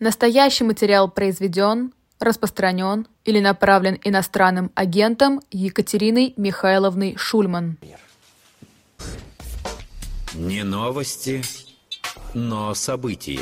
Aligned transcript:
Настоящий 0.00 0.62
материал 0.62 1.10
произведен, 1.10 1.92
распространен 2.20 3.08
или 3.24 3.40
направлен 3.40 3.98
иностранным 4.04 4.70
агентом 4.76 5.40
Екатериной 5.50 6.34
Михайловной 6.36 7.16
Шульман. 7.16 7.78
Не 10.34 10.62
новости, 10.62 11.42
но 12.32 12.74
события. 12.74 13.40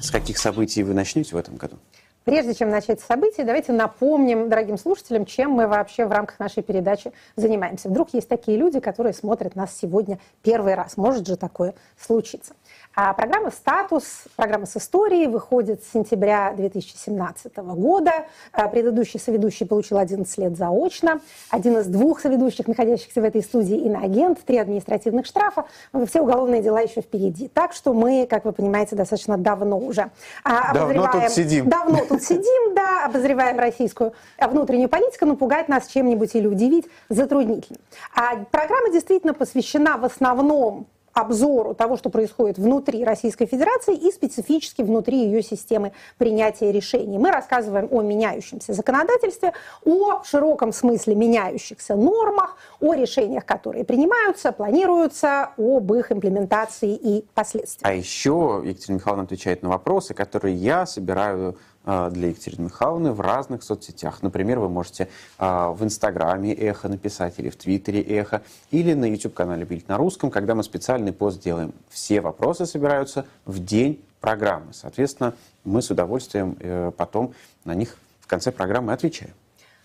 С 0.00 0.10
каких 0.10 0.38
событий 0.38 0.82
вы 0.82 0.94
начнете 0.94 1.34
в 1.34 1.38
этом 1.38 1.56
году? 1.56 1.76
Прежде 2.24 2.54
чем 2.54 2.70
начать 2.70 3.00
события, 3.00 3.44
давайте 3.44 3.72
напомним 3.72 4.48
дорогим 4.48 4.78
слушателям, 4.78 5.26
чем 5.26 5.52
мы 5.52 5.66
вообще 5.66 6.06
в 6.06 6.12
рамках 6.12 6.38
нашей 6.38 6.62
передачи 6.62 7.12
занимаемся. 7.34 7.88
Вдруг 7.88 8.14
есть 8.14 8.28
такие 8.28 8.58
люди, 8.58 8.78
которые 8.78 9.14
смотрят 9.14 9.56
нас 9.56 9.76
сегодня 9.76 10.18
первый 10.42 10.74
раз. 10.74 10.96
Может 10.96 11.26
же 11.26 11.36
такое 11.36 11.74
случиться. 11.98 12.54
А 12.96 13.14
программа 13.14 13.52
«Статус», 13.52 14.24
программа 14.34 14.66
с 14.66 14.76
историей 14.76 15.28
выходит 15.28 15.84
с 15.84 15.92
сентября 15.92 16.52
2017 16.56 17.56
года. 17.56 18.12
А 18.52 18.66
предыдущий 18.66 19.20
соведущий 19.20 19.64
получил 19.64 19.98
11 19.98 20.38
лет 20.38 20.56
заочно. 20.56 21.20
Один 21.50 21.78
из 21.78 21.86
двух 21.86 22.18
соведущих, 22.18 22.66
находящихся 22.66 23.20
в 23.20 23.24
этой 23.24 23.42
студии, 23.42 23.76
иноагент, 23.76 24.40
три 24.44 24.58
административных 24.58 25.26
штрафа. 25.26 25.66
Все 26.08 26.20
уголовные 26.20 26.62
дела 26.62 26.80
еще 26.80 27.00
впереди. 27.00 27.46
Так 27.46 27.74
что 27.74 27.94
мы, 27.94 28.26
как 28.28 28.44
вы 28.44 28.52
понимаете, 28.52 28.96
достаточно 28.96 29.38
давно 29.38 29.78
уже 29.78 30.10
а, 30.42 30.74
давно 30.74 31.08
тут 31.12 31.30
сидим. 31.30 31.68
Давно 31.68 32.04
тут 32.04 32.22
сидим, 32.24 32.74
да, 32.74 33.04
обозреваем 33.06 33.58
российскую 33.60 34.14
внутреннюю 34.40 34.88
политику, 34.88 35.26
напугать 35.26 35.68
нас 35.68 35.86
чем-нибудь 35.86 36.34
или 36.34 36.48
удивить 36.48 36.86
затруднительно. 37.08 37.78
А 38.16 38.36
программа 38.50 38.90
действительно 38.90 39.32
посвящена 39.32 39.96
в 39.96 40.04
основном 40.04 40.88
обзору 41.12 41.74
того, 41.74 41.96
что 41.96 42.10
происходит 42.10 42.58
внутри 42.58 43.04
Российской 43.04 43.46
Федерации 43.46 43.94
и 43.94 44.10
специфически 44.12 44.82
внутри 44.82 45.24
ее 45.24 45.42
системы 45.42 45.92
принятия 46.18 46.72
решений. 46.72 47.18
Мы 47.18 47.30
рассказываем 47.30 47.88
о 47.90 48.02
меняющемся 48.02 48.72
законодательстве, 48.72 49.52
о 49.84 50.22
широком 50.24 50.72
смысле 50.72 51.14
меняющихся 51.14 51.96
нормах, 51.96 52.56
о 52.80 52.94
решениях, 52.94 53.44
которые 53.44 53.84
принимаются, 53.84 54.52
планируются, 54.52 55.50
об 55.56 55.92
их 55.92 56.12
имплементации 56.12 56.94
и 56.94 57.24
последствиях. 57.34 57.90
А 57.90 57.94
еще 57.94 58.62
Екатерина 58.64 58.96
Михайловна 58.96 59.24
отвечает 59.24 59.62
на 59.62 59.68
вопросы, 59.68 60.14
которые 60.14 60.54
я 60.54 60.86
собираю 60.86 61.56
для 61.84 62.28
Екатерины 62.28 62.64
Михайловны 62.64 63.12
в 63.12 63.20
разных 63.20 63.62
соцсетях. 63.62 64.22
Например, 64.22 64.58
вы 64.58 64.68
можете 64.68 65.08
а, 65.38 65.70
в 65.72 65.82
Инстаграме 65.82 66.52
«Эхо» 66.52 66.88
написать 66.88 67.38
или 67.38 67.48
в 67.48 67.56
Твиттере 67.56 68.02
«Эхо», 68.02 68.42
или 68.70 68.92
на 68.92 69.06
YouTube-канале 69.06 69.64
«Бильд 69.64 69.88
на 69.88 69.96
русском», 69.96 70.30
когда 70.30 70.54
мы 70.54 70.62
специальный 70.62 71.12
пост 71.12 71.42
делаем. 71.42 71.72
Все 71.88 72.20
вопросы 72.20 72.66
собираются 72.66 73.24
в 73.46 73.64
день 73.64 74.02
программы. 74.20 74.72
Соответственно, 74.72 75.34
мы 75.64 75.82
с 75.82 75.90
удовольствием 75.90 76.56
э, 76.60 76.92
потом 76.96 77.34
на 77.64 77.74
них 77.74 77.96
в 78.20 78.26
конце 78.26 78.52
программы 78.52 78.92
отвечаем. 78.92 79.32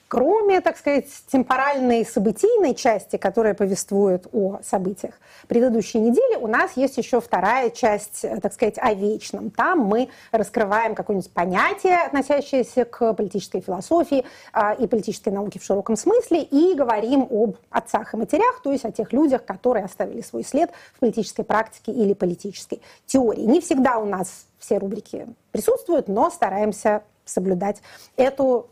Кроме, 0.08 0.62
так 0.62 0.78
сказать, 0.78 1.08
темпоральной 1.32 2.06
событийной 2.06 2.76
части, 2.76 3.18
которая 3.18 3.56
повествует 3.56 4.28
о 4.34 4.60
событиях 4.64 5.16
предыдущей 5.48 6.00
недели, 6.00 6.36
у 6.36 6.48
нас 6.48 6.74
есть 6.76 6.98
еще 6.98 7.20
вторая 7.20 7.72
часть, 7.72 8.22
так 8.42 8.54
сказать, 8.54 8.76
о 8.78 8.94
вечном. 8.94 9.50
Там 9.50 9.80
мы 9.80 10.10
раскрываем 10.32 10.94
какое-нибудь 10.94 11.32
понятие, 11.32 11.98
относящееся 12.06 12.86
к 12.86 13.14
политической 13.14 13.62
философии 13.62 14.26
э, 14.54 14.76
и 14.78 14.88
политической 14.88 15.30
науке 15.30 15.60
в 15.60 15.64
широком 15.64 15.96
смысле, 15.96 16.44
и 16.44 16.76
говорим 16.76 17.28
об 17.32 17.58
отцах 17.72 18.14
и 18.14 18.18
матерях, 18.18 18.62
то 18.64 18.72
есть 18.72 18.86
о 18.86 18.92
тех 18.92 19.12
людях, 19.12 19.44
которые 19.44 19.86
оставили 19.86 20.22
свой 20.22 20.44
след 20.44 20.70
в 20.94 21.00
политической 21.00 21.44
практике 21.44 21.92
или 21.92 22.14
политической 22.14 22.80
теории. 23.08 23.42
Не 23.42 23.60
всегда 23.60 23.98
у 23.98 24.06
нас 24.06 24.46
все 24.60 24.78
рубрики 24.78 25.28
присутствуют, 25.52 26.08
но 26.08 26.30
стараемся 26.30 27.02
соблюдать 27.26 27.82
эту 28.18 28.68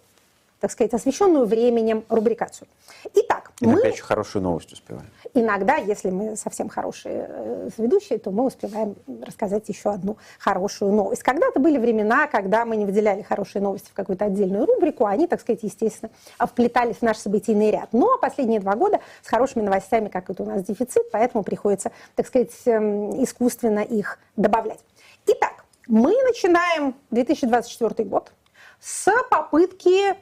так 0.63 0.71
сказать, 0.71 0.93
освещенную 0.93 1.45
временем 1.45 2.05
рубрикацию. 2.07 2.69
Итак, 3.15 3.51
Иногда 3.59 3.81
мы... 3.81 3.89
еще 3.89 4.01
хорошую 4.01 4.43
новость 4.43 4.71
успеваем. 4.71 5.09
Иногда, 5.33 5.75
если 5.75 6.09
мы 6.09 6.37
совсем 6.37 6.69
хорошие 6.69 7.25
э, 7.27 7.69
ведущие, 7.77 8.17
то 8.17 8.31
мы 8.31 8.45
успеваем 8.45 8.95
рассказать 9.21 9.67
еще 9.67 9.89
одну 9.89 10.15
хорошую 10.39 10.93
новость. 10.93 11.21
Когда-то 11.21 11.59
были 11.59 11.77
времена, 11.77 12.27
когда 12.27 12.63
мы 12.63 12.77
не 12.77 12.85
выделяли 12.85 13.23
хорошие 13.23 13.61
новости 13.61 13.89
в 13.89 13.93
какую-то 13.93 14.23
отдельную 14.23 14.65
рубрику, 14.65 15.05
а 15.05 15.09
они, 15.09 15.27
так 15.27 15.41
сказать, 15.41 15.63
естественно, 15.63 16.09
вплетались 16.39 16.95
в 16.95 17.01
наш 17.01 17.17
событийный 17.17 17.69
ряд. 17.69 17.89
Но 17.91 18.17
последние 18.17 18.61
два 18.61 18.75
года 18.75 19.01
с 19.21 19.27
хорошими 19.27 19.63
новостями, 19.63 20.07
как 20.07 20.29
это 20.29 20.43
у 20.43 20.45
нас 20.45 20.63
дефицит, 20.63 21.11
поэтому 21.11 21.43
приходится, 21.43 21.91
так 22.15 22.25
сказать, 22.25 22.53
эм, 22.67 23.21
искусственно 23.21 23.81
их 23.81 24.17
добавлять. 24.37 24.79
Итак, 25.25 25.65
мы 25.87 26.11
начинаем 26.23 26.95
2024 27.11 28.07
год 28.07 28.31
с 28.79 29.11
попытки 29.29 30.15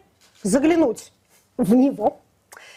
заглянуть 0.44 1.12
в 1.57 1.74
него, 1.74 2.19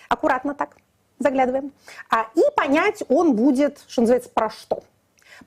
аккуратно 0.08 0.54
так 0.54 0.76
заглядываем, 1.18 1.72
а, 2.10 2.26
и 2.34 2.42
понять 2.56 3.02
он 3.08 3.34
будет, 3.34 3.80
что 3.88 4.02
называется, 4.02 4.30
про 4.30 4.50
что. 4.50 4.82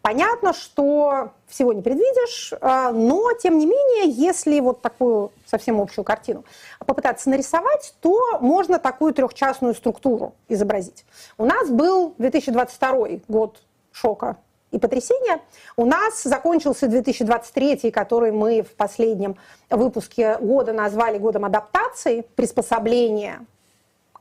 Понятно, 0.02 0.54
что 0.54 1.32
всего 1.48 1.72
не 1.74 1.82
предвидишь, 1.82 2.54
а, 2.62 2.92
но, 2.92 3.32
тем 3.34 3.58
не 3.58 3.66
менее, 3.66 4.10
если 4.10 4.60
вот 4.60 4.82
такую 4.82 5.32
совсем 5.46 5.80
общую 5.80 6.04
картину 6.04 6.44
попытаться 6.86 7.30
нарисовать, 7.30 7.94
то 8.02 8.40
можно 8.40 8.80
такую 8.80 9.14
трехчастную 9.14 9.74
структуру 9.74 10.36
изобразить. 10.50 11.06
У 11.38 11.46
нас 11.46 11.70
был 11.70 12.14
2022 12.18 13.22
год 13.28 13.62
шока 13.92 14.38
и 14.72 14.80
потрясения. 14.80 15.42
У 15.76 15.86
нас 15.86 16.24
закончился 16.24 16.88
2023, 16.88 17.92
который 17.92 18.32
мы 18.32 18.62
в 18.62 18.76
последнем 18.76 19.36
выпуске 19.70 20.38
года 20.40 20.74
назвали 20.74 21.18
годом 21.18 21.46
адаптации, 21.46 22.26
приспособления 22.36 23.46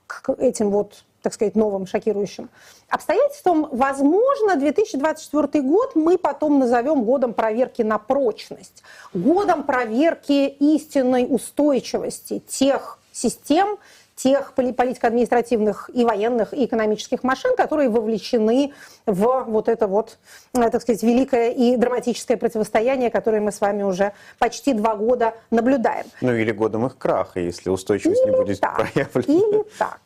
к 0.07 0.31
этим 0.39 0.71
вот 0.71 1.05
так 1.27 1.35
сказать, 1.35 1.57
новым 1.57 1.89
шокирующим 1.89 2.49
обстоятельствам. 2.89 3.69
Возможно, 3.73 4.55
2024 4.55 5.61
год 5.65 5.97
мы 5.97 6.19
потом 6.19 6.61
назовем 6.61 7.03
годом 7.03 7.35
проверки 7.35 7.83
на 7.83 7.99
прочность, 7.99 8.85
годом 9.13 9.65
проверки 9.65 10.47
истинной 10.47 11.27
устойчивости 11.29 12.39
тех 12.47 13.01
систем, 13.11 13.79
тех 14.17 14.55
политико-административных 14.55 15.91
и 15.93 16.05
военных, 16.05 16.55
и 16.55 16.65
экономических 16.65 17.23
машин, 17.23 17.55
которые 17.55 17.91
вовлечены 17.91 18.73
в 19.05 19.45
вот 19.47 19.69
это 19.69 19.87
вот, 19.87 20.19
э, 20.55 20.71
так 20.71 20.83
сказать, 20.83 21.03
великое 21.03 21.51
и 21.51 21.77
драматическое 21.77 22.39
противостояние, 22.39 23.11
которое 23.11 23.41
мы 23.41 23.53
с 23.53 23.61
вами 23.61 23.83
уже 23.83 24.13
почти 24.39 24.73
два 24.73 24.97
года 24.97 25.35
наблюдаем. 25.51 26.07
Ну 26.23 26.35
или 26.35 26.51
годом 26.51 26.87
их 26.87 26.97
краха, 26.97 27.41
если 27.41 27.69
устойчивость 27.69 28.23
или 28.23 28.31
не 28.31 28.37
будет 28.37 28.61
так, 28.61 28.77
проявлена. 28.95 29.49
Или 29.49 29.65
так. 29.79 30.01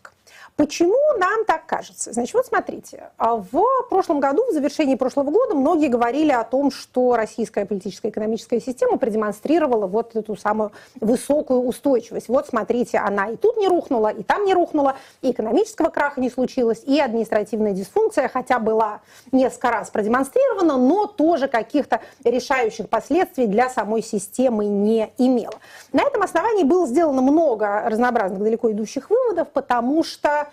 Почему 0.61 0.99
нам 1.17 1.47
так 1.47 1.65
кажется? 1.65 2.13
Значит, 2.13 2.35
вот 2.35 2.45
смотрите, 2.45 3.09
а 3.17 3.37
в 3.37 3.65
прошлом 3.89 4.21
году, 4.21 4.45
в 4.51 4.53
завершении 4.53 4.95
прошлого 4.95 5.31
года, 5.31 5.55
многие 5.55 5.89
говорили 5.89 6.33
о 6.33 6.45
том, 6.45 6.71
что 6.71 7.17
российская 7.17 7.65
политическая 7.65 8.11
экономическая 8.11 8.61
система 8.61 8.99
продемонстрировала 8.99 9.87
вот 9.87 10.15
эту 10.17 10.37
самую 10.37 10.73
высокую 11.01 11.61
устойчивость. 11.61 12.29
Вот 12.29 12.47
смотрите, 12.49 12.99
она 12.99 13.31
и 13.31 13.37
тут 13.37 13.57
не 13.57 13.69
рухнула, 13.69 14.09
и 14.09 14.23
там 14.23 14.45
не 14.45 14.53
рухнула, 14.53 14.97
и 15.23 15.31
экономического 15.31 15.89
краха 15.89 16.21
не 16.21 16.29
случилось, 16.29 16.83
и 16.85 17.01
административная 17.01 17.73
дисфункция, 17.73 18.29
хотя 18.29 18.59
была 18.59 19.01
несколько 19.33 19.71
раз 19.71 19.89
продемонстрирована, 19.89 20.77
но 20.77 21.07
тоже 21.07 21.49
каких-то 21.49 22.03
решающих 22.23 22.91
последствий 22.91 23.47
для 23.47 23.71
самой 23.71 24.03
системы 24.03 24.67
не 24.67 25.11
имела. 25.17 25.55
На 25.95 26.03
этом 26.03 26.21
основании 26.21 26.65
было 26.65 26.87
сделано 26.87 27.23
много 27.23 27.85
разнообразных 27.87 28.43
далеко 28.43 28.71
идущих 28.73 29.09
выводов, 29.09 29.49
потому 29.49 30.05
что 30.05 30.50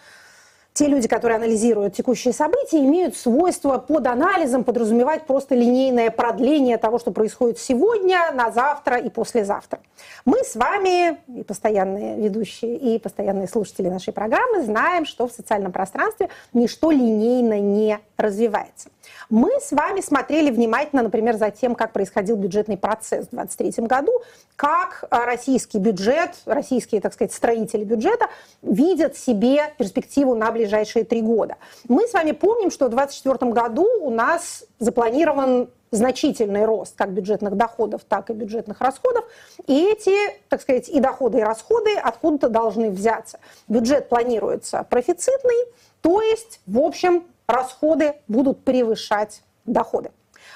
те 0.77 0.85
люди, 0.85 1.07
которые 1.07 1.37
анализируют 1.37 1.95
текущие 1.95 2.35
события, 2.35 2.77
имеют 2.77 3.17
свойство 3.17 3.79
под 3.79 4.05
анализом 4.05 4.63
подразумевать 4.63 5.25
просто 5.25 5.55
линейное 5.55 6.11
продление 6.11 6.77
того, 6.77 6.99
что 6.99 7.09
происходит 7.09 7.57
сегодня, 7.57 8.31
на 8.31 8.51
завтра 8.51 8.97
и 8.97 9.09
послезавтра. 9.09 9.79
Мы 10.23 10.43
с 10.43 10.55
вами, 10.55 11.17
и 11.35 11.43
постоянные 11.43 12.17
ведущие, 12.17 12.75
и 12.77 12.99
постоянные 12.99 13.47
слушатели 13.47 13.89
нашей 13.89 14.13
программы, 14.13 14.63
знаем, 14.63 15.07
что 15.07 15.27
в 15.27 15.31
социальном 15.31 15.71
пространстве 15.71 16.29
ничто 16.53 16.91
линейно 16.91 17.59
не 17.59 17.97
развивается. 18.15 18.89
Мы 19.29 19.59
с 19.59 19.71
вами 19.71 20.01
смотрели 20.01 20.51
внимательно, 20.51 21.01
например, 21.01 21.37
за 21.37 21.49
тем, 21.49 21.73
как 21.73 21.91
происходил 21.91 22.35
бюджетный 22.35 22.77
процесс 22.77 23.27
в 23.27 23.31
2023 23.31 23.85
году, 23.87 24.11
как 24.55 25.05
российский 25.09 25.79
бюджет, 25.79 26.31
российские, 26.45 27.01
так 27.01 27.13
сказать, 27.13 27.33
строители 27.33 27.83
бюджета 27.83 28.27
видят 28.61 29.17
себе 29.17 29.73
перспективу 29.77 30.35
на 30.35 30.51
ближайшие 30.67 31.05
три 31.05 31.21
года. 31.21 31.55
Мы 31.87 32.07
с 32.07 32.13
вами 32.13 32.31
помним, 32.31 32.71
что 32.71 32.87
в 32.87 32.89
2024 32.89 33.51
году 33.51 33.87
у 34.01 34.09
нас 34.09 34.65
запланирован 34.79 35.69
значительный 35.91 36.65
рост 36.65 36.95
как 36.97 37.11
бюджетных 37.13 37.55
доходов, 37.55 38.01
так 38.07 38.29
и 38.29 38.33
бюджетных 38.33 38.81
расходов. 38.81 39.23
И 39.67 39.85
эти, 39.89 40.13
так 40.49 40.61
сказать, 40.61 40.89
и 40.89 40.99
доходы, 40.99 41.39
и 41.39 41.41
расходы 41.41 41.95
откуда-то 41.95 42.49
должны 42.49 42.89
взяться. 42.89 43.39
Бюджет 43.69 44.09
планируется 44.09 44.85
профицитный, 44.89 45.55
то 46.01 46.21
есть, 46.21 46.59
в 46.67 46.79
общем, 46.79 47.23
расходы 47.47 48.15
будут 48.27 48.65
превышать 48.65 49.43
доходы. 49.65 50.11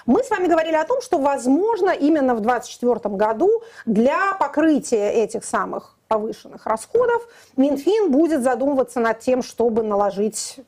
Мы 0.06 0.24
с 0.24 0.30
вами 0.30 0.48
говорили 0.48 0.75
о 0.75 0.86
том, 0.86 1.01
что, 1.01 1.19
возможно, 1.19 1.92
именно 1.92 2.33
в 2.36 2.42
2024 2.42 3.15
году 3.15 3.62
для 3.86 4.33
покрытия 4.33 5.09
этих 5.12 5.45
самых 5.45 5.95
повышенных 6.07 6.65
расходов 6.65 7.25
Минфин 7.56 8.12
будет 8.12 8.44
задумываться 8.44 9.00
над 9.00 9.19
тем, 9.19 9.42
чтобы 9.44 9.83
наложить 9.83 10.59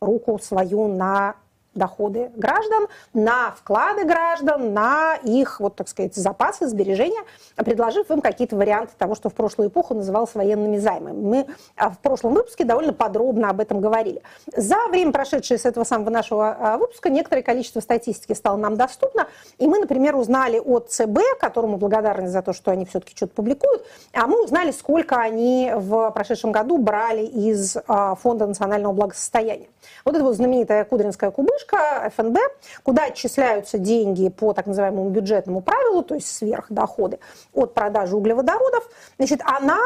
руку 0.00 0.38
свою 0.38 0.88
на 0.88 1.34
доходы 1.78 2.30
граждан, 2.36 2.88
на 3.14 3.52
вклады 3.52 4.04
граждан, 4.04 4.74
на 4.74 5.16
их, 5.22 5.60
вот 5.60 5.76
так 5.76 5.88
сказать, 5.88 6.14
запасы, 6.14 6.66
сбережения, 6.66 7.22
предложив 7.56 8.10
им 8.10 8.20
какие-то 8.20 8.56
варианты 8.56 8.92
того, 8.98 9.14
что 9.14 9.30
в 9.30 9.34
прошлую 9.34 9.70
эпоху 9.70 9.94
называлось 9.94 10.34
военными 10.34 10.78
займами. 10.78 11.16
Мы 11.16 11.46
а, 11.76 11.90
в 11.90 11.98
прошлом 11.98 12.34
выпуске 12.34 12.64
довольно 12.64 12.92
подробно 12.92 13.50
об 13.50 13.60
этом 13.60 13.80
говорили. 13.80 14.22
За 14.54 14.76
время, 14.90 15.12
прошедшее 15.12 15.58
с 15.58 15.64
этого 15.64 15.84
самого 15.84 16.10
нашего 16.10 16.56
а, 16.58 16.78
выпуска, 16.78 17.08
некоторое 17.10 17.42
количество 17.42 17.80
статистики 17.80 18.32
стало 18.32 18.56
нам 18.56 18.76
доступно, 18.76 19.28
и 19.58 19.66
мы, 19.66 19.78
например, 19.78 20.16
узнали 20.16 20.58
от 20.58 20.90
ЦБ, 20.90 21.18
которому 21.40 21.76
благодарны 21.76 22.28
за 22.28 22.42
то, 22.42 22.52
что 22.52 22.70
они 22.70 22.84
все-таки 22.84 23.14
что-то 23.16 23.34
публикуют, 23.34 23.84
а 24.12 24.26
мы 24.26 24.44
узнали, 24.44 24.72
сколько 24.72 25.16
они 25.16 25.72
в 25.74 26.10
прошедшем 26.10 26.52
году 26.52 26.78
брали 26.78 27.24
из 27.24 27.76
а, 27.86 28.14
Фонда 28.16 28.46
национального 28.46 28.92
благосостояния. 28.92 29.68
Вот 30.04 30.14
это 30.14 30.24
вот 30.24 30.34
знаменитая 30.34 30.84
Кудринская 30.84 31.30
кубышка, 31.30 31.67
ФНБ, 31.76 32.38
куда 32.82 33.04
отчисляются 33.04 33.78
деньги 33.78 34.28
по 34.28 34.52
так 34.52 34.66
называемому 34.66 35.10
бюджетному 35.10 35.60
правилу, 35.60 36.02
то 36.02 36.14
есть 36.14 36.28
сверхдоходы 36.34 37.18
от 37.52 37.74
продажи 37.74 38.16
углеводородов, 38.16 38.88
значит, 39.18 39.40
она 39.44 39.78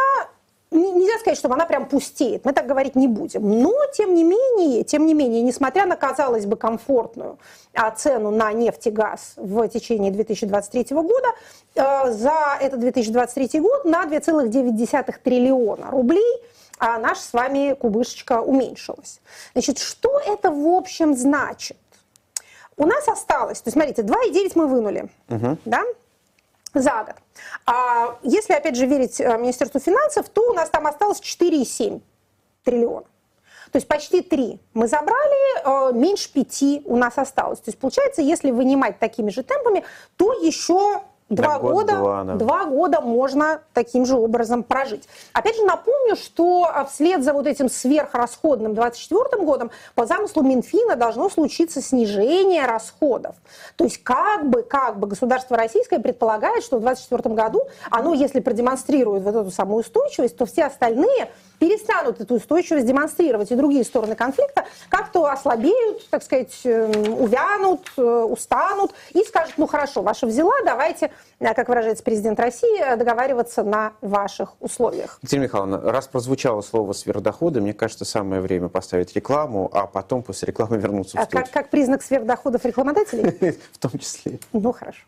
нельзя 0.72 1.18
сказать, 1.18 1.38
что 1.38 1.52
она 1.52 1.66
прям 1.66 1.86
пустеет, 1.86 2.44
мы 2.44 2.52
так 2.52 2.66
говорить 2.66 2.96
не 2.96 3.08
будем. 3.08 3.62
Но, 3.62 3.74
тем 3.92 4.14
не 4.14 4.24
менее, 4.24 4.84
тем 4.84 5.06
не 5.06 5.14
менее, 5.14 5.42
несмотря 5.42 5.86
на, 5.86 5.96
казалось 5.96 6.46
бы, 6.46 6.56
комфортную 6.56 7.38
а, 7.74 7.90
цену 7.90 8.30
на 8.30 8.52
нефть 8.52 8.86
и 8.86 8.90
газ 8.90 9.34
в 9.36 9.68
течение 9.68 10.10
2023 10.10 10.96
года, 10.96 11.28
э, 11.74 12.12
за 12.12 12.56
этот 12.60 12.80
2023 12.80 13.60
год 13.60 13.84
на 13.84 14.04
2,9 14.06 15.14
триллиона 15.22 15.90
рублей– 15.90 16.42
а 16.82 16.98
наша 16.98 17.20
с 17.20 17.32
вами 17.32 17.74
кубышечка 17.74 18.42
уменьшилась. 18.42 19.20
Значит, 19.52 19.78
что 19.78 20.18
это 20.18 20.50
в 20.50 20.66
общем 20.66 21.16
значит? 21.16 21.76
У 22.76 22.86
нас 22.86 23.06
осталось, 23.06 23.60
то 23.60 23.68
есть 23.68 23.74
смотрите, 23.74 24.02
2,9 24.02 24.52
мы 24.56 24.66
вынули, 24.66 25.08
угу. 25.28 25.58
да, 25.64 25.84
за 26.74 27.04
год. 27.04 27.14
А 27.66 28.18
если, 28.24 28.54
опять 28.54 28.74
же, 28.74 28.86
верить 28.86 29.20
э, 29.20 29.38
Министерству 29.38 29.78
финансов, 29.78 30.28
то 30.28 30.50
у 30.50 30.54
нас 30.54 30.70
там 30.70 30.88
осталось 30.88 31.20
4,7 31.20 32.00
триллиона. 32.64 33.06
То 33.70 33.76
есть 33.76 33.86
почти 33.86 34.20
3 34.20 34.58
мы 34.74 34.88
забрали, 34.88 35.90
э, 35.90 35.92
меньше 35.92 36.32
5 36.32 36.82
у 36.86 36.96
нас 36.96 37.16
осталось. 37.16 37.60
То 37.60 37.68
есть 37.68 37.78
получается, 37.78 38.22
если 38.22 38.50
вынимать 38.50 38.98
такими 38.98 39.30
же 39.30 39.44
темпами, 39.44 39.84
то 40.16 40.32
еще 40.32 41.02
Два 41.34 41.58
год, 41.58 41.72
года, 41.72 41.96
два, 41.96 42.24
да. 42.24 42.34
два 42.34 42.64
года 42.66 43.00
можно 43.00 43.60
таким 43.72 44.04
же 44.04 44.16
образом 44.16 44.62
прожить. 44.62 45.08
Опять 45.32 45.56
же 45.56 45.64
напомню, 45.64 46.16
что 46.16 46.68
а, 46.72 46.84
вслед 46.84 47.24
за 47.24 47.32
вот 47.32 47.46
этим 47.46 47.70
сверхрасходным 47.70 48.74
2024 48.74 49.44
годом 49.44 49.70
по 49.94 50.04
замыслу 50.06 50.42
Минфина 50.42 50.96
должно 50.96 51.30
случиться 51.30 51.80
снижение 51.80 52.66
расходов. 52.66 53.34
То 53.76 53.84
есть 53.84 54.02
как 54.02 54.48
бы, 54.48 54.62
как 54.62 54.98
бы 54.98 55.06
государство 55.06 55.56
российское 55.56 55.98
предполагает, 55.98 56.62
что 56.64 56.76
в 56.76 56.80
2024 56.80 57.34
году 57.34 57.62
оно, 57.90 58.12
если 58.12 58.40
продемонстрирует 58.40 59.22
вот 59.22 59.34
эту 59.34 59.50
самую 59.50 59.80
устойчивость, 59.80 60.36
то 60.36 60.44
все 60.44 60.64
остальные 60.64 61.30
перестанут 61.62 62.20
эту 62.20 62.34
устойчивость 62.34 62.86
демонстрировать, 62.86 63.52
и 63.52 63.54
другие 63.54 63.84
стороны 63.84 64.16
конфликта 64.16 64.64
как-то 64.88 65.30
ослабеют, 65.30 66.10
так 66.10 66.24
сказать, 66.24 66.50
эм, 66.64 66.90
увянут, 67.20 67.88
э, 67.96 68.02
устанут 68.02 68.90
и 69.12 69.22
скажут, 69.22 69.54
ну 69.58 69.68
хорошо, 69.68 70.02
ваша 70.02 70.26
взяла, 70.26 70.54
давайте, 70.64 71.12
э, 71.38 71.54
как 71.54 71.68
выражается 71.68 72.02
президент 72.02 72.40
России, 72.40 72.96
договариваться 72.96 73.62
на 73.62 73.92
ваших 74.00 74.54
условиях. 74.58 75.20
Екатерина 75.22 75.44
Михайловна, 75.44 75.80
раз 75.92 76.08
прозвучало 76.08 76.62
слово 76.62 76.94
сверхдоходы, 76.94 77.60
мне 77.60 77.74
кажется, 77.74 78.04
самое 78.04 78.40
время 78.40 78.68
поставить 78.68 79.14
рекламу, 79.14 79.70
а 79.72 79.86
потом 79.86 80.24
после 80.24 80.46
рекламы 80.46 80.78
вернуться 80.78 81.16
в 81.16 81.20
а. 81.20 81.26
Как, 81.26 81.48
как 81.52 81.70
признак 81.70 82.02
сверхдоходов 82.02 82.64
рекламодателей? 82.64 83.56
В 83.72 83.78
том 83.78 83.92
числе. 84.00 84.40
Ну, 84.52 84.72
хорошо. 84.72 85.02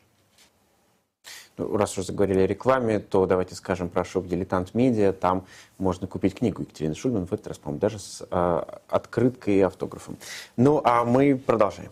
Ну, 1.57 1.77
раз 1.77 1.97
уже 1.97 2.09
заговорили 2.09 2.41
о 2.41 2.47
рекламе, 2.47 2.99
то 2.99 3.27
давайте 3.27 3.55
скажем 3.55 3.89
про 3.89 4.05
шоп 4.05 4.27
«Дилетант 4.27 4.75
Медиа». 4.75 5.13
Там 5.13 5.47
можно 5.79 6.09
купить 6.09 6.35
книгу 6.35 6.63
Екатерины 6.63 6.97
Шульман, 6.97 7.27
в 7.27 7.33
этот 7.33 7.47
раз, 7.47 7.59
по-моему, 7.59 7.81
даже 7.81 8.01
с 8.01 8.27
э, 8.29 8.63
открыткой 8.89 9.55
и 9.55 9.61
автографом. 9.61 10.17
Ну, 10.57 10.81
а 10.83 11.05
мы 11.05 11.37
продолжаем. 11.37 11.91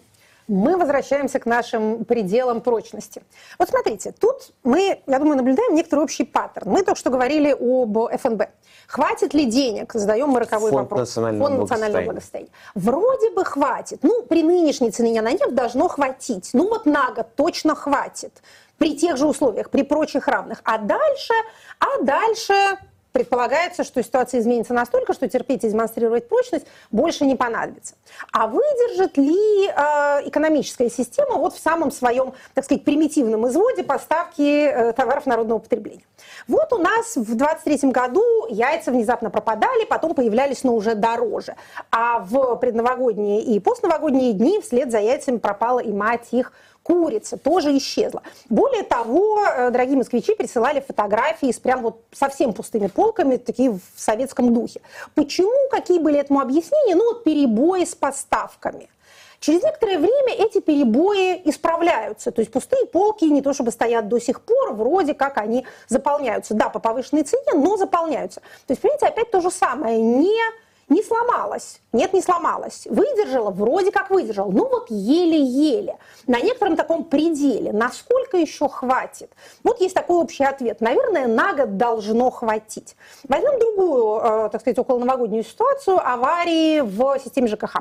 Мы 0.49 0.77
возвращаемся 0.77 1.39
к 1.39 1.47
нашим 1.47 2.05
пределам 2.05 2.61
прочности. 2.61 3.23
Вот 3.59 3.69
смотрите, 3.69 4.13
тут 4.19 4.53
мы, 4.65 5.01
я 5.07 5.19
думаю, 5.21 5.37
наблюдаем 5.37 5.77
некоторый 5.77 6.01
общий 6.01 6.25
паттерн. 6.25 6.69
Мы 6.69 6.83
только 6.83 6.99
что 6.99 7.11
говорили 7.11 7.53
об 7.53 7.97
ФНБ. 8.21 8.43
Хватит 8.89 9.33
ли 9.33 9.47
денег? 9.47 9.93
Задаем 9.95 10.29
мы 10.31 10.41
роковой 10.41 10.73
Фонд 10.73 10.91
вопрос. 10.91 11.09
Национального 11.09 11.49
Фонд 11.49 11.61
национального 11.61 12.05
благосостояния. 12.05 12.51
Вроде 12.75 13.31
бы 13.31 13.45
хватит. 13.45 14.01
Ну, 14.03 14.25
при 14.25 14.43
нынешней 14.43 14.91
цене 14.91 15.23
на 15.23 15.31
нефть 15.31 15.55
должно 15.55 15.87
хватить. 15.87 16.51
Ну, 16.53 16.69
вот 16.69 16.85
на 16.85 17.13
год 17.13 17.29
точно 17.37 17.77
хватит 17.77 18.43
при 18.83 18.97
тех 18.97 19.17
же 19.17 19.29
условиях, 19.29 19.71
при 19.71 19.83
прочих 19.83 20.27
равных. 20.27 20.61
А 20.65 20.77
дальше, 20.77 21.35
а 21.79 22.03
дальше 22.03 22.53
предполагается, 23.13 23.85
что 23.85 24.03
ситуация 24.03 24.41
изменится 24.41 24.75
настолько, 24.75 25.13
что 25.13 25.29
терпеть 25.29 25.63
и 25.63 25.69
демонстрировать 25.69 26.29
прочность 26.29 26.67
больше 26.91 27.25
не 27.25 27.37
понадобится. 27.37 27.95
А 28.33 28.49
выдержит 28.49 29.17
ли 29.17 29.69
э, 29.69 29.73
экономическая 30.29 30.91
система 30.91 31.37
вот 31.37 31.55
в 31.55 31.61
самом 31.61 31.93
своем, 31.93 32.33
так 32.55 32.65
сказать, 32.65 32.83
примитивном 32.83 33.47
изводе 33.47 33.85
поставки 33.85 34.67
э, 34.67 34.93
товаров 34.95 35.27
народного 35.27 35.61
потребления? 35.61 36.03
Вот 36.49 36.73
у 36.73 36.79
нас 36.79 37.15
в 37.15 37.37
23 37.37 37.91
году 37.91 38.25
яйца 38.49 38.91
внезапно 38.91 39.31
пропадали, 39.31 39.85
потом 39.85 40.15
появлялись, 40.15 40.65
но 40.65 40.75
уже 40.75 40.97
дороже. 40.97 41.55
А 41.93 42.19
в 42.19 42.57
предновогодние 42.57 43.43
и 43.43 43.61
постновогодние 43.61 44.33
дни 44.33 44.61
вслед 44.61 44.91
за 44.91 44.99
яйцами 44.99 45.39
пропала 45.39 45.79
и 45.79 45.93
мать 45.93 46.29
их 46.33 46.53
курица 46.83 47.37
тоже 47.37 47.77
исчезла. 47.77 48.23
Более 48.49 48.83
того, 48.83 49.45
э, 49.45 49.71
дорогие 49.71 49.97
москвичи 49.97 50.35
присылали 50.35 50.81
фотографии 50.81 51.51
с 51.51 51.59
прям 51.59 51.83
вот 51.83 52.03
совсем 52.13 52.53
пустыми 52.53 52.89
полками, 52.89 53.37
такие 53.37 53.71
в 53.71 53.81
советском 53.97 54.53
духе. 54.53 54.81
Почему? 55.15 55.69
Какие 55.71 55.99
были 55.99 56.19
этому 56.19 56.41
объяснения? 56.41 56.95
Ну 56.95 57.05
вот 57.05 57.25
перебои 57.25 57.85
с 57.85 57.95
поставками. 57.95 58.89
Через 59.43 59.65
некоторое 59.65 59.99
время 59.99 60.35
эти 60.39 60.61
перебои 60.61 61.43
исправляются. 61.45 62.31
То 62.31 62.41
есть 62.41 62.53
пустые 62.53 62.87
полки 62.87 63.25
не 63.25 63.43
то 63.43 63.53
чтобы 63.53 63.73
стоят 63.73 64.07
до 64.07 64.21
сих 64.21 64.41
пор, 64.41 64.73
вроде 64.73 65.15
как 65.15 65.37
они 65.37 65.67
заполняются. 65.89 66.55
Да, 66.55 66.69
по 66.69 66.79
повышенной 66.79 67.25
цене, 67.25 67.53
но 67.55 67.77
заполняются. 67.77 68.41
То 68.67 68.71
есть, 68.71 68.81
понимаете, 68.81 69.07
опять 69.07 69.33
то 69.33 69.41
же 69.41 69.51
самое. 69.51 70.01
Не 70.01 70.41
не 70.93 71.03
сломалась. 71.03 71.81
Нет, 71.93 72.13
не 72.13 72.23
сломалась. 72.23 72.87
Выдержала, 72.89 73.51
вроде 73.51 73.91
как 73.91 74.11
выдержала. 74.11 74.51
Ну 74.51 74.69
вот 74.69 74.91
еле-еле. 74.91 75.97
На 76.27 76.41
некотором 76.41 76.77
таком 76.77 77.05
пределе. 77.05 77.73
Насколько 77.73 78.37
еще 78.37 78.69
хватит? 78.69 79.31
Вот 79.65 79.81
есть 79.81 79.95
такой 79.95 80.17
общий 80.17 80.45
ответ. 80.45 80.81
Наверное, 80.81 81.27
на 81.27 81.55
год 81.55 81.77
должно 81.77 82.31
хватить. 82.31 82.97
Возьмем 83.29 83.59
другую, 83.59 84.21
э, 84.21 84.49
так 84.51 84.61
сказать, 84.61 84.79
околоновогоднюю 84.79 85.45
ситуацию. 85.45 85.99
Аварии 85.99 86.81
в 86.81 87.19
системе 87.19 87.49
ЖКХ 87.49 87.79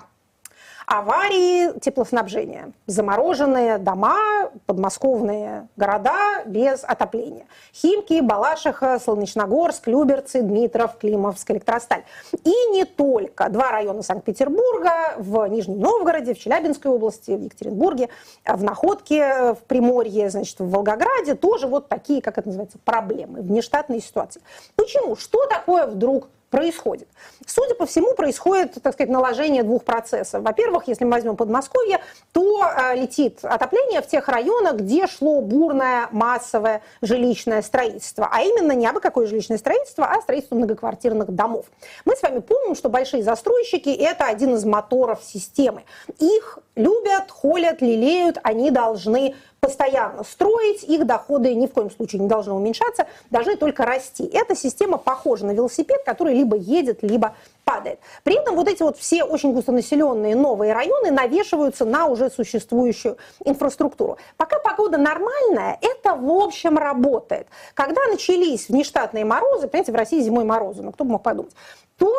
аварии 0.85 1.79
теплоснабжения, 1.79 2.73
замороженные 2.87 3.77
дома, 3.77 4.51
подмосковные 4.65 5.67
города 5.75 6.43
без 6.45 6.83
отопления. 6.83 7.45
Химки, 7.73 8.21
Балашиха, 8.21 8.99
Солнечногорск, 8.99 9.87
Люберцы, 9.87 10.41
Дмитров, 10.41 10.97
Климовск, 10.97 11.51
Электросталь. 11.51 12.03
И 12.43 12.53
не 12.71 12.85
только. 12.85 13.49
Два 13.49 13.71
района 13.71 14.01
Санкт-Петербурга, 14.01 15.15
в 15.17 15.47
Нижнем 15.47 15.79
Новгороде, 15.79 16.33
в 16.33 16.39
Челябинской 16.39 16.91
области, 16.91 17.31
в 17.31 17.41
Екатеринбурге, 17.41 18.09
в 18.45 18.63
Находке, 18.63 19.53
в 19.53 19.59
Приморье, 19.67 20.29
значит, 20.29 20.59
в 20.59 20.69
Волгограде 20.69 21.35
тоже 21.35 21.67
вот 21.67 21.87
такие, 21.87 22.21
как 22.21 22.37
это 22.37 22.47
называется, 22.47 22.77
проблемы, 22.83 23.41
внештатные 23.41 24.01
ситуации. 24.01 24.41
Почему? 24.75 25.15
Что 25.15 25.45
такое 25.47 25.87
вдруг 25.87 26.29
происходит. 26.51 27.07
Судя 27.47 27.73
по 27.75 27.85
всему, 27.87 28.13
происходит, 28.13 28.75
так 28.83 28.93
сказать, 28.93 29.09
наложение 29.09 29.63
двух 29.63 29.83
процессов. 29.83 30.43
Во-первых, 30.43 30.83
если 30.87 31.05
мы 31.05 31.11
возьмем 31.11 31.35
Подмосковье, 31.35 32.01
то 32.33 32.63
э, 32.63 32.95
летит 32.97 33.39
отопление 33.43 34.01
в 34.01 34.07
тех 34.07 34.27
районах, 34.27 34.75
где 34.75 35.07
шло 35.07 35.41
бурное 35.41 36.09
массовое 36.11 36.83
жилищное 37.01 37.61
строительство. 37.61 38.29
А 38.31 38.41
именно 38.41 38.73
не 38.73 38.85
абы 38.85 38.99
какое 38.99 39.25
жилищное 39.25 39.57
строительство, 39.57 40.05
а 40.05 40.21
строительство 40.21 40.55
многоквартирных 40.55 41.33
домов. 41.33 41.65
Мы 42.05 42.15
с 42.15 42.21
вами 42.21 42.39
помним, 42.39 42.75
что 42.75 42.89
большие 42.89 43.23
застройщики– 43.23 43.89
это 43.99 44.25
один 44.25 44.55
из 44.55 44.65
моторов 44.65 45.23
системы. 45.23 45.83
Их 46.19 46.59
любят, 46.75 47.29
холят, 47.29 47.81
лелеют, 47.81 48.37
они 48.43 48.71
должны 48.71 49.35
постоянно 49.61 50.23
строить, 50.23 50.83
их 50.83 51.05
доходы 51.05 51.53
ни 51.53 51.67
в 51.67 51.71
коем 51.71 51.91
случае 51.91 52.21
не 52.21 52.27
должны 52.27 52.53
уменьшаться, 52.53 53.05
должны 53.29 53.55
только 53.55 53.85
расти. 53.85 54.27
Эта 54.33 54.55
система 54.55 54.97
похожа 54.97 55.45
на 55.45 55.51
велосипед, 55.51 56.01
который 56.03 56.33
либо 56.33 56.57
едет, 56.57 57.03
либо 57.03 57.35
падает. 57.63 57.99
При 58.23 58.35
этом 58.35 58.55
вот 58.55 58.67
эти 58.67 58.81
вот 58.81 58.97
все 58.97 59.23
очень 59.23 59.53
густонаселенные 59.53 60.35
новые 60.35 60.73
районы 60.73 61.11
навешиваются 61.11 61.85
на 61.85 62.07
уже 62.07 62.31
существующую 62.31 63.17
инфраструктуру. 63.45 64.17
Пока 64.35 64.57
погода 64.57 64.97
нормальная, 64.97 65.77
это 65.79 66.15
в 66.15 66.31
общем 66.31 66.79
работает. 66.79 67.45
Когда 67.75 68.01
начались 68.07 68.67
внештатные 68.67 69.25
морозы, 69.25 69.67
понимаете, 69.67 69.91
в 69.91 69.95
России 69.95 70.21
зимой 70.21 70.43
морозы, 70.43 70.81
ну 70.81 70.91
кто 70.91 71.03
бы 71.03 71.11
мог 71.11 71.23
подумать, 71.23 71.53
то 71.97 72.11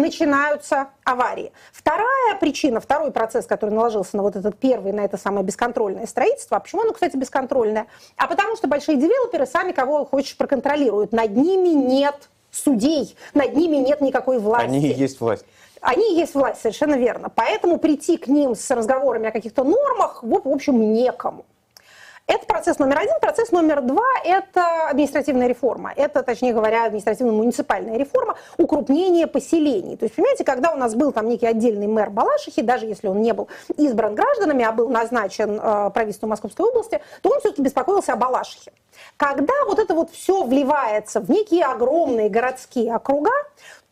начинаются 0.00 0.88
аварии. 1.04 1.52
Вторая 1.72 2.36
причина, 2.40 2.80
второй 2.80 3.12
процесс, 3.12 3.46
который 3.46 3.70
наложился 3.70 4.16
на 4.16 4.22
вот 4.22 4.36
этот 4.36 4.58
первый, 4.58 4.92
на 4.92 5.00
это 5.00 5.16
самое 5.16 5.44
бесконтрольное 5.44 6.06
строительство. 6.06 6.56
А 6.56 6.60
почему 6.60 6.82
оно, 6.82 6.92
кстати, 6.92 7.16
бесконтрольное? 7.16 7.86
А 8.16 8.26
потому 8.26 8.56
что 8.56 8.66
большие 8.66 8.96
девелоперы 8.98 9.46
сами 9.46 9.72
кого 9.72 10.04
хочешь 10.04 10.36
проконтролируют. 10.36 11.12
Над 11.12 11.36
ними 11.36 11.68
нет 11.68 12.28
судей, 12.50 13.16
над 13.34 13.54
ними 13.54 13.76
нет 13.76 14.00
никакой 14.00 14.38
власти. 14.38 14.66
Они 14.66 14.88
и 14.88 14.92
есть 14.92 15.20
власть. 15.20 15.44
Они 15.80 16.14
и 16.14 16.18
есть 16.18 16.34
власть, 16.34 16.60
совершенно 16.60 16.94
верно. 16.94 17.30
Поэтому 17.34 17.78
прийти 17.78 18.16
к 18.16 18.26
ним 18.26 18.54
с 18.54 18.70
разговорами 18.70 19.28
о 19.28 19.32
каких-то 19.32 19.64
нормах, 19.64 20.22
в 20.22 20.48
общем, 20.48 20.92
некому. 20.92 21.46
Это 22.30 22.46
процесс 22.46 22.78
номер 22.78 23.00
один. 23.00 23.14
Процесс 23.20 23.50
номер 23.50 23.80
два– 23.80 24.06
это 24.24 24.88
административная 24.88 25.48
реформа. 25.48 25.92
Это, 25.96 26.22
точнее 26.22 26.52
говоря, 26.52 26.84
административно-муниципальная 26.84 27.98
реформа, 27.98 28.36
укрупнение 28.56 29.26
поселений. 29.26 29.96
То 29.96 30.04
есть, 30.04 30.14
понимаете, 30.14 30.44
когда 30.44 30.72
у 30.72 30.76
нас 30.76 30.94
был 30.94 31.10
там 31.10 31.26
некий 31.26 31.48
отдельный 31.48 31.88
мэр 31.88 32.10
Балашихи, 32.10 32.62
даже 32.62 32.86
если 32.86 33.08
он 33.08 33.20
не 33.20 33.32
был 33.32 33.48
избран 33.76 34.14
гражданами, 34.14 34.64
а 34.64 34.70
был 34.70 34.88
назначен 34.88 35.58
э, 35.60 35.90
правительством 35.90 36.30
Московской 36.30 36.66
области, 36.66 37.00
то 37.20 37.30
он 37.30 37.40
все-таки 37.40 37.62
беспокоился 37.62 38.12
о 38.12 38.16
Балашихе. 38.16 38.70
Когда 39.16 39.54
вот 39.66 39.80
это 39.80 39.94
вот 39.94 40.12
все 40.12 40.44
вливается 40.44 41.18
в 41.18 41.28
некие 41.28 41.64
огромные 41.64 42.28
городские 42.28 42.94
округа, 42.94 43.32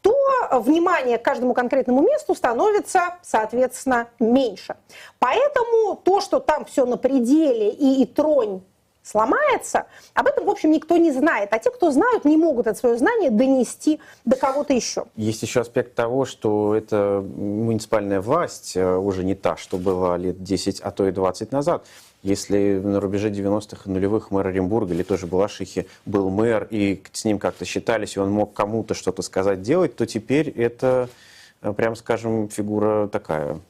то 0.02 0.14
внимание 0.52 1.18
к 1.18 1.22
каждому 1.22 1.54
конкретному 1.54 2.02
месту 2.02 2.34
становится, 2.34 3.16
соответственно, 3.22 4.08
меньше. 4.18 4.76
Поэтому 5.18 5.96
то, 5.96 6.20
что 6.20 6.40
там 6.40 6.64
все 6.64 6.86
на 6.86 6.96
пределе 6.96 7.70
и, 7.70 8.02
и 8.02 8.06
тронь 8.06 8.62
сломается, 9.02 9.86
об 10.14 10.26
этом, 10.26 10.44
в 10.44 10.50
общем, 10.50 10.70
никто 10.70 10.96
не 10.96 11.10
знает. 11.12 11.52
А 11.52 11.58
те, 11.58 11.70
кто 11.70 11.90
знают, 11.90 12.24
не 12.24 12.36
могут 12.36 12.66
это 12.66 12.78
свое 12.78 12.98
знание 12.98 13.30
донести 13.30 14.00
до 14.24 14.36
кого-то 14.36 14.74
еще. 14.74 15.04
Есть 15.16 15.42
еще 15.42 15.60
аспект 15.60 15.94
того, 15.94 16.26
что 16.26 16.74
эта 16.74 17.24
муниципальная 17.24 18.20
власть 18.20 18.76
э, 18.76 18.96
уже 18.96 19.24
не 19.24 19.34
та, 19.34 19.56
что 19.56 19.78
была 19.78 20.16
лет 20.16 20.42
10, 20.42 20.80
а 20.80 20.90
то 20.90 21.08
и 21.08 21.10
20 21.10 21.52
назад. 21.52 21.84
Если 22.22 22.80
на 22.82 22.98
рубеже 23.00 23.30
90-х 23.30 23.82
и 23.86 23.90
нулевых 23.90 24.30
мэр 24.32 24.48
Оренбурга 24.48 24.92
или 24.92 25.04
тоже 25.04 25.26
Балашихи 25.26 25.86
был 26.04 26.30
мэр, 26.30 26.66
и 26.68 27.00
с 27.12 27.24
ним 27.24 27.38
как-то 27.38 27.64
считались, 27.64 28.16
и 28.16 28.20
он 28.20 28.30
мог 28.30 28.54
кому-то 28.54 28.94
что-то 28.94 29.22
сказать, 29.22 29.62
делать, 29.62 29.94
то 29.94 30.04
теперь 30.04 30.48
это, 30.48 31.08
э, 31.62 31.72
прям 31.72 31.94
скажем, 31.94 32.48
фигура 32.48 33.06
такая, 33.06 33.60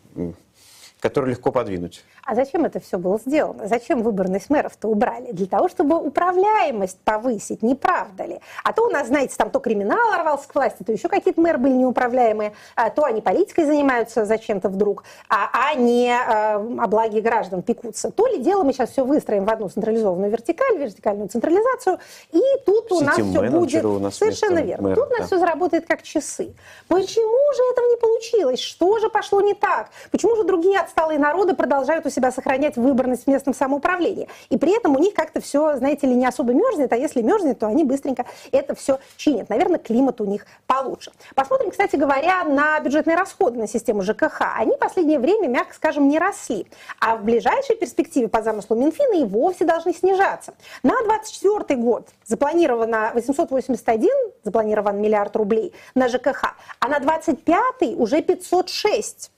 которую 0.99 1.31
легко 1.33 1.53
подвинуть. 1.53 2.05
А 2.29 2.35
зачем 2.35 2.67
это 2.67 2.79
все 2.79 2.99
было 2.99 3.19
сделано? 3.25 3.67
Зачем 3.67 4.03
выборность 4.03 4.51
мэров-то 4.51 4.89
убрали? 4.89 5.33
Для 5.33 5.47
того, 5.47 5.71
чтобы 5.71 5.97
управляемость 5.97 6.99
повысить, 7.01 7.63
не 7.63 7.75
правда 7.75 8.25
ли? 8.25 8.41
А 8.65 8.75
то 8.75 8.87
у 8.87 8.91
нас, 8.91 9.07
знаете, 9.07 9.35
там 9.39 9.49
то 9.49 9.61
криминал 9.61 10.13
рвался 10.21 10.47
к 10.47 10.55
власти, 10.55 10.83
то 10.83 10.93
еще 10.93 11.09
какие-то 11.09 11.41
мэры 11.41 11.57
были 11.57 11.73
неуправляемые, 11.73 12.53
а 12.77 12.91
то 12.91 13.05
они 13.05 13.23
политикой 13.23 13.65
занимаются 13.65 14.27
зачем-то 14.27 14.69
вдруг, 14.69 15.05
а, 15.31 15.49
а 15.55 15.75
не 15.75 16.11
а, 16.11 16.57
о 16.57 16.87
благе 16.87 17.23
граждан 17.23 17.63
пекутся. 17.63 18.11
То 18.11 18.27
ли 18.27 18.43
дело 18.43 18.63
мы 18.63 18.75
сейчас 18.75 18.91
все 18.91 19.07
выстроим 19.07 19.47
в 19.47 19.51
одну 19.51 19.71
централизованную 19.71 20.31
вертикаль, 20.31 20.77
вертикальную 20.77 21.31
централизацию, 21.31 21.99
и 22.33 22.43
тут 22.67 22.93
у 22.93 23.01
нас 23.01 23.15
все 23.15 23.51
будет... 23.51 23.83
У 23.87 23.99
нас 23.99 24.17
Совершенно 24.17 24.59
верно. 24.59 24.89
Мэра, 24.89 24.97
тут 24.97 25.07
у 25.07 25.11
нас 25.13 25.21
да. 25.21 25.27
все 25.29 25.39
заработает 25.39 25.87
как 25.87 26.03
часы. 26.03 26.53
Почему 26.89 27.55
же 27.55 27.63
этого 27.73 27.87
не 27.87 27.97
получилось? 27.97 28.61
Что 28.61 28.99
же 28.99 29.09
пошло 29.09 29.41
не 29.41 29.55
так? 29.55 29.89
Почему 30.11 30.37
же 30.37 30.45
другие 30.45 30.79
отсталые 30.79 31.19
народы 31.19 31.55
продолжают 31.55 32.05
у 32.05 32.11
себя 32.11 32.18
сохранять 32.31 32.77
выборность 32.77 33.25
в 33.25 33.27
местном 33.29 33.55
самоуправлении. 33.55 34.29
И 34.51 34.59
при 34.59 34.77
этом 34.77 34.97
у 34.97 34.99
них 34.99 35.15
как-то 35.15 35.41
все, 35.41 35.77
знаете 35.77 36.07
ли, 36.07 36.15
не 36.15 36.27
особо 36.27 36.53
мерзнет, 36.53 36.93
а 36.93 36.97
если 36.97 37.23
мерзнет, 37.23 37.59
то 37.59 37.67
они 37.67 37.85
быстренько 37.85 38.27
это 38.53 38.75
все 38.75 38.99
чинят. 39.17 39.49
Наверное, 39.49 39.79
климат 39.79 40.21
у 40.21 40.25
них 40.25 40.47
получше. 40.67 41.13
Посмотрим, 41.35 41.71
кстати 41.71 41.97
говоря, 41.97 42.45
на 42.45 42.79
бюджетные 42.81 43.17
расходы 43.17 43.59
на 43.59 43.67
систему 43.67 44.03
ЖКХ. 44.03 44.43
Они 44.57 44.75
в 44.75 44.79
последнее 44.79 45.19
время, 45.19 45.49
мягко 45.49 45.75
скажем, 45.75 46.09
не 46.09 46.19
росли. 46.19 46.67
А 47.01 47.17
в 47.17 47.25
ближайшей 47.25 47.77
перспективе 47.77 48.29
по 48.29 48.43
замыслу 48.43 48.77
Минфина 48.77 49.21
и 49.21 49.25
вовсе 49.25 49.65
должны 49.65 49.95
снижаться. 49.95 50.55
На 50.83 51.01
2024 51.03 51.81
год 51.81 52.09
запланировано 52.25 53.13
881, 53.15 54.11
запланирован 54.43 55.01
миллиард 55.01 55.35
рублей 55.37 55.75
на 55.95 56.09
ЖКХ, 56.09 56.55
а 56.81 56.89
на 56.89 56.99
2025 57.01 57.99
уже 57.99 58.23
506 58.23 59.31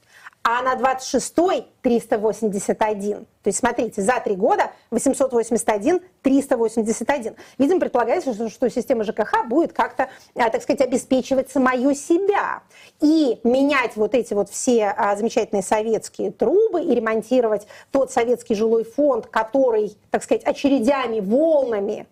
а 0.42 0.62
на 0.62 0.74
26-й 0.74 1.66
381. 1.82 3.26
То 3.42 3.48
есть, 3.48 3.58
смотрите, 3.58 4.00
за 4.02 4.20
три 4.20 4.36
года 4.36 4.70
881, 4.90 6.00
381. 6.22 7.36
Видимо, 7.58 7.80
предполагается, 7.80 8.32
что, 8.32 8.48
что 8.48 8.70
система 8.70 9.04
ЖКХ 9.04 9.46
будет 9.46 9.72
как-то, 9.72 10.08
а, 10.34 10.48
так 10.50 10.62
сказать, 10.62 10.80
обеспечивать 10.80 11.50
самую 11.50 11.94
себя. 11.94 12.62
И 13.00 13.38
менять 13.44 13.96
вот 13.96 14.14
эти 14.14 14.32
вот 14.32 14.48
все 14.50 14.94
а, 14.96 15.14
замечательные 15.16 15.62
советские 15.62 16.30
трубы 16.30 16.82
и 16.82 16.94
ремонтировать 16.94 17.66
тот 17.90 18.10
советский 18.10 18.54
жилой 18.54 18.84
фонд, 18.84 19.26
который, 19.26 19.96
так 20.10 20.22
сказать, 20.24 20.44
очередями, 20.44 21.20
волнами 21.20 22.06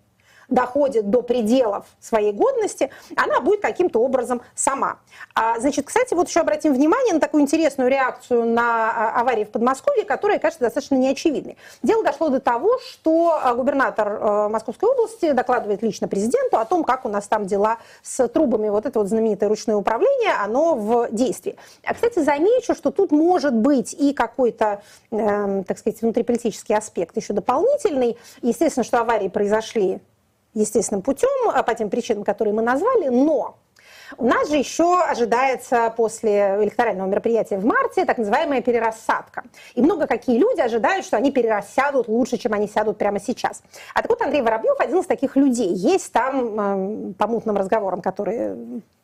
доходит 0.48 1.10
до 1.10 1.22
пределов 1.22 1.86
своей 2.00 2.32
годности, 2.32 2.90
она 3.16 3.40
будет 3.40 3.60
каким-то 3.60 4.00
образом 4.00 4.40
сама. 4.54 4.98
А, 5.34 5.58
значит, 5.60 5.86
кстати, 5.86 6.14
вот 6.14 6.28
еще 6.28 6.40
обратим 6.40 6.72
внимание 6.72 7.14
на 7.14 7.20
такую 7.20 7.42
интересную 7.42 7.90
реакцию 7.90 8.46
на 8.46 8.90
а, 8.90 9.20
аварии 9.20 9.44
в 9.44 9.50
Подмосковье, 9.50 10.04
которая, 10.04 10.38
кажется, 10.38 10.64
достаточно 10.64 10.94
неочевидной. 10.94 11.56
Дело 11.82 12.02
дошло 12.02 12.28
до 12.28 12.40
того, 12.40 12.78
что 12.78 13.38
а, 13.42 13.54
губернатор 13.54 14.18
а, 14.20 14.48
Московской 14.48 14.88
области 14.88 15.32
докладывает 15.32 15.82
лично 15.82 16.08
президенту 16.08 16.58
о 16.58 16.64
том, 16.64 16.84
как 16.84 17.04
у 17.04 17.08
нас 17.08 17.28
там 17.28 17.46
дела 17.46 17.78
с 18.02 18.26
трубами. 18.28 18.68
Вот 18.68 18.86
это 18.86 18.98
вот 18.98 19.08
знаменитое 19.08 19.48
ручное 19.48 19.76
управление, 19.76 20.32
оно 20.42 20.74
в 20.74 21.08
действии. 21.10 21.56
А, 21.84 21.94
кстати, 21.94 22.20
замечу, 22.20 22.74
что 22.74 22.90
тут 22.90 23.10
может 23.12 23.54
быть 23.54 23.92
и 23.92 24.12
какой-то, 24.14 24.82
э, 25.10 25.62
так 25.66 25.78
сказать, 25.78 26.00
внутриполитический 26.00 26.74
аспект 26.74 27.16
еще 27.16 27.32
дополнительный. 27.32 28.16
Естественно, 28.42 28.84
что 28.84 29.00
аварии 29.00 29.28
произошли 29.28 30.00
естественным 30.58 31.02
путем, 31.02 31.50
а, 31.52 31.62
по 31.62 31.74
тем 31.74 31.90
причинам, 31.90 32.24
которые 32.24 32.54
мы 32.54 32.62
назвали, 32.62 33.08
но 33.08 33.56
у 34.16 34.24
нас 34.24 34.48
же 34.48 34.56
еще 34.56 35.00
ожидается 35.02 35.92
после 35.96 36.56
электорального 36.62 37.06
мероприятия 37.06 37.58
в 37.58 37.64
марте 37.64 38.04
так 38.04 38.18
называемая 38.18 38.62
перерассадка. 38.62 39.44
И 39.74 39.82
много 39.82 40.06
какие 40.06 40.38
люди 40.38 40.60
ожидают, 40.60 41.04
что 41.04 41.16
они 41.16 41.30
перерассядут 41.30 42.08
лучше, 42.08 42.38
чем 42.38 42.54
они 42.54 42.68
сядут 42.68 42.96
прямо 42.96 43.20
сейчас. 43.20 43.62
А 43.94 44.00
так 44.00 44.10
вот 44.10 44.22
Андрей 44.22 44.42
Воробьев 44.42 44.80
один 44.80 45.00
из 45.00 45.06
таких 45.06 45.36
людей. 45.36 45.72
Есть 45.74 46.12
там, 46.12 47.14
по 47.14 47.26
мутным 47.26 47.56
разговорам, 47.56 48.00
которые 48.00 48.56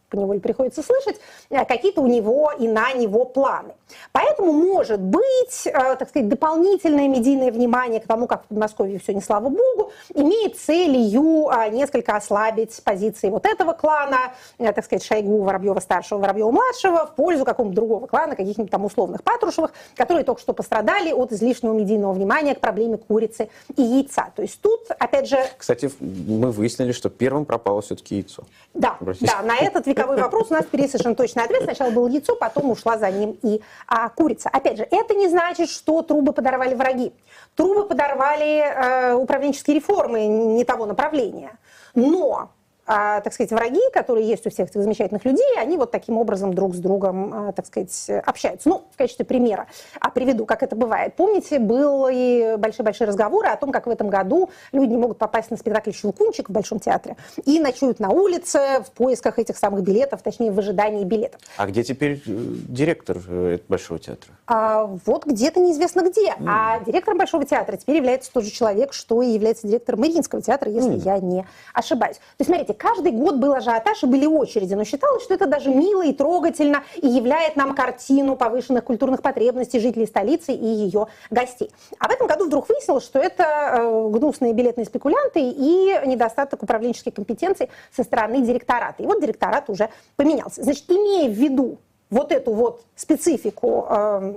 поневоле 0.09 0.41
приходится 0.41 0.83
слышать, 0.83 1.21
э, 1.51 1.65
какие-то 1.65 2.01
у 2.01 2.07
него 2.07 2.53
и 2.59 2.69
на 2.69 2.93
него 2.93 3.25
планы. 3.25 3.75
Поэтому, 4.13 4.53
может 4.53 5.01
быть, 5.01 5.67
э, 5.67 5.71
так 5.73 6.09
сказать, 6.09 6.29
дополнительное 6.29 7.09
медийное 7.09 7.51
внимание 7.51 8.01
к 8.01 8.07
тому, 8.07 8.27
как 8.27 8.45
в 8.45 8.47
Подмосковье 8.49 8.99
все 8.99 9.15
не 9.15 9.21
слава 9.21 9.49
богу, 9.49 9.93
имеет 10.15 10.57
целью 10.59 11.49
э, 11.51 11.71
несколько 11.71 12.17
ослабить 12.17 12.81
позиции 12.85 13.29
вот 13.29 13.47
этого 13.47 13.73
клана, 13.73 14.35
так 14.59 14.85
сказать, 14.85 15.05
Шойгу, 15.05 15.43
Воробьева-старшего, 15.43 16.19
Воробьева-младшего 16.21 17.07
в 17.07 17.15
пользу 17.15 17.45
какого-то 17.45 17.75
другого 17.75 18.07
клана, 18.07 18.37
каких-нибудь 18.37 18.71
там 18.71 18.85
условных 18.85 19.23
Патрушевых, 19.23 19.73
которые 19.97 20.25
только 20.25 20.41
что 20.41 20.53
пострадали 20.53 21.13
от 21.13 21.33
излишнего 21.33 21.73
медийного 21.73 22.13
внимания 22.13 22.55
к 22.55 22.61
проблеме 22.61 22.99
курицы 22.99 23.49
и 23.77 23.83
яйца. 23.83 24.33
То 24.35 24.43
есть 24.43 24.61
тут, 24.61 24.87
опять 24.99 25.29
же... 25.29 25.39
Кстати, 25.59 25.91
мы 26.01 26.51
выяснили, 26.51 26.93
что 26.93 27.11
первым 27.11 27.45
пропало 27.45 27.83
все-таки 27.83 28.17
яйцо. 28.17 28.45
Да, 28.75 28.97
да, 29.21 29.43
на 29.43 29.57
этот 29.57 29.87
вековой 29.87 30.04
вековой 30.05 30.23
вопрос, 30.23 30.51
у 30.51 30.55
нас 30.55 30.65
впереди 30.65 30.89
совершенно 30.89 31.15
точный 31.15 31.45
ответ. 31.45 31.63
Сначала 31.65 31.91
было 31.91 32.09
яйцо, 32.09 32.37
потом 32.37 32.71
ушла 32.71 32.99
за 32.99 33.11
ним 33.11 33.39
и 33.43 33.61
а, 33.87 34.09
курица. 34.09 34.49
Опять 34.53 34.79
же, 34.79 34.87
это 34.91 35.15
не 35.15 35.29
значит, 35.29 35.71
что 35.71 36.03
трубы 36.03 36.33
подорвали 36.33 36.75
враги. 36.75 37.13
Трубы 37.57 37.87
подорвали 37.87 38.59
э, 38.59 39.15
управленческие 39.15 39.77
реформы 39.77 40.27
не 40.27 40.65
того 40.65 40.87
направления. 40.87 41.59
Но 41.95 42.51
а, 42.87 43.21
так 43.21 43.33
сказать, 43.33 43.50
враги, 43.53 43.81
которые 43.93 44.26
есть 44.26 44.47
у 44.47 44.50
всех 44.50 44.71
этих 44.71 44.83
замечательных 44.83 45.25
людей, 45.25 45.59
они 45.59 45.76
вот 45.76 45.91
таким 45.91 46.19
образом 46.19 46.55
друг 46.55 46.75
с 46.75 46.79
другом, 46.79 47.33
а, 47.33 47.53
так 47.53 47.67
сказать, 47.67 48.11
общаются. 48.25 48.69
Ну, 48.69 48.85
в 48.93 48.97
качестве 48.97 49.25
примера 49.25 49.67
а, 50.00 50.11
приведу, 50.11 50.47
как 50.47 50.62
это 50.62 50.76
бывает. 50.76 51.14
Помните, 51.17 51.59
были 51.59 52.57
большие-большие 52.57 53.09
разговоры 53.09 53.49
о 53.49 53.57
том, 53.57 53.73
как 53.73 53.87
в 53.87 53.91
этом 53.91 54.09
году 54.09 54.50
люди 54.73 54.91
не 54.91 54.99
могут 54.99 55.19
попасть 55.19 55.50
на 55.50 55.57
спектакль 55.57 55.93
«Щелкунчик» 55.93 56.49
в 56.49 56.53
Большом 56.53 56.79
театре 56.79 57.17
и 57.45 57.61
ночуют 57.61 58.00
на 58.00 58.11
улице 58.11 58.85
в 58.87 58.91
поисках 58.93 59.38
этих 59.38 59.57
самых 59.57 59.83
билетов, 59.83 60.23
точнее, 60.23 60.53
в 60.53 60.59
ожидании 60.59 61.05
билетов. 61.05 61.41
А 61.57 61.67
где 61.67 61.83
теперь 61.83 62.14
э, 62.14 62.21
директор 62.26 63.19
э, 63.26 63.59
Большого 63.69 63.99
театра? 63.99 64.31
А, 64.47 64.85
вот 65.07 65.25
где-то 65.25 65.61
неизвестно 65.61 66.03
где. 66.03 66.29
Mm. 66.29 66.47
А 66.47 66.81
директором 66.81 67.19
Большого 67.19 67.45
театра 67.45 67.76
теперь 67.76 67.97
является 67.97 68.33
тот 68.33 68.45
же 68.45 68.50
человек, 68.50 68.93
что 68.93 69.23
и 69.23 69.29
является 69.29 69.67
директором 69.67 70.00
Мариинского 70.00 70.43
театра, 70.43 70.71
если 70.71 70.95
mm. 70.95 71.03
я 71.05 71.19
не 71.19 71.47
ошибаюсь. 71.73 72.17
То 72.17 72.23
есть, 72.41 72.50
смотрите, 72.50 72.74
каждый 72.75 73.12
год 73.12 73.37
был 73.37 73.54
ажиотаж 73.54 74.02
и 74.02 74.07
были 74.07 74.26
очереди, 74.26 74.75
но 74.75 74.85
считалось, 74.85 75.23
что 75.23 75.35
это 75.35 75.47
даже 75.47 75.71
мило 75.71 76.04
и 76.04 76.12
трогательно 76.12 76.85
и 76.97 77.07
являет 77.07 77.57
нам 77.57 77.75
картину 77.75 78.37
повышенных 78.37 78.85
культурных 78.85 79.23
потребностей 79.23 79.81
жителей 79.81 80.07
столицы 80.07 80.52
и 80.52 80.66
ее 80.66 81.07
гостей. 81.31 81.71
А 81.99 82.09
в 82.09 82.11
этом 82.11 82.26
году 82.26 82.47
вдруг 82.47 82.69
выяснилось, 82.69 83.04
что 83.04 83.19
это 83.19 83.45
э, 83.45 84.09
гнусные 84.11 84.52
билетные 84.52 84.85
спекулянты 84.85 85.40
и 85.40 86.00
недостаток 86.07 86.62
управленческой 86.62 87.12
компетенции 87.12 87.71
со 87.95 88.04
стороны 88.04 88.43
директората. 88.43 89.02
И 89.02 89.07
вот 89.07 89.21
директорат 89.21 89.71
уже 89.71 89.88
поменялся. 90.16 90.62
Значит, 90.62 90.90
имея 90.90 91.28
в 91.28 91.33
виду 91.33 91.78
вот 92.11 92.33
эту 92.33 92.52
вот 92.52 92.83
специфику 92.95 93.87
э, 93.88 94.35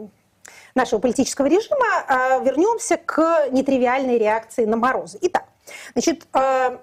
нашего 0.76 1.00
политического 1.00 1.48
режима, 1.48 1.86
э, 2.08 2.44
вернемся 2.44 2.98
к 2.98 3.50
нетривиальной 3.52 4.18
реакции 4.18 4.66
на 4.66 4.78
морозы. 4.78 5.18
Итак, 5.22 5.46
значит, 5.94 6.26
э, 6.34 6.78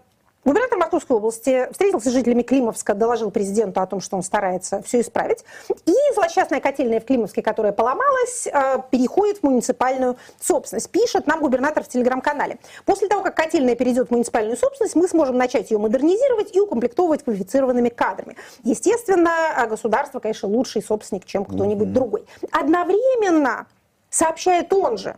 Губернатор 0.45 0.79
Московской 0.79 1.17
области 1.17 1.69
встретился 1.73 2.11
с 2.11 2.13
жителями 2.13 2.43
Климовска, 2.43 2.95
доложил 2.95 3.31
президенту 3.31 3.81
о 3.81 3.87
том, 3.87 4.01
что 4.01 4.17
он 4.17 4.23
старается 4.23 4.83
все 4.83 5.01
исправить. 5.01 5.45
И 5.87 5.95
злосчастная 6.15 6.61
котельная 6.61 7.01
в 7.01 7.07
Климовске, 7.07 7.41
которая 7.41 7.73
поломалась, 7.73 8.47
э, 8.47 8.79
переходит 8.91 9.39
в 9.39 9.43
муниципальную 9.45 10.17
собственность. 10.41 10.91
Пишет 10.91 11.27
нам 11.27 11.41
губернатор 11.41 11.83
в 11.83 11.89
телеграм-канале. 11.89 12.59
После 12.85 13.09
того, 13.09 13.23
как 13.23 13.35
котельная 13.35 13.75
перейдет 13.75 14.09
в 14.09 14.11
муниципальную 14.11 14.59
собственность, 14.59 14.95
мы 14.95 15.09
сможем 15.09 15.39
начать 15.39 15.71
ее 15.71 15.79
модернизировать 15.79 16.55
и 16.55 16.61
укомплектовывать 16.61 17.25
квалифицированными 17.25 17.89
кадрами. 17.89 18.37
Естественно, 18.65 19.31
государство, 19.69 20.21
конечно, 20.21 20.49
лучший 20.49 20.83
собственник, 20.83 21.25
чем 21.25 21.47
кто-нибудь 21.47 21.89
mm-hmm. 21.89 21.93
другой. 21.93 22.27
Одновременно, 22.53 23.67
сообщает 24.11 24.73
он 24.73 24.99
же, 24.99 25.17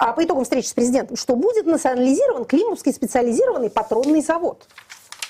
а, 0.00 0.14
по 0.14 0.24
итогам 0.24 0.44
встречи 0.44 0.66
с 0.66 0.72
президентом, 0.72 1.16
что 1.16 1.36
будет 1.36 1.66
национализирован 1.66 2.46
Климовский 2.46 2.90
специализированный 2.90 3.68
патронный 3.68 4.22
завод. 4.22 4.66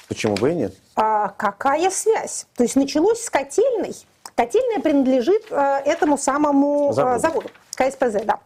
Почему 0.06 0.36
бы 0.36 0.52
и 0.52 0.54
нет? 0.54 0.74
А, 0.94 1.34
какая 1.36 1.90
связь? 1.90 2.46
То 2.56 2.62
есть 2.62 2.76
началось 2.76 3.20
с 3.20 3.28
котельной. 3.30 3.96
Котельная 4.36 4.78
принадлежит 4.78 5.46
а, 5.50 5.80
этому 5.80 6.16
самому 6.16 6.92
заводу. 6.92 7.20
заводу, 7.20 7.50
КСПЗ, 7.74 8.24
да. 8.24 8.38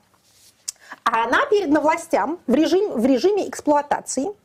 А 1.04 1.24
она 1.24 1.44
передана 1.44 1.80
властям 1.80 2.38
в, 2.46 2.54
режим, 2.54 2.92
в 2.92 3.04
режиме 3.04 3.46
эксплуатации– 3.46 4.28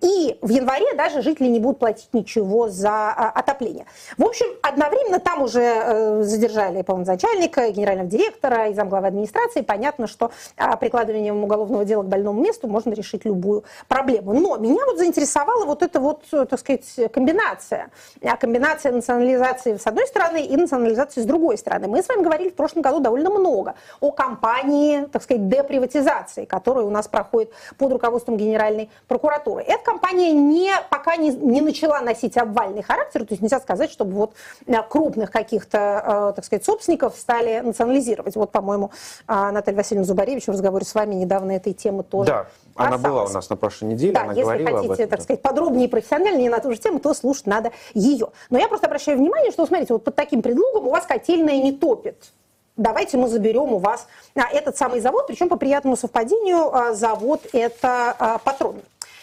и 0.00 0.38
в 0.42 0.48
январе 0.50 0.94
даже 0.94 1.22
жители 1.22 1.48
не 1.48 1.60
будут 1.60 1.78
платить 1.78 2.08
ничего 2.12 2.68
за 2.68 2.90
а, 2.90 3.30
отопление. 3.30 3.86
В 4.16 4.24
общем, 4.24 4.46
одновременно 4.62 5.18
там 5.18 5.42
уже 5.42 5.60
э, 5.60 6.22
задержали, 6.22 6.82
по-моему, 6.82 7.06
начальника, 7.06 7.70
генерального 7.70 8.08
директора 8.08 8.68
и 8.68 8.74
замглавы 8.74 9.08
администрации. 9.08 9.62
Понятно, 9.62 10.06
что 10.06 10.30
а, 10.56 10.76
прикладыванием 10.76 11.42
уголовного 11.42 11.84
дела 11.84 12.02
к 12.02 12.06
больному 12.06 12.40
месту 12.40 12.68
можно 12.68 12.92
решить 12.92 13.24
любую 13.24 13.64
проблему. 13.88 14.32
Но 14.32 14.56
меня 14.56 14.84
вот 14.86 14.98
заинтересовала 14.98 15.64
вот 15.64 15.82
эта 15.82 16.00
вот, 16.00 16.24
так 16.30 16.58
сказать, 16.58 17.12
комбинация. 17.12 17.90
А, 18.22 18.36
комбинация 18.36 18.92
национализации 18.92 19.76
с 19.76 19.86
одной 19.86 20.06
стороны 20.06 20.44
и 20.44 20.56
национализации 20.56 21.22
с 21.22 21.24
другой 21.24 21.58
стороны. 21.58 21.88
Мы 21.88 22.02
с 22.02 22.08
вами 22.08 22.22
говорили 22.22 22.50
в 22.50 22.54
прошлом 22.54 22.82
году 22.82 23.00
довольно 23.00 23.30
много 23.30 23.74
о 24.00 24.12
кампании, 24.12 25.06
так 25.06 25.22
сказать, 25.22 25.48
деприватизации, 25.48 26.44
которая 26.44 26.84
у 26.84 26.90
нас 26.90 27.08
проходит 27.08 27.50
под 27.76 27.92
руководством 27.92 28.36
Генеральной 28.36 28.90
прокуратуры 29.06 29.62
компания 29.82 30.32
не, 30.32 30.72
пока 30.90 31.16
не, 31.16 31.30
не 31.30 31.60
начала 31.60 32.00
носить 32.00 32.36
обвальный 32.36 32.82
характер, 32.82 33.20
то 33.20 33.32
есть 33.32 33.42
нельзя 33.42 33.60
сказать, 33.60 33.90
чтобы 33.90 34.12
вот 34.12 34.32
э, 34.66 34.74
крупных 34.88 35.30
каких-то, 35.30 36.30
э, 36.30 36.32
так 36.36 36.44
сказать, 36.44 36.64
собственников 36.64 37.16
стали 37.16 37.60
национализировать. 37.60 38.36
Вот, 38.36 38.52
по-моему, 38.52 38.90
а, 39.26 39.50
Наталья 39.52 39.76
Васильевна 39.78 40.04
Зубаревич 40.04 40.46
в 40.46 40.50
разговоре 40.50 40.84
с 40.84 40.94
вами 40.94 41.14
недавно 41.14 41.52
этой 41.52 41.72
темы 41.72 42.02
тоже 42.02 42.30
Да, 42.30 42.46
она 42.74 42.92
касалась. 42.92 43.02
была 43.02 43.24
у 43.24 43.28
нас 43.28 43.50
на 43.50 43.56
прошлой 43.56 43.88
неделе, 43.88 44.12
да, 44.12 44.22
она 44.22 44.32
если 44.32 44.42
говорила 44.42 44.70
хотите, 44.70 44.86
об 44.86 44.92
этом. 44.92 45.08
так 45.10 45.22
сказать, 45.22 45.42
подробнее 45.42 45.86
и 45.86 45.90
профессиональнее 45.90 46.50
на 46.50 46.60
ту 46.60 46.72
же 46.72 46.78
тему, 46.78 47.00
то 47.00 47.14
слушать 47.14 47.46
надо 47.46 47.72
ее. 47.94 48.28
Но 48.50 48.58
я 48.58 48.68
просто 48.68 48.86
обращаю 48.86 49.18
внимание, 49.18 49.50
что, 49.50 49.66
смотрите, 49.66 49.92
вот 49.92 50.04
под 50.04 50.14
таким 50.14 50.42
предлогом 50.42 50.86
у 50.86 50.90
вас 50.90 51.06
котельная 51.06 51.62
не 51.62 51.72
топит 51.72 52.32
давайте 52.78 53.16
мы 53.18 53.28
заберем 53.28 53.72
у 53.74 53.78
вас 53.78 54.06
а, 54.34 54.48
этот 54.50 54.76
самый 54.76 55.00
завод, 55.00 55.26
причем 55.26 55.48
по 55.48 55.56
приятному 55.56 55.96
совпадению 55.96 56.74
а, 56.74 56.94
завод 56.94 57.42
это 57.52 58.40
патрон. 58.44 58.76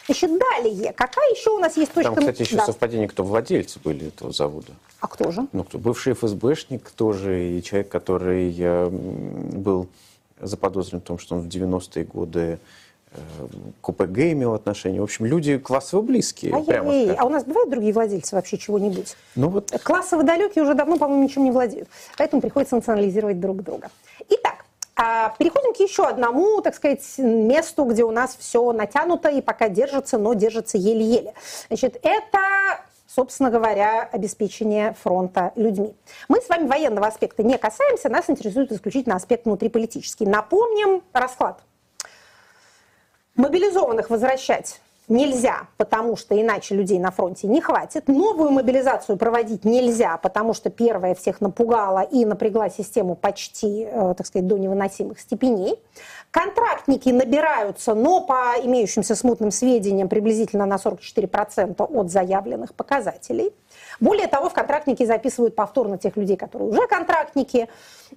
Значит, 0.05 0.31
далее, 0.39 0.93
какая 0.93 1.31
еще 1.31 1.49
у 1.51 1.59
нас 1.59 1.77
есть 1.77 1.91
точка... 1.93 2.11
Там, 2.11 2.19
кстати, 2.19 2.41
еще 2.43 2.57
да. 2.57 2.65
совпадение, 2.65 3.07
кто 3.07 3.23
владельцы 3.23 3.79
были 3.83 4.07
этого 4.07 4.31
завода. 4.31 4.73
А 4.99 5.07
кто 5.07 5.31
же? 5.31 5.47
Ну, 5.51 5.63
кто? 5.63 5.79
Бывший 5.79 6.13
ФСБшник 6.13 6.91
тоже, 6.91 7.57
и 7.57 7.63
человек, 7.63 7.89
который 7.89 8.55
э, 8.57 8.87
был 8.89 9.87
заподозрен 10.39 10.99
в 10.99 11.03
том, 11.03 11.17
что 11.17 11.35
он 11.35 11.41
в 11.41 11.47
90-е 11.47 12.05
годы 12.05 12.59
э, 13.11 13.17
к 13.81 13.89
ОПГ 13.89 14.17
имел 14.17 14.53
отношение. 14.53 15.01
В 15.01 15.05
общем, 15.05 15.25
люди 15.25 15.57
классово 15.57 16.01
близкие. 16.01 16.53
А, 16.53 16.61
прямо 16.61 16.93
ей, 16.93 17.13
а 17.13 17.25
у 17.25 17.29
нас 17.29 17.43
бывают 17.43 17.69
другие 17.69 17.93
владельцы 17.93 18.35
вообще 18.35 18.57
чего-нибудь? 18.57 19.15
Ну 19.35 19.49
вот. 19.49 19.71
Классово 19.83 20.23
далекие 20.23 20.63
уже 20.63 20.75
давно, 20.75 20.97
по-моему, 20.97 21.23
ничем 21.23 21.43
не 21.43 21.51
владеют. 21.51 21.89
Поэтому 22.17 22.41
приходится 22.41 22.75
национализировать 22.75 23.39
друг 23.39 23.63
друга. 23.63 23.89
Итак, 24.29 24.54
переходим 24.95 25.73
к 25.73 25.77
еще 25.77 26.05
одному, 26.05 26.61
так 26.61 26.75
сказать, 26.75 27.03
месту, 27.17 27.83
где 27.85 28.03
у 28.03 28.11
нас 28.11 28.35
все 28.39 28.71
натянуто 28.71 29.29
и 29.29 29.41
пока 29.41 29.69
держится, 29.69 30.17
но 30.17 30.33
держится 30.33 30.77
еле-еле. 30.77 31.33
Значит, 31.67 31.97
это 32.01 32.39
собственно 33.07 33.49
говоря, 33.49 34.09
обеспечение 34.11 34.93
фронта 35.01 35.53
людьми. 35.55 35.95
Мы 36.27 36.41
с 36.41 36.49
вами 36.49 36.67
военного 36.67 37.07
аспекта 37.07 37.43
не 37.43 37.57
касаемся, 37.57 38.09
нас 38.09 38.29
интересует 38.29 38.71
исключительно 38.73 39.15
аспект 39.15 39.45
внутриполитический. 39.45 40.25
Напомним 40.25 41.01
расклад. 41.13 41.61
Мобилизованных 43.35 44.09
возвращать 44.09 44.81
нельзя, 45.07 45.67
потому 45.77 46.15
что 46.15 46.39
иначе 46.39 46.75
людей 46.75 46.99
на 46.99 47.11
фронте 47.11 47.47
не 47.47 47.61
хватит. 47.61 48.07
Новую 48.07 48.51
мобилизацию 48.51 49.17
проводить 49.17 49.65
нельзя, 49.65 50.17
потому 50.17 50.53
что 50.53 50.69
первая 50.69 51.15
всех 51.15 51.41
напугала 51.41 52.01
и 52.01 52.25
напрягла 52.25 52.69
систему 52.69 53.15
почти, 53.15 53.83
э, 53.83 54.13
так 54.17 54.25
сказать, 54.25 54.47
до 54.47 54.57
невыносимых 54.57 55.19
степеней. 55.19 55.79
Контрактники 56.31 57.09
набираются, 57.09 57.93
но 57.93 58.21
по 58.21 58.55
имеющимся 58.61 59.15
смутным 59.15 59.51
сведениям 59.51 60.09
приблизительно 60.09 60.65
на 60.65 60.77
44% 60.77 61.85
от 61.85 62.11
заявленных 62.11 62.73
показателей. 62.73 63.53
Более 63.99 64.27
того, 64.27 64.49
в 64.49 64.53
контрактники 64.53 65.05
записывают 65.05 65.55
повторно 65.55 65.97
тех 65.97 66.17
людей, 66.17 66.35
которые 66.35 66.69
уже 66.69 66.87
контрактники. 66.87 67.69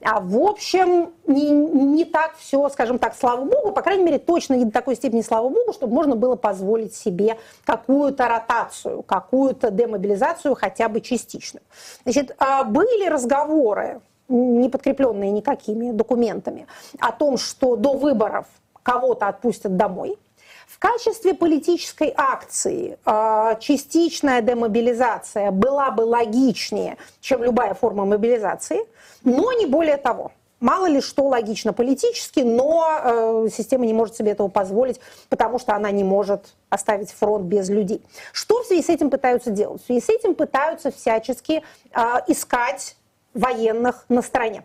А 0.03 0.21
в 0.21 0.37
общем, 0.37 1.13
не, 1.27 1.51
не 1.51 2.05
так 2.05 2.35
все, 2.37 2.69
скажем 2.69 2.99
так, 2.99 3.15
слава 3.15 3.45
богу, 3.45 3.73
по 3.73 3.83
крайней 3.83 4.05
мере, 4.05 4.19
точно 4.19 4.55
не 4.55 4.65
до 4.65 4.71
такой 4.71 4.97
степени, 4.97 5.23
слава 5.23 5.49
богу, 5.49 5.73
чтобы 5.73 5.95
можно 5.95 6.17
было 6.17 6.37
позволить 6.37 6.95
себе 6.95 7.39
какую-то 7.65 8.29
ротацию, 8.29 9.03
какую-то 9.03 9.71
демобилизацию, 9.71 10.55
хотя 10.55 10.89
бы 10.89 11.01
частичную. 11.01 11.63
Значит, 12.05 12.35
а 12.39 12.65
были 12.65 13.09
разговоры, 13.09 14.01
не 14.29 14.69
подкрепленные 14.69 15.31
никакими 15.31 15.91
документами, 15.91 16.67
о 16.99 17.13
том, 17.13 17.39
что 17.39 17.77
до 17.77 17.95
выборов 17.95 18.47
кого-то 18.83 19.29
отпустят 19.29 19.77
домой– 19.77 20.19
в 20.69 20.79
качестве 20.79 21.33
политической 21.33 22.13
акции 22.15 22.99
а, 23.05 23.55
частичная 23.55 24.43
демобилизация 24.43 25.51
была 25.51 25.91
бы 25.91 26.03
логичнее, 26.03 26.99
чем 27.21 27.43
любая 27.43 27.73
форма 27.73 28.05
мобилизации, 28.05 28.81
но 29.25 29.53
не 29.53 29.65
более 29.65 29.97
того. 29.97 30.31
Мало 30.61 30.87
ли 30.87 31.01
что 31.01 31.25
логично 31.27 31.73
политически, 31.73 32.41
но 32.41 33.45
э, 33.45 33.49
система 33.49 33.87
не 33.87 33.95
может 33.95 34.17
себе 34.17 34.33
этого 34.33 34.49
позволить, 34.49 35.01
потому 35.29 35.61
что 35.61 35.75
она 35.77 35.93
не 35.93 36.03
может 36.03 36.57
оставить 36.69 37.13
фронт 37.13 37.45
без 37.45 37.69
людей. 37.69 38.05
Что 38.33 38.63
в 38.63 38.67
связи 38.67 38.83
с 38.83 38.89
этим 38.89 39.09
пытаются 39.09 39.51
делать? 39.51 39.81
В 39.83 39.87
связи 39.87 40.01
с 40.01 40.09
этим 40.09 40.35
пытаются 40.35 40.91
всячески 40.91 41.63
э, 41.93 42.01
искать 42.27 42.97
военных 43.35 44.05
на 44.09 44.21
стороне 44.21 44.65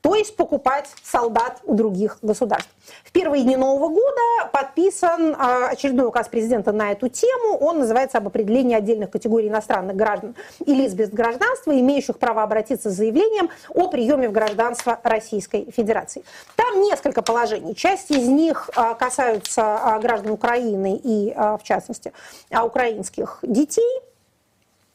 то 0.00 0.14
есть 0.14 0.36
покупать 0.36 0.88
солдат 1.02 1.60
у 1.64 1.74
других 1.74 2.18
государств. 2.22 2.70
В 3.04 3.10
первые 3.10 3.42
дни 3.42 3.56
Нового 3.56 3.88
года 3.88 4.50
подписан 4.52 5.34
а, 5.36 5.68
очередной 5.68 6.06
указ 6.06 6.28
президента 6.28 6.70
на 6.72 6.92
эту 6.92 7.08
тему. 7.08 7.58
Он 7.58 7.80
называется 7.80 8.18
об 8.18 8.28
определении 8.28 8.76
отдельных 8.76 9.10
категорий 9.10 9.48
иностранных 9.48 9.96
граждан 9.96 10.36
и 10.64 10.72
лиц 10.72 10.92
без 10.92 11.10
гражданства, 11.10 11.78
имеющих 11.78 12.18
право 12.18 12.44
обратиться 12.44 12.90
с 12.90 12.94
заявлением 12.94 13.50
о 13.74 13.88
приеме 13.88 14.28
в 14.28 14.32
гражданство 14.32 15.00
Российской 15.02 15.70
Федерации. 15.70 16.24
Там 16.54 16.80
несколько 16.82 17.22
положений. 17.22 17.74
Часть 17.74 18.10
из 18.12 18.28
них 18.28 18.70
а, 18.76 18.94
касаются 18.94 19.62
а, 19.62 19.98
граждан 19.98 20.30
Украины 20.30 21.00
и, 21.02 21.34
в 21.34 21.60
частности, 21.62 22.12
украинских 22.50 23.40
детей. 23.42 24.00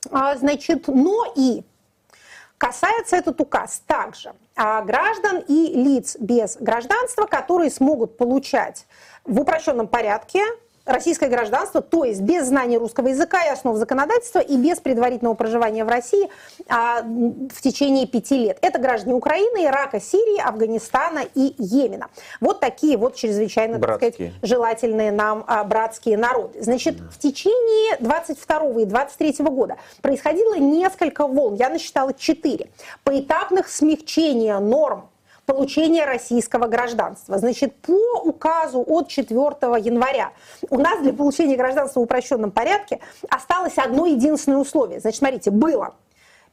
Значит, 0.09 0.87
но 0.87 1.31
и 1.35 1.63
Касается 2.63 3.17
этот 3.17 3.41
указ 3.41 3.81
также. 3.85 4.31
А, 4.55 4.81
граждан 4.83 5.43
и 5.49 5.73
лиц 5.73 6.15
без 6.17 6.55
гражданства, 6.55 7.25
которые 7.25 7.69
смогут 7.69 8.15
получать 8.15 8.87
в 9.25 9.41
упрощенном 9.41 9.89
порядке 9.89 10.39
российское 10.85 11.29
гражданство, 11.29 11.81
то 11.81 12.03
есть 12.03 12.21
без 12.21 12.47
знания 12.47 12.77
русского 12.77 13.07
языка 13.07 13.43
и 13.45 13.49
основ 13.49 13.77
законодательства 13.77 14.39
и 14.39 14.57
без 14.57 14.79
предварительного 14.79 15.35
проживания 15.35 15.85
в 15.85 15.87
России 15.87 16.29
а, 16.67 17.01
в 17.01 17.61
течение 17.61 18.05
пяти 18.05 18.37
лет. 18.37 18.57
Это 18.61 18.79
граждане 18.79 19.15
Украины, 19.15 19.65
Ирака, 19.65 19.99
Сирии, 19.99 20.41
Афганистана 20.41 21.23
и 21.35 21.55
Йемена. 21.57 22.07
Вот 22.41 22.59
такие 22.59 22.97
вот 22.97 23.15
чрезвычайно, 23.15 23.79
братские. 23.79 24.11
так 24.11 24.15
сказать, 24.15 24.33
желательные 24.41 25.11
нам 25.11 25.43
а, 25.47 25.63
братские 25.63 26.17
народы. 26.17 26.61
Значит, 26.61 26.99
в 26.99 27.17
течение 27.17 27.97
22 27.99 28.81
и 28.81 28.85
23 28.85 29.35
года 29.45 29.77
происходило 30.01 30.55
несколько 30.55 31.27
волн, 31.27 31.55
я 31.55 31.69
насчитала 31.69 32.13
четыре, 32.13 32.69
поэтапных 33.03 33.69
смягчения 33.69 34.59
норм 34.59 35.09
получения 35.45 36.05
российского 36.05 36.67
гражданства. 36.67 37.37
Значит, 37.37 37.75
по 37.81 38.21
указу 38.23 38.83
от 38.85 39.07
4 39.07 39.37
января 39.79 40.31
у 40.69 40.79
нас 40.79 41.01
для 41.01 41.13
получения 41.13 41.55
гражданства 41.55 41.99
в 41.99 42.03
упрощенном 42.03 42.51
порядке 42.51 42.99
осталось 43.29 43.77
одно 43.77 44.05
единственное 44.05 44.59
условие. 44.59 44.99
Значит, 44.99 45.19
смотрите, 45.19 45.51
было 45.51 45.95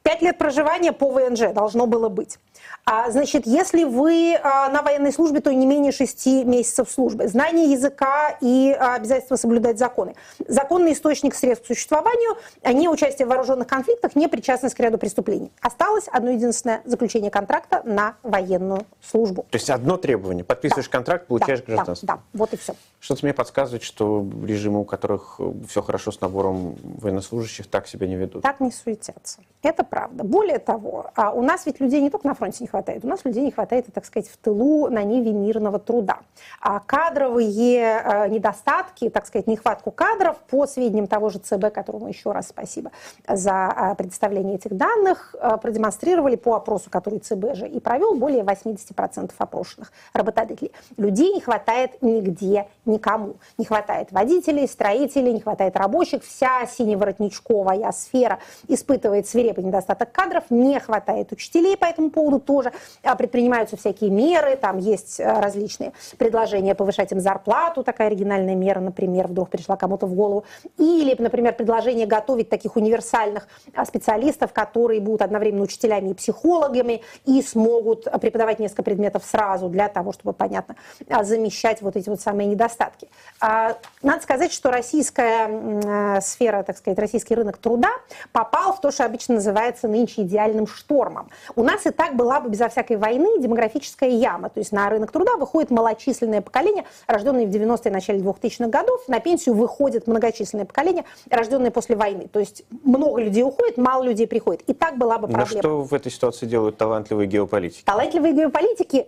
Пять 0.03 0.21
лет 0.21 0.37
проживания 0.37 0.93
по 0.93 1.09
ВНЖ 1.09 1.53
должно 1.53 1.85
было 1.85 2.09
быть. 2.09 2.39
А, 2.85 3.11
значит, 3.11 3.45
если 3.45 3.83
вы 3.83 4.35
а, 4.35 4.69
на 4.69 4.81
военной 4.81 5.13
службе, 5.13 5.39
то 5.39 5.53
не 5.53 5.67
менее 5.67 5.91
шести 5.91 6.43
месяцев 6.43 6.89
службы. 6.89 7.27
Знание 7.27 7.71
языка 7.71 8.35
и 8.41 8.75
а, 8.77 8.95
обязательство 8.95 9.35
соблюдать 9.35 9.77
законы. 9.77 10.15
Законный 10.47 10.93
источник 10.93 11.35
средств 11.35 11.65
к 11.65 11.67
существованию, 11.67 12.37
не 12.65 12.89
участие 12.89 13.27
в 13.27 13.29
вооруженных 13.29 13.67
конфликтах, 13.67 14.15
не 14.15 14.27
причастность 14.27 14.75
к 14.75 14.79
ряду 14.79 14.97
преступлений. 14.97 15.51
Осталось 15.61 16.07
одно 16.11 16.31
единственное 16.31 16.81
заключение 16.85 17.29
контракта 17.29 17.81
на 17.85 18.15
военную 18.23 18.85
службу. 19.01 19.45
То 19.51 19.57
есть 19.57 19.69
одно 19.69 19.97
требование. 19.97 20.43
Подписываешь 20.43 20.87
да. 20.87 20.91
контракт, 20.91 21.27
получаешь 21.27 21.59
да, 21.59 21.73
гражданство. 21.75 22.07
Да, 22.07 22.15
да, 22.15 22.21
вот 22.33 22.53
и 22.53 22.57
все. 22.57 22.73
Что-то 22.99 23.25
мне 23.25 23.33
подсказывает, 23.33 23.83
что 23.83 24.27
режимы, 24.43 24.81
у 24.81 24.85
которых 24.85 25.39
все 25.67 25.81
хорошо 25.81 26.11
с 26.11 26.19
набором 26.19 26.75
военнослужащих, 26.83 27.67
так 27.67 27.87
себя 27.87 28.07
не 28.07 28.15
ведут. 28.15 28.41
Так 28.41 28.59
не 28.59 28.71
суетятся. 28.71 29.41
Это 29.61 29.83
правда. 29.91 30.23
Более 30.23 30.57
того, 30.57 31.11
а 31.15 31.31
у 31.31 31.41
нас 31.41 31.65
ведь 31.65 31.81
людей 31.81 31.99
не 32.01 32.09
только 32.09 32.25
на 32.25 32.33
фронте 32.33 32.59
не 32.61 32.67
хватает, 32.67 33.03
у 33.03 33.09
нас 33.09 33.25
людей 33.25 33.43
не 33.43 33.51
хватает, 33.51 33.87
так 33.93 34.05
сказать, 34.05 34.29
в 34.29 34.37
тылу 34.37 34.89
на 34.89 35.03
ниве 35.03 35.33
мирного 35.33 35.79
труда. 35.79 36.19
А 36.61 36.79
кадровые 36.79 38.01
э, 38.01 38.29
недостатки, 38.29 39.09
так 39.09 39.27
сказать, 39.27 39.47
нехватку 39.47 39.91
кадров, 39.91 40.37
по 40.49 40.65
сведениям 40.65 41.07
того 41.07 41.29
же 41.29 41.39
ЦБ, 41.39 41.73
которому 41.73 42.07
еще 42.07 42.31
раз 42.31 42.47
спасибо 42.47 42.91
за 43.27 43.73
э, 43.75 43.95
предоставление 43.95 44.55
этих 44.55 44.77
данных, 44.77 45.35
э, 45.37 45.57
продемонстрировали 45.61 46.37
по 46.37 46.55
опросу, 46.55 46.89
который 46.89 47.19
ЦБ 47.19 47.55
же 47.55 47.67
и 47.67 47.81
провел, 47.81 48.15
более 48.15 48.43
80% 48.43 49.31
опрошенных 49.37 49.91
работодателей. 50.13 50.71
Людей 50.95 51.33
не 51.33 51.41
хватает 51.41 52.01
нигде, 52.01 52.67
никому. 52.85 53.35
Не 53.57 53.65
хватает 53.65 54.13
водителей, 54.13 54.69
строителей, 54.69 55.33
не 55.33 55.41
хватает 55.41 55.75
рабочих. 55.75 56.23
Вся 56.23 56.65
синеворотничковая 56.65 57.91
сфера 57.91 58.39
испытывает 58.69 59.27
свирепый 59.27 59.65
недостаток 59.65 59.80
кадров, 59.85 60.45
не 60.49 60.79
хватает 60.79 61.31
учителей 61.31 61.77
по 61.77 61.85
этому 61.85 62.09
поводу 62.09 62.39
тоже. 62.39 62.71
А, 63.03 63.15
предпринимаются 63.15 63.77
всякие 63.77 64.09
меры, 64.09 64.55
там 64.55 64.77
есть 64.77 65.19
а, 65.19 65.41
различные 65.41 65.93
предложения 66.17 66.75
повышать 66.75 67.11
им 67.11 67.19
зарплату, 67.19 67.83
такая 67.83 68.07
оригинальная 68.07 68.55
мера, 68.55 68.79
например, 68.79 69.27
вдруг 69.27 69.49
пришла 69.49 69.75
кому-то 69.75 70.05
в 70.05 70.13
голову. 70.13 70.45
Или, 70.77 71.15
например, 71.19 71.53
предложение 71.53 72.05
готовить 72.05 72.49
таких 72.49 72.75
универсальных 72.75 73.47
а, 73.73 73.85
специалистов, 73.85 74.53
которые 74.53 74.99
будут 74.99 75.21
одновременно 75.21 75.63
учителями 75.63 76.09
и 76.09 76.13
психологами 76.13 77.01
и 77.25 77.41
смогут 77.41 78.07
преподавать 78.19 78.59
несколько 78.59 78.83
предметов 78.83 79.23
сразу 79.25 79.69
для 79.69 79.89
того, 79.89 80.13
чтобы, 80.13 80.33
понятно, 80.33 80.75
замещать 81.21 81.81
вот 81.81 81.95
эти 81.95 82.09
вот 82.09 82.21
самые 82.21 82.47
недостатки. 82.47 83.07
А, 83.39 83.77
надо 84.01 84.23
сказать, 84.23 84.51
что 84.51 84.71
российская 84.71 85.47
э, 85.47 86.21
сфера, 86.21 86.63
так 86.63 86.77
сказать, 86.77 86.99
российский 86.99 87.35
рынок 87.35 87.57
труда 87.57 87.89
попал 88.31 88.73
в 88.73 88.81
то, 88.81 88.91
что 88.91 89.05
обычно 89.05 89.39
называется 89.71 89.87
нынче 89.87 90.21
идеальным 90.23 90.67
штормом. 90.67 91.29
У 91.55 91.63
нас 91.63 91.85
и 91.85 91.91
так 91.91 92.15
была 92.15 92.39
бы 92.39 92.49
безо 92.49 92.69
всякой 92.69 92.97
войны 92.97 93.39
демографическая 93.39 94.09
яма. 94.09 94.49
То 94.49 94.59
есть 94.59 94.71
на 94.71 94.89
рынок 94.89 95.11
труда 95.11 95.35
выходит 95.37 95.71
малочисленное 95.71 96.41
поколение, 96.41 96.85
рожденное 97.07 97.45
в 97.45 97.49
90-е, 97.49 97.91
начале 97.91 98.19
2000-х 98.19 98.67
годов. 98.67 99.07
На 99.07 99.19
пенсию 99.19 99.55
выходит 99.55 100.07
многочисленное 100.07 100.65
поколение, 100.65 101.05
рожденное 101.29 101.71
после 101.71 101.95
войны. 101.95 102.27
То 102.31 102.39
есть 102.39 102.63
много 102.83 103.21
людей 103.21 103.43
уходит, 103.43 103.77
мало 103.77 104.03
людей 104.03 104.27
приходит. 104.27 104.61
И 104.67 104.73
так 104.73 104.97
была 104.97 105.17
бы 105.17 105.27
проблема. 105.27 105.55
Но 105.55 105.59
что 105.61 105.81
в 105.83 105.93
этой 105.93 106.11
ситуации 106.11 106.45
делают 106.45 106.77
талантливые 106.77 107.27
геополитики? 107.27 107.83
Талантливые 107.85 108.33
геополитики 108.33 109.07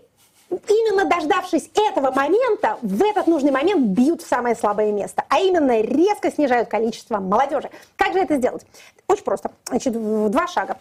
именно 0.68 1.06
дождавшись 1.06 1.70
этого 1.76 2.12
момента, 2.12 2.78
в 2.82 3.04
этот 3.04 3.28
нужный 3.28 3.52
момент 3.52 3.88
бьют 3.88 4.22
в 4.22 4.28
самое 4.28 4.56
слабое 4.56 4.92
место, 4.92 5.24
а 5.30 5.40
именно 5.40 5.82
резко 5.82 6.32
снижают 6.32 6.70
количество 6.70 7.20
молодежи. 7.20 7.70
Как 7.96 8.14
же 8.14 8.20
это 8.20 8.38
сделать? 8.38 8.66
Очень 9.08 9.24
просто. 9.24 9.52
Значит, 9.70 9.94
два 10.32 10.48
шага 10.48 10.78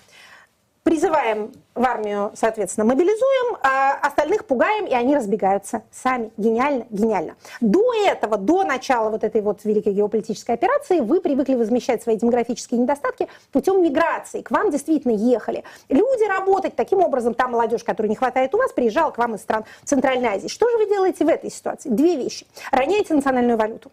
призываем 0.83 1.53
в 1.75 1.85
армию, 1.85 2.33
соответственно, 2.35 2.87
мобилизуем, 2.87 3.57
а 3.62 3.95
остальных 3.95 4.45
пугаем, 4.45 4.87
и 4.87 4.92
они 4.92 5.16
разбегаются 5.16 5.83
сами. 5.90 6.31
Гениально, 6.37 6.87
гениально. 6.90 7.37
До 7.61 7.95
этого, 7.95 8.37
до 8.37 8.64
начала 8.64 9.09
вот 9.11 9.25
этой 9.25 9.40
вот 9.40 9.64
великой 9.64 9.95
геополитической 9.95 10.53
операции, 10.53 11.01
вы 11.01 11.21
привыкли 11.21 11.55
возмещать 11.55 12.03
свои 12.03 12.16
демографические 12.16 12.81
недостатки 12.81 13.29
путем 13.53 13.83
миграции. 13.83 14.42
К 14.42 14.51
вам 14.51 14.71
действительно 14.71 15.12
ехали 15.12 15.64
люди 15.88 16.25
работать. 16.29 16.77
Таким 16.77 17.01
образом, 17.01 17.35
та 17.35 17.49
молодежь, 17.49 17.85
которой 17.85 18.09
не 18.09 18.16
хватает 18.16 18.55
у 18.55 18.59
вас, 18.59 18.73
приезжала 18.73 19.11
к 19.11 19.18
вам 19.18 19.37
из 19.37 19.42
стран 19.42 19.64
Центральной 19.85 20.29
Азии. 20.29 20.49
Что 20.49 20.68
же 20.68 20.77
вы 20.77 20.87
делаете 20.87 21.25
в 21.25 21.29
этой 21.29 21.51
ситуации? 21.51 21.88
Две 21.88 22.16
вещи. 22.16 22.47
Роняете 22.71 23.14
национальную 23.14 23.57
валюту 23.57 23.90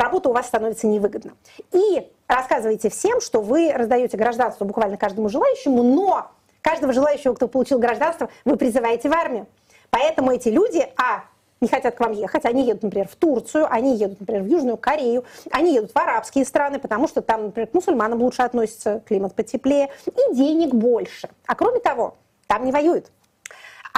работа 0.00 0.30
у 0.30 0.32
вас 0.32 0.46
становится 0.46 0.86
невыгодна. 0.86 1.32
И 1.72 2.10
рассказывайте 2.26 2.90
всем, 2.90 3.20
что 3.20 3.40
вы 3.40 3.72
раздаете 3.72 4.16
гражданство 4.16 4.64
буквально 4.64 4.96
каждому 4.96 5.28
желающему, 5.28 5.82
но 5.82 6.30
каждого 6.62 6.92
желающего, 6.92 7.34
кто 7.34 7.48
получил 7.48 7.78
гражданство, 7.78 8.28
вы 8.44 8.56
призываете 8.56 9.08
в 9.08 9.12
армию. 9.12 9.46
Поэтому 9.90 10.32
эти 10.32 10.48
люди, 10.48 10.86
а, 10.96 11.24
не 11.60 11.68
хотят 11.68 11.96
к 11.96 12.00
вам 12.00 12.12
ехать, 12.12 12.44
они 12.44 12.64
едут, 12.64 12.84
например, 12.84 13.08
в 13.08 13.16
Турцию, 13.16 13.66
они 13.70 13.96
едут, 13.96 14.20
например, 14.20 14.42
в 14.42 14.46
Южную 14.46 14.76
Корею, 14.76 15.24
они 15.50 15.74
едут 15.74 15.92
в 15.92 15.96
арабские 15.96 16.44
страны, 16.44 16.78
потому 16.78 17.06
что 17.08 17.20
там, 17.20 17.46
например, 17.46 17.68
к 17.68 17.74
мусульманам 17.74 18.22
лучше 18.22 18.42
относятся, 18.42 19.02
климат 19.06 19.34
потеплее, 19.34 19.90
и 20.06 20.34
денег 20.34 20.72
больше. 20.74 21.28
А 21.46 21.54
кроме 21.54 21.80
того, 21.80 22.16
там 22.46 22.64
не 22.64 22.72
воюют. 22.72 23.10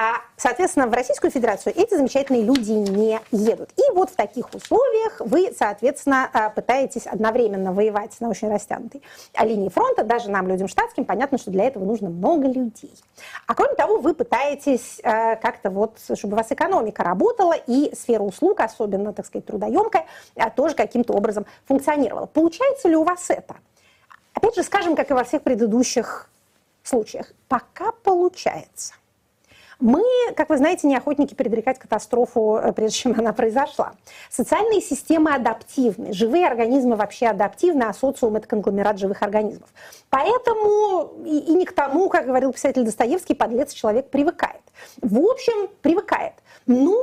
А, 0.02 0.20
соответственно, 0.36 0.88
в 0.88 0.92
Российскую 0.92 1.30
Федерацию 1.30 1.72
эти 1.76 1.94
замечательные 1.94 2.42
люди 2.42 2.72
не 2.72 3.20
едут. 3.30 3.70
И 3.76 3.92
вот 3.92 4.10
в 4.10 4.16
таких 4.16 4.52
условиях 4.52 5.20
вы, 5.20 5.52
соответственно, 5.56 6.28
а, 6.32 6.50
пытаетесь 6.50 7.06
одновременно 7.06 7.72
воевать 7.72 8.16
на 8.18 8.28
очень 8.28 8.50
растянутой 8.50 9.00
линии 9.38 9.68
фронта. 9.68 10.02
Даже 10.02 10.28
нам, 10.28 10.48
людям 10.48 10.66
штатским, 10.66 11.04
понятно, 11.04 11.38
что 11.38 11.52
для 11.52 11.66
этого 11.66 11.84
нужно 11.84 12.10
много 12.10 12.48
людей. 12.48 12.92
А 13.46 13.54
кроме 13.54 13.76
того, 13.76 13.98
вы 13.98 14.12
пытаетесь 14.12 15.00
а, 15.04 15.36
как-то 15.36 15.70
вот, 15.70 15.98
чтобы 16.16 16.34
у 16.34 16.36
вас 16.36 16.50
экономика 16.50 17.04
работала 17.04 17.52
и 17.52 17.94
сфера 17.94 18.24
услуг, 18.24 18.58
особенно, 18.58 19.12
так 19.12 19.24
сказать, 19.24 19.46
трудоемкая, 19.46 20.06
тоже 20.56 20.74
каким-то 20.74 21.12
образом 21.12 21.46
функционировала. 21.66 22.26
Получается 22.26 22.88
ли 22.88 22.96
у 22.96 23.04
вас 23.04 23.30
это? 23.30 23.54
Опять 24.34 24.56
же, 24.56 24.64
скажем, 24.64 24.96
как 24.96 25.12
и 25.12 25.14
во 25.14 25.22
всех 25.22 25.42
предыдущих 25.42 26.28
случаях, 26.82 27.30
пока 27.46 27.92
получается. 28.02 28.94
Мы, 29.82 30.04
как 30.36 30.48
вы 30.48 30.58
знаете, 30.58 30.86
не 30.86 30.94
охотники 30.94 31.34
предрекать 31.34 31.76
катастрофу, 31.76 32.56
э, 32.56 32.72
прежде 32.72 32.98
чем 32.98 33.18
она 33.18 33.32
произошла. 33.32 33.94
Социальные 34.30 34.80
системы 34.80 35.34
адаптивны. 35.34 36.12
Живые 36.12 36.46
организмы 36.46 36.94
вообще 36.94 37.26
адаптивны, 37.26 37.82
а 37.82 37.92
социум– 37.92 38.36
это 38.36 38.46
конгломерат 38.46 39.00
живых 39.00 39.22
организмов. 39.22 39.68
Поэтому 40.08 41.24
и, 41.24 41.36
и 41.36 41.54
не 41.54 41.64
к 41.64 41.72
тому, 41.72 42.08
как 42.08 42.26
говорил 42.26 42.52
писатель 42.52 42.84
Достоевский, 42.84 43.34
подлец 43.34 43.72
человек 43.72 44.08
привыкает. 44.08 44.62
В 45.00 45.18
общем, 45.18 45.68
привыкает. 45.80 46.34
Но 46.66 47.02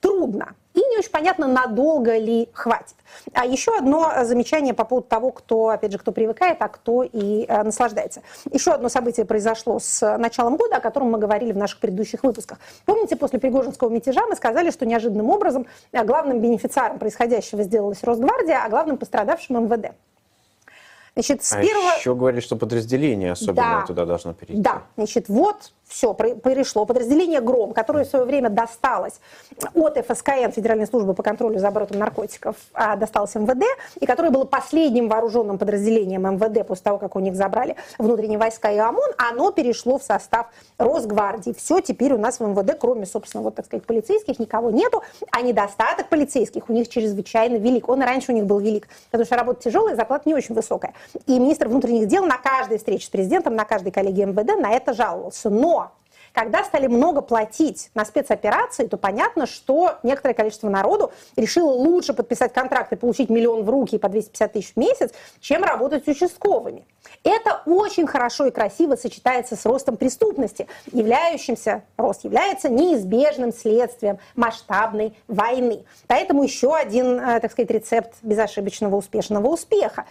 трудно. 0.00 0.56
Не 0.96 1.00
очень 1.00 1.10
понятно, 1.10 1.46
надолго 1.46 2.16
ли 2.16 2.48
хватит. 2.54 2.94
А 3.34 3.44
еще 3.44 3.76
одно 3.76 4.24
замечание 4.24 4.72
по 4.72 4.86
поводу 4.86 5.06
того, 5.08 5.30
кто, 5.30 5.68
опять 5.68 5.92
же, 5.92 5.98
кто 5.98 6.10
привыкает, 6.10 6.56
а 6.60 6.68
кто 6.68 7.02
и 7.02 7.44
э, 7.46 7.62
наслаждается. 7.64 8.22
Еще 8.50 8.70
одно 8.72 8.88
событие 8.88 9.26
произошло 9.26 9.78
с 9.78 10.16
началом 10.16 10.56
года, 10.56 10.76
о 10.76 10.80
котором 10.80 11.10
мы 11.10 11.18
говорили 11.18 11.52
в 11.52 11.56
наших 11.58 11.80
предыдущих 11.80 12.22
выпусках. 12.22 12.58
Помните, 12.86 13.14
после 13.14 13.38
Пригожинского 13.38 13.90
мятежа 13.90 14.26
мы 14.26 14.36
сказали, 14.36 14.70
что 14.70 14.86
неожиданным 14.86 15.28
образом 15.28 15.66
э, 15.92 16.02
главным 16.02 16.40
бенефициаром 16.40 16.98
происходящего 16.98 17.62
сделалась 17.62 18.02
Росгвардия, 18.02 18.64
а 18.64 18.70
главным 18.70 18.96
пострадавшим 18.96 19.64
МВД. 19.64 19.92
Значит, 21.12 21.44
с 21.44 21.52
а 21.52 21.60
первого... 21.60 21.98
еще 21.98 22.14
говорили, 22.14 22.40
что 22.40 22.56
подразделение 22.56 23.32
особенно 23.32 23.80
да, 23.80 23.86
туда 23.86 24.06
должно 24.06 24.32
перейти. 24.32 24.62
Да, 24.62 24.82
значит, 24.96 25.28
вот 25.28 25.72
все, 25.88 26.14
перешло. 26.14 26.84
Подразделение 26.84 27.40
«Гром», 27.40 27.72
которое 27.72 28.04
в 28.04 28.08
свое 28.08 28.24
время 28.24 28.50
досталось 28.50 29.20
от 29.74 29.96
ФСКН, 29.96 30.50
Федеральной 30.50 30.86
службы 30.86 31.14
по 31.14 31.22
контролю 31.22 31.58
за 31.58 31.68
оборотом 31.68 31.98
наркотиков, 31.98 32.56
а 32.74 32.96
досталось 32.96 33.34
МВД, 33.34 33.64
и 34.00 34.06
которое 34.06 34.30
было 34.30 34.44
последним 34.44 35.08
вооруженным 35.08 35.58
подразделением 35.58 36.22
МВД 36.22 36.66
после 36.66 36.82
того, 36.82 36.98
как 36.98 37.14
у 37.14 37.20
них 37.20 37.36
забрали 37.36 37.76
внутренние 37.98 38.38
войска 38.38 38.70
и 38.72 38.78
ОМОН, 38.78 39.12
оно 39.16 39.52
перешло 39.52 39.98
в 39.98 40.02
состав 40.02 40.48
Росгвардии. 40.78 41.52
Все, 41.52 41.80
теперь 41.80 42.12
у 42.12 42.18
нас 42.18 42.40
в 42.40 42.46
МВД, 42.46 42.76
кроме, 42.78 43.06
собственно, 43.06 43.44
вот, 43.44 43.54
так 43.54 43.66
сказать, 43.66 43.84
полицейских, 43.86 44.38
никого 44.40 44.70
нету, 44.70 45.02
а 45.30 45.40
недостаток 45.40 46.08
полицейских 46.08 46.68
у 46.68 46.72
них 46.72 46.88
чрезвычайно 46.88 47.56
велик. 47.56 47.88
Он 47.88 48.02
раньше 48.02 48.32
у 48.32 48.34
них 48.34 48.44
был 48.44 48.58
велик, 48.58 48.88
потому 49.10 49.24
что 49.24 49.36
работа 49.36 49.62
тяжелая, 49.62 49.94
зарплата 49.94 50.24
не 50.26 50.34
очень 50.34 50.54
высокая. 50.54 50.94
И 51.26 51.38
министр 51.38 51.68
внутренних 51.68 52.08
дел 52.08 52.24
на 52.24 52.38
каждой 52.38 52.78
встрече 52.78 53.06
с 53.06 53.10
президентом, 53.10 53.54
на 53.54 53.64
каждой 53.64 53.92
коллегии 53.92 54.24
МВД 54.24 54.60
на 54.60 54.72
это 54.72 54.92
жаловался. 54.92 55.48
Но 55.48 55.75
когда 56.36 56.64
стали 56.64 56.86
много 56.86 57.22
платить 57.22 57.90
на 57.94 58.04
спецоперации, 58.04 58.86
то 58.86 58.98
понятно, 58.98 59.46
что 59.46 59.94
некоторое 60.02 60.34
количество 60.34 60.68
народу 60.68 61.10
решило 61.34 61.70
лучше 61.70 62.12
подписать 62.12 62.52
контракт 62.52 62.92
и 62.92 62.96
получить 62.96 63.30
миллион 63.30 63.64
в 63.64 63.70
руки 63.70 63.96
по 63.96 64.10
250 64.10 64.52
тысяч 64.52 64.72
в 64.74 64.76
месяц, 64.76 65.12
чем 65.40 65.64
работать 65.64 66.06
участковыми. 66.06 66.84
Это 67.24 67.62
очень 67.64 68.06
хорошо 68.06 68.44
и 68.44 68.50
красиво 68.50 68.96
сочетается 68.96 69.56
с 69.56 69.64
ростом 69.64 69.96
преступности, 69.96 70.68
являющимся, 70.92 71.84
рост 71.96 72.24
является 72.24 72.68
неизбежным 72.68 73.50
следствием 73.50 74.18
масштабной 74.34 75.16
войны. 75.28 75.86
Поэтому 76.06 76.42
еще 76.42 76.76
один, 76.76 77.18
э, 77.18 77.40
так 77.40 77.50
сказать, 77.50 77.70
рецепт 77.70 78.12
безошибочного 78.20 78.96
успешного 78.96 79.46
успеха 79.46 80.04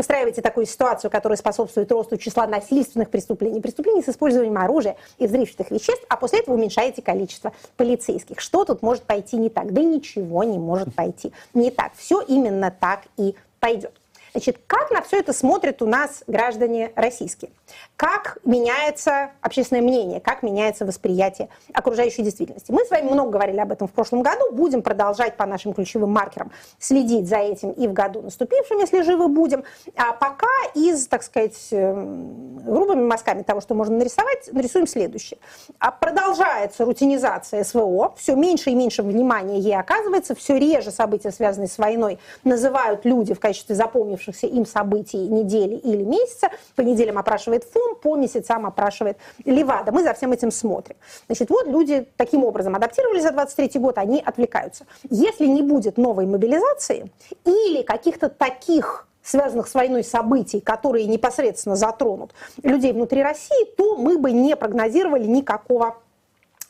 устраиваете 0.00 0.42
такую 0.42 0.66
ситуацию, 0.66 1.10
которая 1.10 1.36
способствует 1.36 1.90
росту 1.92 2.16
числа 2.16 2.46
насильственных 2.46 3.10
преступлений, 3.10 3.60
преступлений 3.60 4.02
с 4.02 4.08
использованием 4.08 4.58
оружия 4.58 4.96
и 5.18 5.26
взрывчатых 5.26 5.70
веществ, 5.70 6.04
а 6.08 6.16
после 6.16 6.40
этого 6.40 6.54
уменьшаете 6.54 7.02
количество 7.02 7.52
полицейских. 7.76 8.40
Что 8.40 8.64
тут 8.64 8.82
может 8.82 9.04
пойти 9.04 9.36
не 9.36 9.48
так? 9.48 9.72
Да 9.72 9.82
ничего 9.82 10.44
не 10.44 10.58
может 10.58 10.94
пойти 10.94 11.32
не 11.54 11.70
так. 11.70 11.92
Все 11.96 12.20
именно 12.20 12.70
так 12.70 13.02
и 13.16 13.34
пойдет. 13.60 13.99
Значит, 14.32 14.60
как 14.66 14.90
на 14.90 15.02
все 15.02 15.18
это 15.18 15.32
смотрят 15.32 15.82
у 15.82 15.86
нас 15.86 16.22
граждане 16.26 16.92
российские? 16.94 17.50
Как 17.96 18.38
меняется 18.44 19.30
общественное 19.40 19.82
мнение, 19.82 20.20
как 20.20 20.42
меняется 20.42 20.86
восприятие 20.86 21.48
окружающей 21.72 22.22
действительности? 22.22 22.70
Мы 22.70 22.84
с 22.84 22.90
вами 22.90 23.10
много 23.10 23.30
говорили 23.30 23.58
об 23.58 23.72
этом 23.72 23.88
в 23.88 23.92
прошлом 23.92 24.22
году, 24.22 24.52
будем 24.52 24.82
продолжать 24.82 25.36
по 25.36 25.46
нашим 25.46 25.74
ключевым 25.74 26.10
маркерам 26.10 26.52
следить 26.78 27.28
за 27.28 27.36
этим 27.36 27.72
и 27.72 27.88
в 27.88 27.92
году 27.92 28.22
наступившем, 28.22 28.78
если 28.78 29.02
живы 29.02 29.28
будем. 29.28 29.64
А 29.96 30.12
пока 30.12 30.46
из, 30.74 31.06
так 31.08 31.22
сказать, 31.22 31.58
эм, 31.72 32.58
грубыми 32.58 33.02
мазками 33.02 33.42
того, 33.42 33.60
что 33.60 33.74
можно 33.74 33.96
нарисовать, 33.98 34.48
нарисуем 34.52 34.86
следующее. 34.86 35.38
А 35.78 35.90
продолжается 35.90 36.84
рутинизация 36.84 37.64
СВО, 37.64 38.14
все 38.16 38.34
меньше 38.34 38.70
и 38.70 38.74
меньше 38.74 39.02
внимания 39.02 39.58
ей 39.58 39.76
оказывается, 39.76 40.34
все 40.34 40.56
реже 40.58 40.90
события, 40.90 41.32
связанные 41.32 41.68
с 41.68 41.78
войной, 41.78 42.18
называют 42.44 43.04
люди 43.04 43.34
в 43.34 43.40
качестве 43.40 43.74
запомнивших 43.74 44.19
запомнившихся 44.20 44.46
им 44.46 44.66
событий 44.66 45.18
недели 45.18 45.74
или 45.76 46.02
месяца. 46.02 46.48
По 46.76 46.82
неделям 46.82 47.18
опрашивает 47.18 47.64
ФОМ, 47.64 47.96
по 47.96 48.16
месяцам 48.16 48.66
опрашивает 48.66 49.18
Левада. 49.44 49.92
Мы 49.92 50.02
за 50.02 50.14
всем 50.14 50.32
этим 50.32 50.50
смотрим. 50.50 50.96
Значит, 51.26 51.50
вот 51.50 51.66
люди 51.66 52.06
таким 52.16 52.44
образом 52.44 52.74
адаптировались 52.74 53.22
за 53.22 53.32
23 53.32 53.80
год, 53.80 53.98
они 53.98 54.22
отвлекаются. 54.24 54.86
Если 55.08 55.46
не 55.46 55.62
будет 55.62 55.96
новой 55.96 56.26
мобилизации 56.26 57.10
или 57.44 57.82
каких-то 57.82 58.28
таких 58.28 59.06
связанных 59.22 59.68
с 59.68 59.74
войной 59.74 60.02
событий, 60.02 60.60
которые 60.60 61.06
непосредственно 61.06 61.76
затронут 61.76 62.32
людей 62.62 62.92
внутри 62.92 63.22
России, 63.22 63.64
то 63.76 63.96
мы 63.96 64.18
бы 64.18 64.32
не 64.32 64.56
прогнозировали 64.56 65.26
никакого 65.26 65.98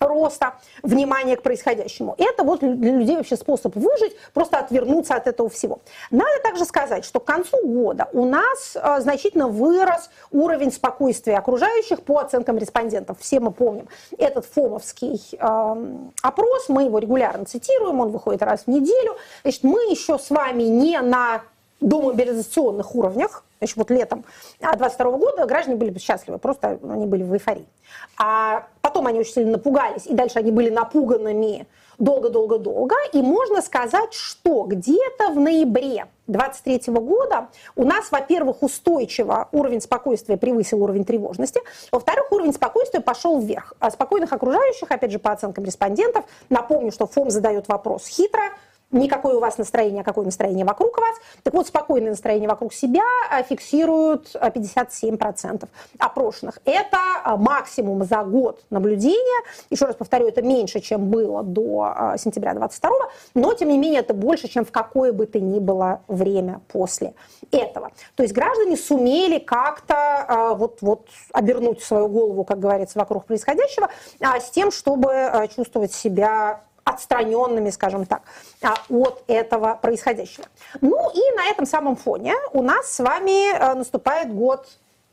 роста 0.01 0.55
внимания 0.83 1.37
к 1.37 1.43
происходящему. 1.43 2.15
Это 2.17 2.43
вот 2.43 2.61
для 2.61 2.93
людей 2.93 3.17
вообще 3.17 3.37
способ 3.37 3.77
выжить, 3.77 4.17
просто 4.33 4.59
отвернуться 4.59 5.15
от 5.15 5.27
этого 5.27 5.51
всего. 5.51 5.81
Надо 6.11 6.41
также 6.43 6.65
сказать, 6.65 7.05
что 7.05 7.21
к 7.21 7.25
концу 7.25 7.59
года 7.67 8.09
у 8.13 8.25
нас 8.25 8.77
э, 8.77 9.01
значительно 9.01 9.49
вырос 9.49 10.11
уровень 10.31 10.73
спокойствия 10.73 11.37
окружающих 11.37 12.03
по 12.03 12.19
оценкам 12.19 12.57
респондентов. 12.57 13.19
Все 13.21 13.41
мы 13.41 13.51
помним 13.51 13.89
этот 14.17 14.47
ФОМовский 14.47 15.21
э, 15.33 16.01
опрос, 16.23 16.69
мы 16.69 16.85
его 16.85 16.99
регулярно 16.99 17.45
цитируем, 17.45 18.01
он 18.01 18.11
выходит 18.11 18.43
раз 18.43 18.63
в 18.63 18.69
неделю. 18.69 19.17
Значит, 19.43 19.65
мы 19.65 19.81
еще 19.91 20.19
с 20.19 20.31
вами 20.31 20.63
не 20.63 20.99
на 21.01 21.43
домобилизационных 21.81 22.95
уровнях, 22.95 23.45
Значит, 23.61 23.77
вот 23.77 23.91
летом 23.91 24.25
22 24.61 25.11
года 25.19 25.45
граждане 25.45 25.77
были 25.77 25.97
счастливы, 25.99 26.39
просто 26.39 26.79
они 26.83 27.05
были 27.05 27.23
в 27.23 27.35
эйфории. 27.35 27.67
А 28.19 28.67
потом 28.81 29.07
они 29.07 29.21
очень 29.21 29.35
сильно 29.35 29.53
напугались, 29.53 30.07
и 30.07 30.15
дальше 30.15 30.39
они 30.39 30.51
были 30.51 30.71
напуганными 30.71 31.67
долго-долго-долго. 31.99 32.95
И 33.13 33.21
можно 33.21 33.61
сказать, 33.61 34.15
что 34.15 34.63
где-то 34.63 35.33
в 35.33 35.41
ноябре 35.41 36.07
23 36.27 36.95
года 36.95 37.49
у 37.77 37.85
нас, 37.85 38.11
во-первых, 38.11 38.63
устойчиво 38.63 39.49
уровень 39.53 39.83
спокойствия 39.83 40.39
превысил 40.39 40.83
уровень 40.83 41.05
тревожности, 41.05 41.61
во-вторых, 41.93 42.33
уровень 42.33 42.55
спокойствия 42.55 43.01
пошел 43.01 43.39
вверх. 43.41 43.75
А 43.79 43.91
спокойных 43.91 44.33
окружающих, 44.33 44.91
опять 44.91 45.13
же, 45.13 45.19
по 45.19 45.33
оценкам 45.33 45.65
респондентов, 45.65 46.25
напомню, 46.49 46.93
что 46.93 47.07
ФОМ 47.07 47.29
задает 47.29 47.69
вопрос 47.69 48.07
хитро, 48.07 48.41
никакое 48.93 49.37
у 49.37 49.41
вас 49.41 49.59
настроение, 49.59 50.03
а 50.03 50.05
какое 50.05 50.25
настроение 50.25 50.65
вокруг 50.65 50.99
вас. 50.99 51.17
Так 51.43 51.55
вот, 51.55 51.67
спокойное 51.67 52.11
настроение 52.11 52.49
вокруг 52.49 52.73
себя 52.75 53.03
а, 53.31 53.43
фиксируют 53.43 54.35
57% 54.35 55.69
а, 55.99 56.07
опрошенных. 56.07 56.59
Это 56.65 56.99
а, 57.25 57.37
максимум 57.37 58.05
за 58.05 58.23
год 58.25 58.63
наблюдения. 58.71 59.45
Еще 59.71 59.85
раз 59.85 59.97
повторю, 59.97 60.29
это 60.29 60.43
меньше, 60.43 60.81
чем 60.81 61.11
было 61.11 61.43
до 61.43 62.15
сентября 62.19 62.55
22 62.55 62.91
но, 63.35 63.55
тем 63.55 63.69
не 63.69 63.79
менее, 63.79 64.01
это 64.01 64.15
больше, 64.15 64.49
чем 64.49 64.65
в 64.65 64.73
какое 64.73 65.13
бы 65.13 65.27
то 65.27 65.39
ни 65.39 65.59
было 65.59 66.01
время 66.09 66.61
после 66.69 67.15
этого. 67.51 67.91
То 68.17 68.23
есть 68.23 68.35
граждане 68.35 68.77
сумели 68.77 69.39
как-то 69.39 70.55
вот, 70.57 70.79
вот 70.81 71.07
обернуть 71.33 71.83
свою 71.83 72.09
голову, 72.09 72.45
как 72.45 72.59
говорится, 72.59 72.99
вокруг 72.99 73.25
происходящего, 73.25 73.89
с 74.21 74.51
тем, 74.51 74.71
чтобы 74.71 75.49
чувствовать 75.55 75.93
себя 75.93 76.61
отстраненными, 76.91 77.71
скажем 77.71 78.07
так, 78.07 78.23
а, 78.63 78.75
от 78.89 79.25
этого 79.27 79.79
происходящего. 79.81 80.47
Ну 80.81 81.11
и 81.11 81.37
на 81.37 81.47
этом 81.47 81.67
самом 81.67 81.97
фоне 81.97 82.35
у 82.53 82.63
нас 82.63 82.93
с 82.93 83.01
вами 83.01 83.53
э, 83.53 83.75
наступает 83.75 84.35
год 84.35 84.67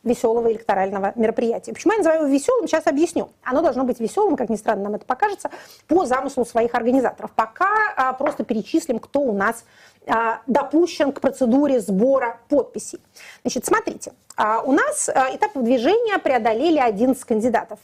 веселого 0.03 0.51
электорального 0.51 1.11
мероприятия. 1.15 1.73
Почему 1.73 1.93
я 1.93 1.97
называю 1.97 2.21
его 2.21 2.31
веселым, 2.31 2.67
сейчас 2.67 2.87
объясню. 2.87 3.29
Оно 3.43 3.61
должно 3.61 3.83
быть 3.83 3.99
веселым, 3.99 4.35
как 4.35 4.49
ни 4.49 4.55
странно 4.55 4.83
нам 4.85 4.95
это 4.95 5.05
покажется, 5.05 5.49
по 5.87 6.05
замыслу 6.05 6.45
своих 6.45 6.73
организаторов. 6.73 7.31
Пока 7.35 7.93
а, 7.95 8.13
просто 8.13 8.43
перечислим, 8.43 8.99
кто 8.99 9.19
у 9.19 9.33
нас 9.33 9.65
а, 10.07 10.41
допущен 10.47 11.11
к 11.11 11.19
процедуре 11.19 11.79
сбора 11.79 12.39
подписей. 12.47 12.99
Значит, 13.43 13.65
смотрите, 13.65 14.13
а, 14.35 14.61
у 14.61 14.71
нас 14.71 15.09
а, 15.09 15.35
этап 15.35 15.51
движения 15.55 16.17
преодолели 16.19 16.79
11 16.79 17.23
кандидатов 17.25 17.79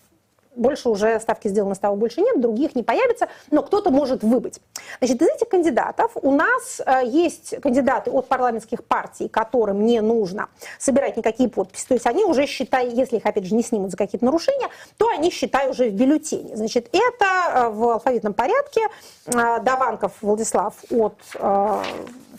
больше 0.56 0.90
уже 0.90 1.20
ставки 1.20 1.48
сделаны, 1.48 1.76
ставок 1.76 1.98
больше 1.98 2.22
нет, 2.22 2.40
других 2.40 2.76
не 2.76 2.84
появится, 2.84 3.28
но 3.52 3.64
кто-то 3.64 3.90
может 3.90 4.24
выбыть. 4.24 4.60
Значит, 5.00 5.22
из 5.22 5.28
этих 5.28 5.50
кандидатов 5.50 6.12
у 6.16 6.32
нас 6.32 6.82
э, 6.86 7.02
есть 7.06 7.60
кандидаты 7.62 8.12
от 8.12 8.28
парламентских 8.28 8.84
партий, 8.84 9.28
которым 9.28 9.86
не 9.86 10.02
нужно 10.02 10.50
собирать 10.80 11.18
никакие 11.18 11.50
подписи. 11.50 11.88
То 11.88 11.94
есть 11.94 12.08
они 12.08 12.26
уже 12.26 12.46
считают, 12.46 12.94
если 12.94 13.18
их, 13.18 13.26
опять 13.26 13.46
же, 13.46 13.56
не 13.56 13.64
снимут 13.64 13.92
за 13.92 13.98
какие-то 13.98 14.26
нарушения, 14.26 14.68
то 14.98 15.08
они, 15.10 15.32
считают 15.32 15.72
уже 15.72 15.90
в 15.90 15.94
бюллетене. 15.94 16.56
Значит, 16.56 16.90
это 16.92 17.26
э, 17.54 17.70
в 17.70 17.90
алфавитном 17.90 18.34
порядке 18.34 18.82
э, 19.28 19.60
Даванков 19.62 20.14
Владислав 20.22 20.74
от 20.92 21.16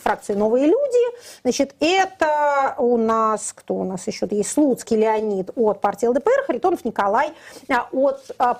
фракции 0.05 0.33
«Новые 0.33 0.67
люди». 0.67 1.41
Значит, 1.41 1.75
это 1.79 2.75
у 2.77 2.97
нас, 2.97 3.53
кто 3.53 3.75
у 3.75 3.83
нас 3.83 4.05
еще 4.07 4.27
есть, 4.29 4.51
Слуцкий 4.51 4.97
Леонид 4.97 5.49
от 5.55 5.81
партии 5.81 6.05
ЛДПР, 6.05 6.45
Харитонов 6.45 6.85
Николай 6.85 7.33
от 7.91 8.04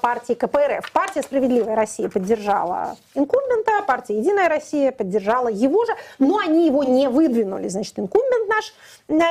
партии 0.02 0.34
КПРФ. 0.34 0.92
Партия 0.92 1.22
«Справедливая 1.22 1.76
Россия» 1.76 2.10
поддержала 2.10 2.96
инкумбента, 3.14 3.84
партия 3.86 4.18
«Единая 4.18 4.50
Россия» 4.50 4.92
поддержала 4.92 5.50
его 5.50 5.86
же, 5.86 5.92
но 6.20 6.38
они 6.38 6.66
его 6.66 6.84
не 6.84 7.10
выдвинули. 7.10 7.68
Значит, 7.68 8.00
инкумбент 8.00 8.48
наш 8.50 8.74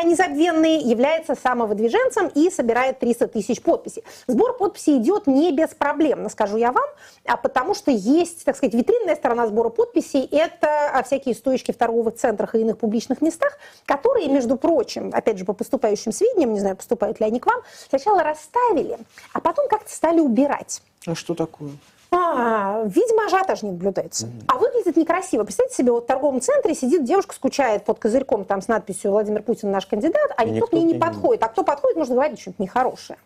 незабвенный 0.05 0.79
является 0.79 1.35
самовыдвиженцем 1.35 2.29
и 2.29 2.51
собирает 2.51 2.99
300 2.99 3.29
тысяч 3.29 3.63
подписей. 3.63 4.05
Сбор 4.27 4.57
подписей 4.57 4.99
идет 4.99 5.27
не 5.27 5.53
беспроблемно, 5.53 6.29
скажу 6.29 6.59
я 6.59 6.71
вам, 6.71 6.89
а 7.25 7.37
потому 7.37 7.75
что 7.75 7.91
есть, 7.91 8.45
так 8.45 8.57
сказать, 8.57 8.75
витринная 8.75 9.17
сторона 9.17 9.47
сбора 9.47 9.71
подписей– 9.71 10.29
это 10.31 11.03
всякие 11.05 11.35
стоечки 11.35 11.73
второго 11.73 11.95
торговых 11.95 12.15
центрах 12.15 12.55
и 12.55 12.61
иных 12.61 12.79
публичных 12.79 13.21
местах, 13.21 13.59
которые, 13.87 14.29
между 14.29 14.57
прочим, 14.57 15.11
опять 15.13 15.39
же, 15.39 15.45
по 15.45 15.53
поступающим 15.53 16.13
сведениям, 16.13 16.53
не 16.53 16.61
знаю, 16.61 16.77
поступают 16.77 17.21
ли 17.21 17.27
они 17.27 17.41
к 17.41 17.47
вам, 17.47 17.63
сначала 17.89 18.23
расставили, 18.23 18.99
а 19.33 19.41
потом 19.41 19.69
как-то 19.69 19.91
стали 20.05 20.21
убирать. 20.21 20.83
А 21.07 21.15
что 21.15 21.35
такое? 21.35 21.71
А, 22.11 22.83
видимо, 22.85 23.25
ажиотаж 23.27 23.63
не 23.63 23.71
наблюдается. 23.71 24.27
Mm-hmm. 24.27 24.45
А 24.49 24.59
выглядит 24.59 24.97
некрасиво. 24.99 25.45
Представьте 25.45 25.77
себе, 25.77 25.93
вот 25.93 26.05
в 26.05 26.07
торговом 26.07 26.43
центре 26.43 26.75
сидит 26.75 27.05
девушка, 27.05 27.35
скучает 27.35 27.87
под 27.87 27.99
козырьком 27.99 28.45
там 28.45 28.61
с 28.61 28.69
надписью 28.69 29.13
«Владимир 29.13 29.43
Путин 29.43 29.71
наш 29.71 29.87
кандидат», 29.87 30.31
а 30.37 30.45
никто, 30.45 30.55
никто 30.55 30.67
к 30.67 30.73
ней 30.75 30.85
не, 30.85 30.95
подходит. 30.99 31.43
А 31.43 31.49
кто 31.49 31.65
подходит, 31.65 31.97
можно 31.97 32.15
говорить 32.15 32.39
что-нибудь 32.39 32.61
нехорошее. 32.61 33.19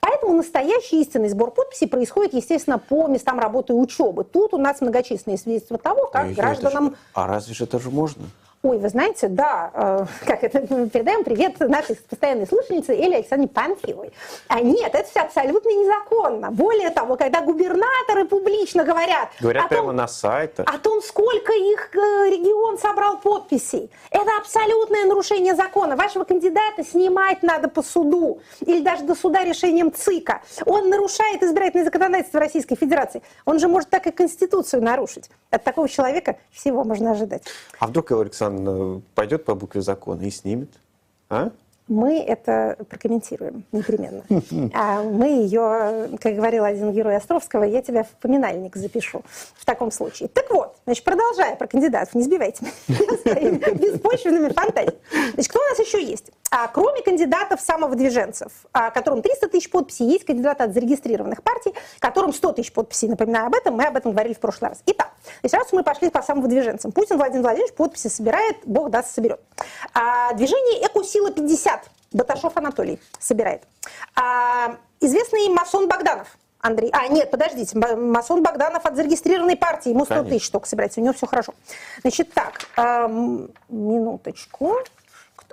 Поэтому 0.00 0.32
настоящий 0.32 1.02
истинный 1.02 1.28
сбор 1.28 1.50
подписей 1.50 1.86
происходит, 1.86 2.32
естественно, 2.32 2.78
по 2.78 3.06
местам 3.08 3.38
работы 3.38 3.74
и 3.74 3.76
учебы. 3.76 4.24
Тут 4.24 4.54
у 4.54 4.58
нас 4.58 4.80
многочисленные 4.80 5.36
свидетельства 5.36 5.76
того, 5.76 6.06
как 6.06 6.28
ну, 6.28 6.34
гражданам... 6.34 6.90
Же... 6.90 6.96
А 7.12 7.26
разве 7.26 7.52
же 7.52 7.64
это 7.64 7.78
же 7.78 7.90
можно? 7.90 8.24
Ой, 8.64 8.78
вы 8.78 8.88
знаете, 8.88 9.26
да, 9.26 9.72
э, 9.74 10.06
как 10.26 10.44
это, 10.44 10.60
передаем 10.60 11.24
привет 11.24 11.58
нашей 11.58 11.96
постоянной 11.96 12.46
слушательнице 12.46 12.92
Эле 12.94 13.16
Александре 13.16 13.48
Панфиловой. 13.48 14.12
А 14.46 14.60
нет, 14.60 14.94
это 14.94 15.08
все 15.10 15.20
абсолютно 15.20 15.68
незаконно. 15.68 16.52
Более 16.52 16.90
того, 16.90 17.16
когда 17.16 17.40
губернаторы 17.40 18.24
публично 18.24 18.84
говорят... 18.84 19.30
Говорят 19.40 19.68
прямо 19.68 19.88
том, 19.88 19.96
на 19.96 20.06
сайтах. 20.06 20.72
О 20.72 20.78
том, 20.78 21.02
сколько 21.02 21.52
их 21.52 21.90
э, 21.92 22.30
регион 22.30 22.78
собрал 22.78 23.18
подписей. 23.18 23.90
Это 24.12 24.30
абсолютное 24.38 25.06
нарушение 25.06 25.56
закона. 25.56 25.96
Вашего 25.96 26.22
кандидата 26.22 26.84
снимать 26.84 27.42
надо 27.42 27.66
по 27.68 27.82
суду. 27.82 28.42
Или 28.60 28.80
даже 28.80 29.02
до 29.02 29.16
суда 29.16 29.42
решением 29.42 29.92
ЦИКа. 29.92 30.40
Он 30.66 30.88
нарушает 30.88 31.42
избирательное 31.42 31.84
законодательство 31.84 32.38
Российской 32.38 32.76
Федерации. 32.76 33.22
Он 33.44 33.58
же 33.58 33.66
может 33.66 33.90
так 33.90 34.06
и 34.06 34.12
Конституцию 34.12 34.84
нарушить. 34.84 35.28
От 35.52 35.64
такого 35.64 35.86
человека 35.86 36.38
всего 36.50 36.82
можно 36.82 37.10
ожидать. 37.10 37.42
А 37.78 37.86
вдруг, 37.86 38.10
Александр 38.10 38.22
Александровна 38.22 39.02
пойдет 39.14 39.44
по 39.44 39.54
букве 39.54 39.82
закона 39.82 40.22
и 40.22 40.30
снимет? 40.30 40.70
А? 41.28 41.50
Мы 41.88 42.20
это 42.20 42.76
прокомментируем 42.88 43.64
непременно. 43.72 44.22
А 44.74 45.02
мы 45.02 45.26
ее, 45.26 46.16
как 46.20 46.34
говорил 46.34 46.64
один 46.64 46.92
герой 46.92 47.16
Островского, 47.16 47.64
я 47.64 47.82
тебя 47.82 48.04
в 48.04 48.10
поминальник 48.20 48.76
запишу 48.76 49.22
в 49.54 49.64
таком 49.64 49.90
случае. 49.90 50.28
Так 50.28 50.50
вот, 50.50 50.76
значит, 50.84 51.04
продолжая 51.04 51.56
про 51.56 51.66
кандидатов, 51.66 52.14
не 52.14 52.22
сбивайте 52.22 52.66
меня 52.88 53.74
беспочвенными 53.74 54.48
фантазиями. 54.52 54.98
Значит, 55.34 55.50
кто 55.50 55.60
у 55.60 55.68
нас 55.68 55.78
еще 55.78 56.02
есть? 56.02 56.30
А, 56.50 56.68
кроме 56.68 57.02
кандидатов 57.02 57.60
самовыдвиженцев, 57.60 58.52
а, 58.72 58.90
которым 58.90 59.22
300 59.22 59.48
тысяч 59.48 59.70
подписей, 59.70 60.06
есть 60.06 60.24
кандидаты 60.24 60.64
от 60.64 60.74
зарегистрированных 60.74 61.42
партий, 61.42 61.72
которым 61.98 62.32
100 62.32 62.52
тысяч 62.52 62.72
подписей. 62.72 63.08
Напоминаю 63.08 63.46
об 63.46 63.54
этом, 63.54 63.74
мы 63.74 63.84
об 63.84 63.96
этом 63.96 64.12
говорили 64.12 64.34
в 64.34 64.38
прошлый 64.38 64.70
раз. 64.70 64.82
Итак, 64.86 65.12
значит, 65.40 65.58
раз 65.58 65.72
мы 65.72 65.82
пошли 65.82 66.10
по 66.10 66.22
самовыдвиженцам. 66.22 66.92
Путин 66.92 67.16
Владимир 67.16 67.42
Владимирович 67.42 67.74
подписи 67.74 68.08
собирает, 68.08 68.56
бог 68.66 68.90
даст, 68.90 69.14
соберет. 69.14 69.40
А, 69.94 70.34
движение 70.34 70.86
«Экосила 70.86 71.30
50» 71.30 71.71
Баташов 72.12 72.56
Анатолий 72.56 73.00
собирает. 73.18 73.62
А, 74.14 74.76
известный 75.00 75.48
масон 75.48 75.88
Богданов 75.88 76.28
Андрей. 76.60 76.90
А, 76.92 77.08
нет, 77.08 77.30
подождите, 77.30 77.76
масон 77.78 78.42
Богданов 78.42 78.84
от 78.86 78.96
зарегистрированной 78.96 79.56
партии, 79.56 79.90
ему 79.90 80.04
100 80.04 80.24
тысяч 80.24 80.50
только 80.50 80.68
собирается, 80.68 81.00
у 81.00 81.02
него 81.02 81.14
все 81.14 81.26
хорошо. 81.26 81.54
Значит, 82.02 82.32
так, 82.32 82.60
эм, 82.76 83.50
минуточку. 83.68 84.76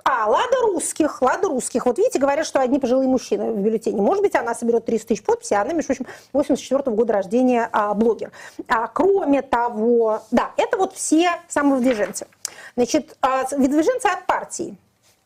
А, 0.04 0.26
Лада 0.26 0.56
русских, 0.62 1.20
Лада 1.20 1.48
русских. 1.48 1.84
Вот 1.86 1.98
видите, 1.98 2.18
говорят, 2.18 2.46
что 2.46 2.60
одни 2.60 2.78
пожилые 2.78 3.08
мужчины 3.08 3.52
в 3.52 3.58
бюллетене. 3.58 4.00
Может 4.00 4.22
быть, 4.22 4.34
она 4.34 4.54
соберет 4.54 4.84
300 4.84 5.08
тысяч 5.08 5.22
подписей, 5.22 5.56
а 5.56 5.62
она, 5.62 5.72
между 5.72 5.88
прочим, 5.88 6.06
84 6.32 6.82
-го 6.82 6.94
года 6.94 7.12
рождения 7.12 7.68
а, 7.72 7.92
блогер. 7.94 8.32
А, 8.68 8.86
кроме 8.88 9.42
того, 9.42 10.22
да, 10.30 10.52
это 10.56 10.76
вот 10.78 10.94
все 10.94 11.30
самовыдвиженцы. 11.48 12.26
Значит, 12.76 13.16
а, 13.20 13.44
выдвиженцы 13.50 14.06
от 14.06 14.26
партии. 14.26 14.76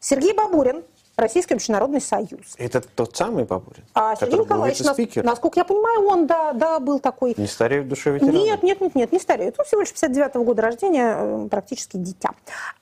Сергей 0.05 0.35
Бабурин, 0.35 0.85
Российский 1.17 1.55
общенародный 1.55 2.01
союз. 2.01 2.57
Это 2.59 2.83
тот 2.83 3.17
самый 3.17 3.45
Бабурин? 3.45 3.85
А 3.95 4.17
Сергей 4.17 4.41
Николаевич, 4.41 4.81
нас, 4.81 4.99
насколько 5.25 5.61
я 5.61 5.65
понимаю, 5.65 6.07
он, 6.07 6.27
да, 6.27 6.53
да, 6.53 6.79
был 6.79 6.99
такой... 6.99 7.35
Не 7.39 7.47
стареют 7.47 7.89
душе 7.89 8.11
ветераны? 8.11 8.37
Нет, 8.37 8.63
нет, 8.63 8.81
нет, 8.83 8.95
нет, 8.95 9.13
не 9.13 9.19
стареют. 9.19 9.55
Он 9.59 9.65
всего 9.65 9.81
лишь 9.81 9.93
59 9.93 10.35
-го 10.35 10.45
года 10.45 10.63
рождения, 10.63 11.17
э, 11.17 11.49
практически 11.49 11.97
дитя. 11.97 12.34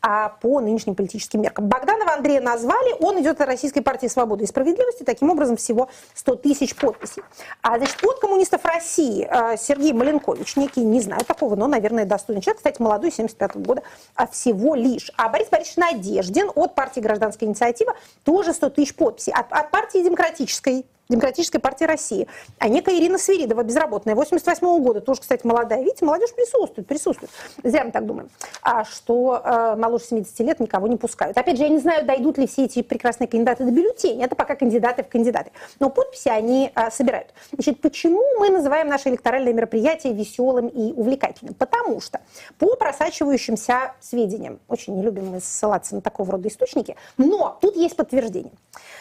А 0.04 0.30
по 0.30 0.60
нынешним 0.60 0.96
политическим 0.96 1.42
меркам. 1.42 1.68
Богданова 1.68 2.14
Андрея 2.14 2.40
назвали, 2.40 2.92
он 2.98 3.22
идет 3.22 3.40
от 3.40 3.46
Российской 3.46 3.82
партии 3.82 4.08
свободы 4.08 4.42
и 4.42 4.46
справедливости, 4.48 5.04
таким 5.04 5.30
образом 5.30 5.56
всего 5.56 5.88
100 6.14 6.36
тысяч 6.36 6.74
подписей. 6.74 7.22
А, 7.62 7.78
значит, 7.78 8.02
от 8.02 8.18
коммунистов 8.18 8.64
России 8.64 9.28
э, 9.30 9.56
Сергей 9.56 9.92
Маленкович, 9.92 10.56
некий, 10.56 10.80
не 10.80 11.00
знаю 11.00 11.24
такого, 11.24 11.54
но, 11.54 11.68
наверное, 11.68 12.04
достойный 12.04 12.42
человек, 12.42 12.58
кстати, 12.58 12.82
молодой, 12.82 13.12
75 13.12 13.52
-го 13.52 13.64
года, 13.64 13.82
а 14.16 14.26
всего 14.26 14.74
лишь. 14.74 15.12
А 15.16 15.28
Борис 15.28 15.48
Борисович 15.48 15.76
Надеждин 15.76 16.50
от 16.52 16.74
партии 16.74 17.00
«Гражданская 17.00 17.48
инициатива» 17.48 17.94
тоже 18.24 18.52
100 18.52 18.70
тысяч 18.70 18.96
подписей. 18.96 19.32
От, 19.32 19.52
от 19.52 19.70
партии 19.70 20.02
демократической 20.02 20.84
Демократической 21.12 21.58
партии 21.58 21.84
России. 21.84 22.26
А 22.58 22.68
некая 22.68 22.96
Ирина 22.98 23.18
Свиридова, 23.18 23.62
безработная, 23.62 24.14
88 24.14 24.66
-го 24.66 24.80
года, 24.80 25.00
тоже, 25.00 25.20
кстати, 25.20 25.46
молодая. 25.46 25.82
Видите, 25.82 26.04
молодежь 26.04 26.34
присутствует, 26.34 26.86
присутствует. 26.86 27.30
Зря 27.62 27.84
мы 27.84 27.92
так 27.92 28.06
думаем. 28.06 28.30
А 28.62 28.84
что 28.84 29.40
э, 29.44 29.76
моложе 29.76 30.04
70 30.04 30.40
лет 30.40 30.60
никого 30.60 30.86
не 30.86 30.96
пускают. 30.96 31.36
Опять 31.36 31.56
же, 31.56 31.64
я 31.64 31.68
не 31.68 31.78
знаю, 31.78 32.04
дойдут 32.04 32.38
ли 32.38 32.46
все 32.46 32.64
эти 32.64 32.82
прекрасные 32.82 33.28
кандидаты 33.28 33.64
до 33.64 33.70
бюллетеней. 33.70 34.24
Это 34.24 34.34
пока 34.34 34.54
кандидаты 34.54 35.02
в 35.02 35.08
кандидаты. 35.08 35.52
Но 35.80 35.90
подписи 35.90 36.28
они 36.28 36.72
э, 36.74 36.90
собирают. 36.90 37.28
Значит, 37.52 37.80
почему 37.80 38.22
мы 38.38 38.50
называем 38.50 38.88
наше 38.88 39.08
электоральное 39.10 39.52
мероприятие 39.52 40.14
веселым 40.14 40.68
и 40.68 40.92
увлекательным? 40.92 41.54
Потому 41.54 42.00
что 42.00 42.20
по 42.58 42.74
просачивающимся 42.76 43.92
сведениям, 44.00 44.60
очень 44.68 44.96
не 44.96 45.02
любим 45.02 45.30
мы 45.30 45.40
ссылаться 45.40 45.94
на 45.94 46.00
такого 46.00 46.32
рода 46.32 46.48
источники, 46.48 46.96
но 47.16 47.58
тут 47.60 47.76
есть 47.76 47.96
подтверждение. 47.96 48.52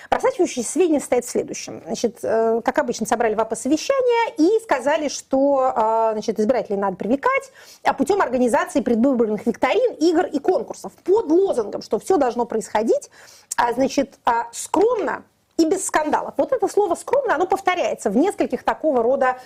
Просачивающиеся 0.09 0.69
сведения 0.69 0.99
стоят 0.99 1.23
в 1.25 1.29
следующем. 1.29 1.81
Значит, 1.85 2.00
э, 2.05 2.61
как 2.63 2.77
обычно, 2.79 3.05
собрали 3.05 3.35
ВАПа 3.35 3.55
совещания 3.55 4.33
и 4.37 4.63
сказали, 4.63 5.07
что 5.07 5.73
э, 5.75 6.09
значит, 6.13 6.39
избирателей 6.39 6.77
надо 6.77 6.97
привлекать 6.97 7.51
а 7.83 7.93
путем 7.93 8.21
организации 8.21 8.81
предвыборных 8.81 9.45
викторин, 9.45 9.95
игр 9.95 10.25
и 10.25 10.39
конкурсов 10.39 10.91
под 11.03 11.31
лозунгом, 11.31 11.81
что 11.81 11.99
все 11.99 12.17
должно 12.17 12.45
происходить 12.45 13.09
а, 13.57 13.73
значит, 13.73 14.19
а, 14.25 14.47
скромно 14.51 15.23
и 15.57 15.65
без 15.65 15.85
скандалов. 15.85 16.33
Вот 16.37 16.51
это 16.51 16.67
слово 16.67 16.95
«скромно», 16.95 17.35
оно 17.35 17.45
повторяется 17.45 18.09
в 18.09 18.17
нескольких 18.17 18.63
такого 18.63 19.03
рода 19.03 19.37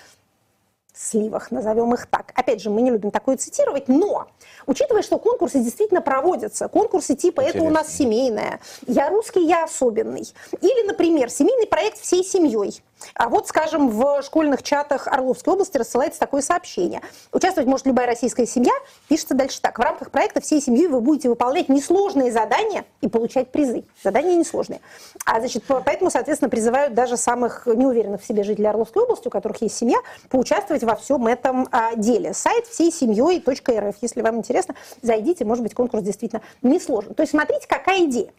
сливах, 0.95 1.51
назовем 1.51 1.93
их 1.93 2.07
так. 2.07 2.31
Опять 2.35 2.61
же, 2.61 2.69
мы 2.69 2.81
не 2.81 2.91
любим 2.91 3.11
такое 3.11 3.37
цитировать, 3.37 3.87
но 3.87 4.27
учитывая, 4.65 5.01
что 5.01 5.17
конкурсы 5.17 5.59
действительно 5.59 6.01
проводятся, 6.01 6.67
конкурсы 6.67 7.15
типа 7.15 7.41
Интересно. 7.41 7.57
«это 7.57 7.67
у 7.67 7.69
нас 7.69 7.95
семейное», 7.95 8.59
«я 8.87 9.09
русский, 9.09 9.45
я 9.45 9.65
особенный», 9.65 10.33
или, 10.61 10.87
например, 10.87 11.29
семейный 11.29 11.67
проект 11.67 11.99
всей 11.99 12.23
семьей– 12.23 12.81
а 13.13 13.29
вот, 13.29 13.47
скажем, 13.47 13.89
в 13.89 14.21
школьных 14.23 14.63
чатах 14.63 15.07
Орловской 15.07 15.53
области 15.53 15.77
рассылается 15.77 16.19
такое 16.19 16.41
сообщение. 16.41 17.01
Участвовать 17.31 17.67
может 17.67 17.85
любая 17.85 18.07
российская 18.07 18.45
семья. 18.45 18.73
Пишется 19.07 19.35
дальше 19.35 19.61
так. 19.61 19.77
В 19.77 19.81
рамках 19.81 20.11
проекта 20.11 20.41
всей 20.41 20.61
семьей 20.61 20.87
вы 20.87 21.01
будете 21.01 21.29
выполнять 21.29 21.69
несложные 21.69 22.31
задания 22.31 22.85
и 23.01 23.07
получать 23.07 23.51
призы. 23.51 23.83
Задания 24.03 24.35
несложные. 24.35 24.81
А, 25.25 25.39
значит, 25.39 25.63
поэтому, 25.67 26.09
соответственно, 26.09 26.49
призывают 26.49 26.93
даже 26.93 27.17
самых 27.17 27.65
неуверенных 27.67 28.21
в 28.21 28.27
себе 28.27 28.43
жителей 28.43 28.67
Орловской 28.67 29.03
области, 29.03 29.27
у 29.27 29.31
которых 29.31 29.61
есть 29.61 29.77
семья, 29.77 29.97
поучаствовать 30.29 30.83
во 30.83 30.95
всем 30.95 31.27
этом 31.27 31.67
а, 31.71 31.95
деле. 31.95 32.33
Сайт 32.33 32.65
всей 32.67 32.91
семьей 32.91 33.43
.рф. 33.45 33.95
Если 34.01 34.21
вам 34.21 34.37
интересно, 34.37 34.75
зайдите, 35.01 35.45
может 35.45 35.63
быть, 35.63 35.73
конкурс 35.73 36.03
действительно 36.03 36.41
несложен. 36.61 37.13
То 37.13 37.23
есть 37.23 37.31
смотрите, 37.31 37.67
какая 37.67 38.05
идея. 38.05 38.31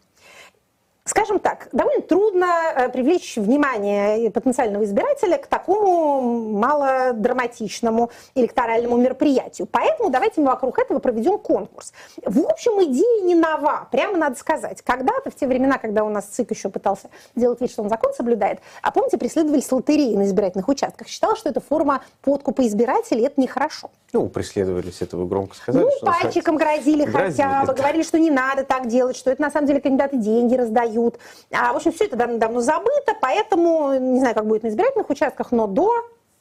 Скажем 1.07 1.39
так, 1.39 1.69
довольно 1.71 2.01
трудно 2.01 2.47
э, 2.75 2.89
привлечь 2.89 3.37
внимание 3.37 4.29
потенциального 4.29 4.83
избирателя 4.83 5.37
к 5.37 5.47
такому 5.47 6.51
малодраматичному 6.51 8.11
электоральному 8.35 8.97
мероприятию. 8.97 9.69
Поэтому 9.71 10.09
давайте 10.09 10.41
мы 10.41 10.47
вокруг 10.47 10.77
этого 10.79 10.99
проведем 10.99 11.37
конкурс. 11.37 11.93
В 12.25 12.45
общем, 12.45 12.83
идея 12.91 13.23
не 13.23 13.35
нова, 13.35 13.87
прямо 13.89 14.17
надо 14.17 14.35
сказать. 14.37 14.81
Когда-то, 14.81 15.31
в 15.31 15.35
те 15.35 15.47
времена, 15.47 15.77
когда 15.77 16.03
у 16.03 16.09
нас 16.09 16.25
ЦИК 16.25 16.51
еще 16.51 16.67
пытался 16.67 17.07
делать 17.35 17.61
вид, 17.61 17.71
что 17.71 17.83
он 17.83 17.89
закон 17.89 18.13
соблюдает, 18.13 18.59
а 18.81 18.91
помните, 18.91 19.17
преследовались 19.17 19.71
лотереи 19.71 20.13
на 20.13 20.25
избирательных 20.25 20.67
участках. 20.67 21.07
Считалось, 21.07 21.39
что 21.39 21.47
это 21.47 21.61
форма 21.61 22.01
подкупа 22.21 22.67
избирателей, 22.67 23.25
это 23.27 23.39
нехорошо. 23.39 23.91
Ну, 24.11 24.27
преследовались, 24.27 25.01
это 25.01 25.15
вы 25.15 25.25
громко 25.25 25.55
сказали. 25.55 25.85
Ну, 25.85 25.91
пальчиком 26.01 26.57
грозили, 26.57 27.05
грозили 27.05 27.43
хотя 27.43 27.63
бы, 27.63 27.73
говорили, 27.73 28.03
что 28.03 28.19
не 28.19 28.29
надо 28.29 28.65
так 28.65 28.87
делать, 28.87 29.15
что 29.15 29.31
это 29.31 29.41
на 29.41 29.51
самом 29.51 29.67
деле 29.67 29.79
кандидаты 29.79 30.17
деньги 30.17 30.55
раздают 30.55 30.96
дают. 30.97 31.19
А, 31.51 31.73
в 31.73 31.77
общем, 31.77 31.91
все 31.91 32.05
это 32.05 32.15
давно-давно 32.15 32.61
забыто, 32.61 33.15
поэтому, 33.21 33.93
не 33.97 34.19
знаю, 34.19 34.35
как 34.35 34.47
будет 34.47 34.63
на 34.63 34.69
избирательных 34.69 35.09
участках, 35.09 35.51
но 35.51 35.67
до 35.67 35.91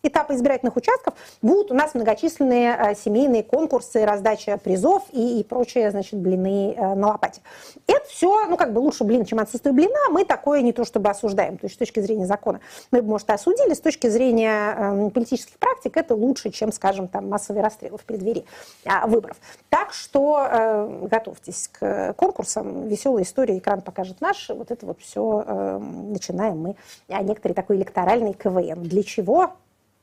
этапа 0.03 0.35
избирательных 0.35 0.77
участков 0.77 1.15
будут 1.43 1.71
у 1.71 1.75
нас 1.75 1.95
многочисленные 1.95 2.77
э, 2.77 2.95
семейные 2.95 3.43
конкурсы, 3.43 4.05
раздача 4.05 4.59
призов 4.59 5.05
и, 5.13 5.41
и 5.41 5.45
прочие, 5.45 5.91
значит, 5.91 6.19
блины 6.19 6.75
э, 6.77 6.95
на 6.95 7.09
лопате. 7.09 7.41
Это 7.87 8.07
все, 8.07 8.47
ну, 8.47 8.57
как 8.57 8.73
бы 8.73 8.79
лучше 8.79 9.05
блин, 9.05 9.25
чем 9.25 9.39
отсутствие 9.39 9.73
блина, 9.73 10.11
мы 10.11 10.25
такое 10.25 10.63
не 10.63 10.73
то 10.73 10.85
чтобы 10.85 11.11
осуждаем. 11.11 11.59
То 11.59 11.67
есть 11.67 11.77
с 11.77 11.79
точки 11.79 12.01
зрения 12.01 12.27
закона 12.27 12.61
мы 12.91 13.03
может, 13.03 13.29
и 13.29 13.33
осудили, 13.33 13.75
с 13.75 13.81
точки 13.81 14.09
зрения 14.09 14.75
э, 14.77 15.11
политических 15.11 15.59
практик 15.59 15.97
это 15.97 16.15
лучше, 16.15 16.51
чем, 16.51 16.73
скажем, 16.73 17.09
там, 17.09 17.29
массовые 17.29 17.63
расстрелы 17.63 17.99
в 17.99 18.05
преддверии 18.05 18.45
э, 18.85 19.07
выборов. 19.07 19.37
Так 19.69 19.93
что 19.93 20.47
э, 20.51 21.07
готовьтесь 21.11 21.69
к 21.69 22.15
конкурсам. 22.15 22.87
Веселая 22.89 23.25
история, 23.25 23.59
экран 23.59 23.81
покажет 23.81 24.21
наш. 24.21 24.49
Вот 24.49 24.71
это 24.71 24.87
вот 24.87 25.01
все 25.01 25.45
э, 25.47 25.79
начинаем 25.79 26.59
мы. 26.59 26.77
А 27.09 27.23
некоторые 27.23 27.55
такой 27.55 27.77
электоральный 27.77 28.33
КВН. 28.33 28.83
Для 28.83 29.03
чего? 29.03 29.53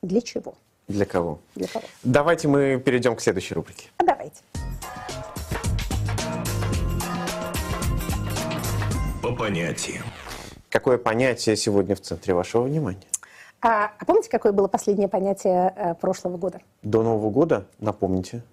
Для 0.03 0.19
чего? 0.19 0.55
Для 0.89 1.05
кого? 1.05 1.39
Для 1.55 1.67
кого? 1.67 1.85
Давайте 2.03 2.49
мы 2.49 2.77
перейдем 2.77 3.15
к 3.15 3.21
следующей 3.21 3.55
рубрике. 3.55 3.87
А 3.97 4.03
давайте. 4.03 4.41
По 9.21 9.33
понятиям. 9.33 10.03
Какое 10.69 10.97
понятие 10.97 11.55
сегодня 11.55 11.95
в 11.95 12.01
центре 12.01 12.33
вашего 12.33 12.63
внимания? 12.63 13.07
А, 13.61 13.93
а 13.97 14.05
помните, 14.05 14.29
какое 14.29 14.51
было 14.51 14.67
последнее 14.67 15.07
понятие 15.07 15.73
э, 15.73 15.95
прошлого 15.95 16.35
года? 16.35 16.59
До 16.81 17.01
Нового 17.01 17.29
года, 17.29 17.65
напомните. 17.79 18.43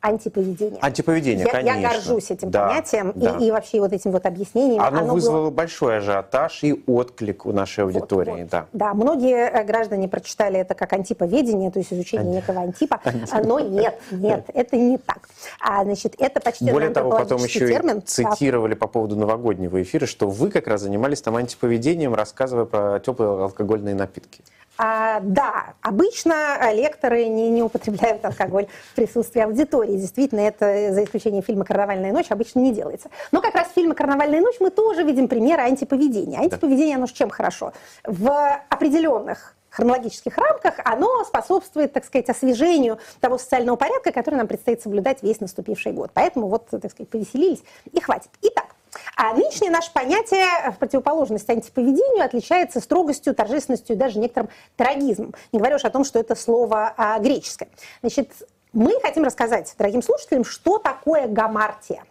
Антиповедение. 0.00 0.78
Антиповедение, 0.80 1.44
я, 1.44 1.50
конечно. 1.52 1.78
Я 1.80 1.90
горжусь 1.90 2.30
этим 2.30 2.50
Да, 2.50 2.68
понятием 2.68 3.12
да. 3.16 3.36
И, 3.38 3.46
и 3.46 3.50
вообще 3.50 3.80
вот 3.80 3.92
этим 3.92 4.12
вот 4.12 4.26
объяснением. 4.26 4.80
Оно, 4.80 5.00
Оно 5.00 5.12
вызвало 5.14 5.42
было- 5.46 5.50
большой 5.50 5.98
ажиотаж 5.98 6.62
и 6.62 6.84
отклик 6.86 7.46
у 7.46 7.52
нашей 7.52 7.84
Вот, 7.84 7.94
аудитории. 7.96 8.42
вот. 8.42 8.48
Да. 8.50 8.66
Да, 8.72 8.94
многие 8.94 9.48
э, 9.50 9.64
граждане 9.64 10.06
прочитали 10.08 10.60
это 10.60 10.74
как 10.74 10.92
антиповедение, 10.92 11.72
то 11.72 11.80
есть 11.80 11.92
изучение 11.92 12.32
некого 12.36 12.60
антипа, 12.60 13.00
а, 13.32 13.42
но 13.42 13.58
нет, 13.58 13.98
нет, 14.12 14.44
это 14.54 14.76
не 14.76 14.98
так. 14.98 15.28
А, 15.60 15.82
значит, 15.82 16.14
это 16.18 16.40
почти 16.40 16.70
Более 16.70 16.90
того, 16.90 17.10
потом 17.10 17.42
еще 17.42 17.66
термин. 17.66 17.98
и 17.98 18.00
цитировали 18.02 18.74
по 18.74 18.86
поводу 18.86 19.16
новогоднего 19.16 19.82
эфира, 19.82 20.06
что 20.06 20.28
вы 20.28 20.50
как 20.50 20.68
раз 20.68 20.82
занимались 20.82 21.22
там 21.22 21.34
антиповедением, 21.36 22.14
рассказывая 22.14 22.66
про 22.66 23.00
теплые 23.00 23.30
алкогольные 23.42 23.96
напитки. 23.96 24.42
А, 24.80 25.18
да, 25.20 25.74
обычно 25.82 26.72
лекторы 26.72 27.26
не, 27.26 27.50
не 27.50 27.64
употребляют 27.64 28.24
алкоголь 28.24 28.68
в 28.92 28.94
присутствии 28.94 29.42
аудитории. 29.42 29.96
Действительно, 29.96 30.40
это 30.40 30.92
за 30.92 31.02
исключением 31.02 31.42
фильма 31.42 31.64
«Карнавальная 31.64 32.12
ночь» 32.12 32.30
обычно 32.30 32.60
не 32.60 32.72
делается. 32.72 33.10
Но 33.32 33.40
как 33.40 33.56
раз 33.56 33.68
в 33.68 33.72
фильме 33.72 33.94
«Карнавальная 33.94 34.40
ночь» 34.40 34.56
мы 34.60 34.70
тоже 34.70 35.02
видим 35.02 35.26
примеры 35.26 35.62
антиповедения. 35.62 36.38
Антиповедение, 36.38 36.96
оно 36.96 37.08
ж 37.08 37.12
чем 37.12 37.28
хорошо? 37.28 37.72
В 38.04 38.30
определенных 38.68 39.56
хронологических 39.78 40.36
рамках 40.36 40.74
оно 40.84 41.24
способствует, 41.24 41.92
так 41.92 42.04
сказать, 42.04 42.28
освежению 42.28 42.98
того 43.20 43.38
социального 43.38 43.76
порядка, 43.76 44.10
который 44.10 44.34
нам 44.34 44.48
предстоит 44.48 44.82
соблюдать 44.82 45.22
весь 45.22 45.38
наступивший 45.38 45.92
год. 45.92 46.10
Поэтому 46.12 46.48
вот, 46.48 46.66
так 46.68 46.90
сказать, 46.90 47.08
повеселились 47.08 47.62
и 47.92 48.00
хватит. 48.00 48.30
Итак, 48.42 48.74
а 49.16 49.34
нынешнее 49.34 49.70
наше 49.70 49.92
понятие 49.92 50.72
в 50.72 50.78
противоположность 50.78 51.48
антиповедению 51.48 52.24
отличается 52.24 52.80
строгостью, 52.80 53.36
торжественностью 53.36 53.94
и 53.94 53.98
даже 53.98 54.18
некоторым 54.18 54.50
трагизмом. 54.76 55.34
Не 55.52 55.60
говоря 55.60 55.76
уж 55.76 55.84
о 55.84 55.90
том, 55.90 56.04
что 56.04 56.18
это 56.18 56.34
слово 56.34 56.92
а, 56.96 57.20
греческое. 57.20 57.68
Значит, 58.00 58.32
мы 58.72 58.98
хотим 59.00 59.22
рассказать 59.22 59.72
дорогим 59.78 60.02
слушателям, 60.02 60.44
что 60.44 60.78
такое 60.78 61.28
гамартия. 61.28 62.02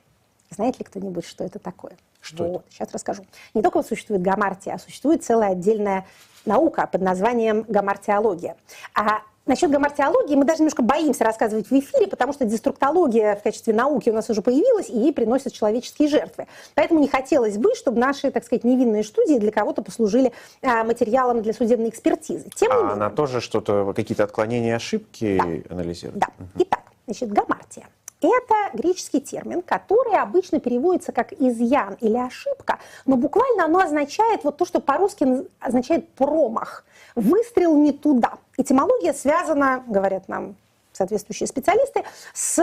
Знает 0.52 0.80
ли 0.80 0.86
кто-нибудь, 0.86 1.26
что 1.26 1.44
это 1.44 1.60
такое? 1.60 1.98
Что 2.28 2.44
вот, 2.44 2.66
Сейчас 2.70 2.90
расскажу. 2.92 3.26
Не 3.54 3.62
только 3.62 3.78
вот 3.78 3.88
существует 3.88 4.22
гамартия, 4.22 4.74
а 4.74 4.80
существует 4.80 5.24
целая 5.24 5.52
отдельная 5.52 6.06
наука 6.46 6.88
под 6.92 7.02
названием 7.02 7.66
гамартиология. 7.68 8.56
А 8.94 9.22
насчет 9.46 9.72
гамартиологии 9.72 10.36
мы 10.36 10.44
даже 10.46 10.60
немножко 10.60 10.82
боимся 10.82 11.24
рассказывать 11.24 11.70
в 11.70 11.72
эфире, 11.72 12.08
потому 12.08 12.34
что 12.34 12.46
деструктология 12.46 13.36
в 13.36 13.44
качестве 13.44 13.74
науки 13.74 14.10
у 14.10 14.14
нас 14.14 14.30
уже 14.30 14.42
появилась, 14.42 14.90
и 14.90 14.98
ей 14.98 15.14
приносят 15.14 15.54
человеческие 15.54 16.10
жертвы. 16.10 16.48
Поэтому 16.76 17.00
не 17.00 17.08
хотелось 17.08 17.58
бы, 17.58 17.74
чтобы 17.76 18.00
наши, 18.00 18.30
так 18.32 18.44
сказать, 18.44 18.64
невинные 18.64 19.04
студии 19.04 19.40
для 19.40 19.52
кого-то 19.52 19.82
послужили 19.82 20.34
а, 20.62 20.84
материалом 20.84 21.42
для 21.42 21.54
судебной 21.54 21.90
экспертизы. 21.90 22.50
Тем 22.56 22.72
А 22.72 22.76
менее, 22.76 22.92
она 22.94 23.10
тоже 23.10 23.40
что-то, 23.42 23.94
какие-то 23.96 24.24
отклонения, 24.26 24.76
ошибки 24.76 25.64
анализирует? 25.70 26.20
да. 26.20 26.28
Итак, 26.56 26.82
значит, 27.06 27.32
гамартия. 27.32 27.88
Это 28.22 28.56
греческий 28.74 29.22
термин, 29.22 29.62
который 29.62 30.20
обычно 30.20 30.60
переводится 30.60 31.12
как 31.12 31.34
изъян 31.34 31.98
или 32.02 32.18
ошибка, 32.18 32.80
но 33.06 33.16
буквально 33.16 33.66
оно 33.66 33.80
означает 33.80 34.44
вот 34.44 34.58
то, 34.58 34.66
что 34.66 34.80
по-русски 34.80 35.46
означает 35.60 36.10
промах, 36.14 36.84
выстрел 37.16 37.76
не 37.78 37.92
туда. 37.92 38.40
Этимология 38.58 39.14
связана, 39.14 39.84
говорят 39.88 40.28
нам 40.28 40.56
соответствующие 40.94 41.48
специалисты, 41.48 42.04
с 42.34 42.60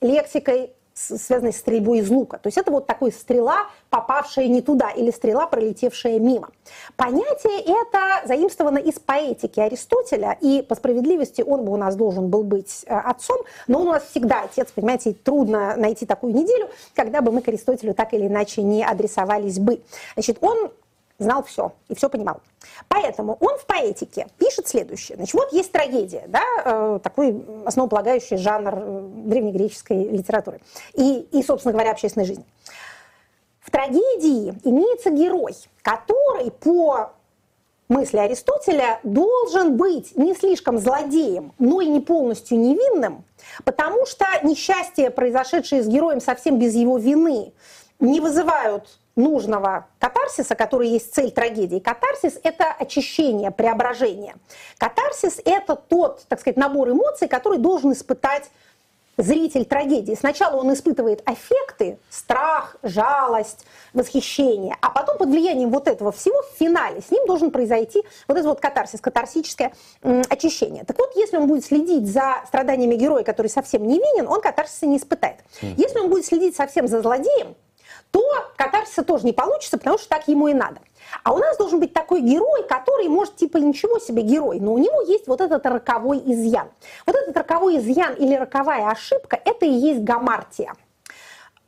лексикой 0.00 0.72
связанной 0.94 1.52
с 1.52 1.58
стрельбой 1.58 1.98
из 1.98 2.08
лука. 2.08 2.38
То 2.38 2.46
есть 2.46 2.56
это 2.56 2.70
вот 2.70 2.86
такой 2.86 3.12
стрела, 3.12 3.66
попавшая 3.90 4.46
не 4.46 4.62
туда, 4.62 4.90
или 4.90 5.10
стрела, 5.10 5.46
пролетевшая 5.46 6.20
мимо. 6.20 6.50
Понятие 6.96 7.60
это 7.60 8.26
заимствовано 8.26 8.78
из 8.78 8.98
поэтики 9.00 9.58
Аристотеля, 9.58 10.38
и 10.40 10.62
по 10.62 10.76
справедливости 10.76 11.42
он 11.42 11.64
бы 11.64 11.72
у 11.72 11.76
нас 11.76 11.96
должен 11.96 12.28
был 12.28 12.44
быть 12.44 12.84
э, 12.86 12.94
отцом, 12.96 13.38
но 13.66 13.80
он 13.80 13.88
у 13.88 13.92
нас 13.92 14.04
всегда 14.04 14.42
отец, 14.42 14.70
понимаете, 14.72 15.12
трудно 15.12 15.74
найти 15.76 16.06
такую 16.06 16.34
неделю, 16.34 16.68
когда 16.94 17.20
бы 17.20 17.32
мы 17.32 17.42
к 17.42 17.48
Аристотелю 17.48 17.92
так 17.92 18.14
или 18.14 18.28
иначе 18.28 18.62
не 18.62 18.84
адресовались 18.84 19.58
бы. 19.58 19.82
Значит, 20.14 20.38
он 20.40 20.70
знал 21.18 21.42
все 21.44 21.72
и 21.88 21.94
все 21.94 22.08
понимал. 22.08 22.40
Поэтому 22.88 23.36
он 23.40 23.56
в 23.58 23.66
поэтике 23.66 24.26
пишет 24.38 24.68
следующее. 24.68 25.16
Значит, 25.16 25.34
вот 25.34 25.52
есть 25.52 25.72
трагедия, 25.72 26.24
да, 26.28 26.42
э, 26.64 26.98
такой 27.02 27.44
основополагающий 27.64 28.36
жанр 28.36 28.74
э, 28.76 29.08
древнегреческой 29.26 30.04
литературы 30.04 30.60
и, 30.94 31.20
и, 31.30 31.42
собственно 31.42 31.72
говоря, 31.72 31.92
общественной 31.92 32.26
жизни. 32.26 32.44
В 33.60 33.70
трагедии 33.70 34.54
имеется 34.64 35.10
герой, 35.10 35.54
который 35.82 36.50
по 36.50 37.12
мысли 37.88 38.18
Аристотеля 38.18 39.00
должен 39.02 39.76
быть 39.76 40.16
не 40.16 40.34
слишком 40.34 40.78
злодеем, 40.78 41.52
но 41.58 41.80
и 41.80 41.86
не 41.86 42.00
полностью 42.00 42.58
невинным, 42.58 43.24
потому 43.64 44.06
что 44.06 44.26
несчастья, 44.42 45.10
произошедшие 45.10 45.82
с 45.82 45.86
героем 45.86 46.20
совсем 46.20 46.58
без 46.58 46.74
его 46.74 46.98
вины, 46.98 47.52
не 48.00 48.20
вызывают 48.20 48.98
нужного 49.16 49.86
катарсиса, 49.98 50.54
который 50.54 50.88
есть 50.88 51.14
цель 51.14 51.30
трагедии. 51.30 51.78
Катарсис– 51.78 52.38
это 52.42 52.72
очищение, 52.72 53.50
преображение. 53.50 54.34
Катарсис– 54.78 55.40
это 55.44 55.76
тот, 55.76 56.24
так 56.28 56.40
сказать, 56.40 56.56
набор 56.56 56.90
эмоций, 56.90 57.28
который 57.28 57.58
должен 57.58 57.92
испытать 57.92 58.50
зритель 59.16 59.64
трагедии. 59.64 60.14
Сначала 60.14 60.56
он 60.56 60.72
испытывает 60.72 61.22
аффекты, 61.28 61.98
страх, 62.10 62.76
жалость, 62.82 63.64
восхищение, 63.92 64.76
а 64.80 64.90
потом 64.90 65.18
под 65.18 65.28
влиянием 65.28 65.70
вот 65.70 65.88
этого 65.88 66.10
всего 66.12 66.42
в 66.42 66.58
финале 66.58 67.00
с 67.00 67.10
ним 67.10 67.26
должен 67.26 67.50
произойти 67.50 68.02
вот 68.26 68.36
этот 68.36 68.46
вот 68.46 68.60
катарсис, 68.60 69.00
катарсическое 69.00 69.72
очищение. 70.02 70.84
Так 70.84 70.98
вот, 70.98 71.14
если 71.14 71.36
он 71.36 71.46
будет 71.46 71.64
следить 71.64 72.12
за 72.12 72.42
страданиями 72.46 72.96
героя, 72.96 73.22
который 73.22 73.48
совсем 73.48 73.86
невинен, 73.86 74.26
он 74.26 74.40
катарсиса 74.40 74.86
не 74.86 74.96
испытает. 74.96 75.36
Если 75.60 75.98
он 75.98 76.10
будет 76.10 76.26
следить 76.26 76.56
совсем 76.56 76.88
за 76.88 77.00
злодеем, 77.00 77.54
то 78.14 78.22
катарсиса 78.54 79.02
тоже 79.02 79.26
не 79.26 79.32
получится, 79.32 79.76
потому 79.76 79.98
что 79.98 80.08
так 80.08 80.28
ему 80.28 80.46
и 80.46 80.54
надо. 80.54 80.80
А 81.24 81.32
у 81.32 81.38
нас 81.38 81.56
должен 81.56 81.80
быть 81.80 81.92
такой 81.92 82.20
герой, 82.20 82.62
который 82.68 83.08
может, 83.08 83.34
типа, 83.34 83.56
ничего 83.56 83.98
себе 83.98 84.22
герой, 84.22 84.60
но 84.60 84.72
у 84.72 84.78
него 84.78 85.02
есть 85.02 85.26
вот 85.26 85.40
этот 85.40 85.66
роковой 85.66 86.18
изъян. 86.18 86.68
Вот 87.06 87.16
этот 87.16 87.36
роковой 87.36 87.78
изъян 87.78 88.14
или 88.14 88.36
роковая 88.36 88.88
ошибка– 88.88 89.40
это 89.44 89.66
и 89.66 89.70
есть 89.70 90.02
гамартия. 90.02 90.74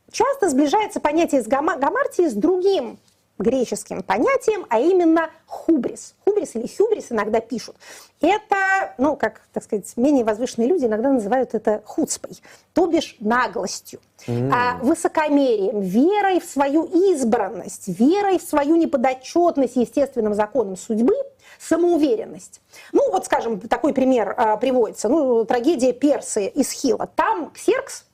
Часто 0.09 0.47
сближается 0.49 1.01
понятие 1.01 1.43
с 1.43 1.47
гама- 1.47 1.77
гамартией 1.77 2.29
с 2.29 2.33
другим 2.33 2.97
греческим 3.39 4.03
понятием, 4.03 4.65
а 4.69 4.79
именно 4.79 5.29
хубрис. 5.45 6.15
Хубрис 6.25 6.55
или 6.55 6.67
хюбрис 6.67 7.11
иногда 7.11 7.39
пишут. 7.39 7.75
Это, 8.19 8.93
ну, 8.97 9.15
как, 9.15 9.41
так 9.53 9.63
сказать, 9.63 9.91
менее 9.95 10.25
возвышенные 10.25 10.67
люди 10.67 10.85
иногда 10.85 11.11
называют 11.11 11.53
это 11.53 11.83
хуцпой, 11.85 12.39
то 12.73 12.87
бишь 12.87 13.15
наглостью, 13.19 13.99
а, 14.27 14.77
высокомерием, 14.81 15.81
верой 15.81 16.39
в 16.39 16.45
свою 16.45 16.85
избранность, 17.11 17.87
верой 17.87 18.39
в 18.39 18.43
свою 18.43 18.75
неподотчетность 18.75 19.75
естественным 19.75 20.33
законам 20.33 20.77
судьбы, 20.77 21.15
самоуверенность. 21.59 22.61
Ну, 22.91 23.11
вот, 23.11 23.25
скажем, 23.25 23.59
такой 23.59 23.93
пример 23.93 24.33
а, 24.35 24.57
приводится. 24.57 25.09
Ну, 25.09 25.45
трагедия 25.45 25.93
Персы 25.93 26.47
из 26.47 26.71
Хила. 26.71 27.07
Там 27.15 27.51
Ксеркс, 27.51 28.05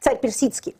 царь 0.00 0.18
персидский, 0.18 0.74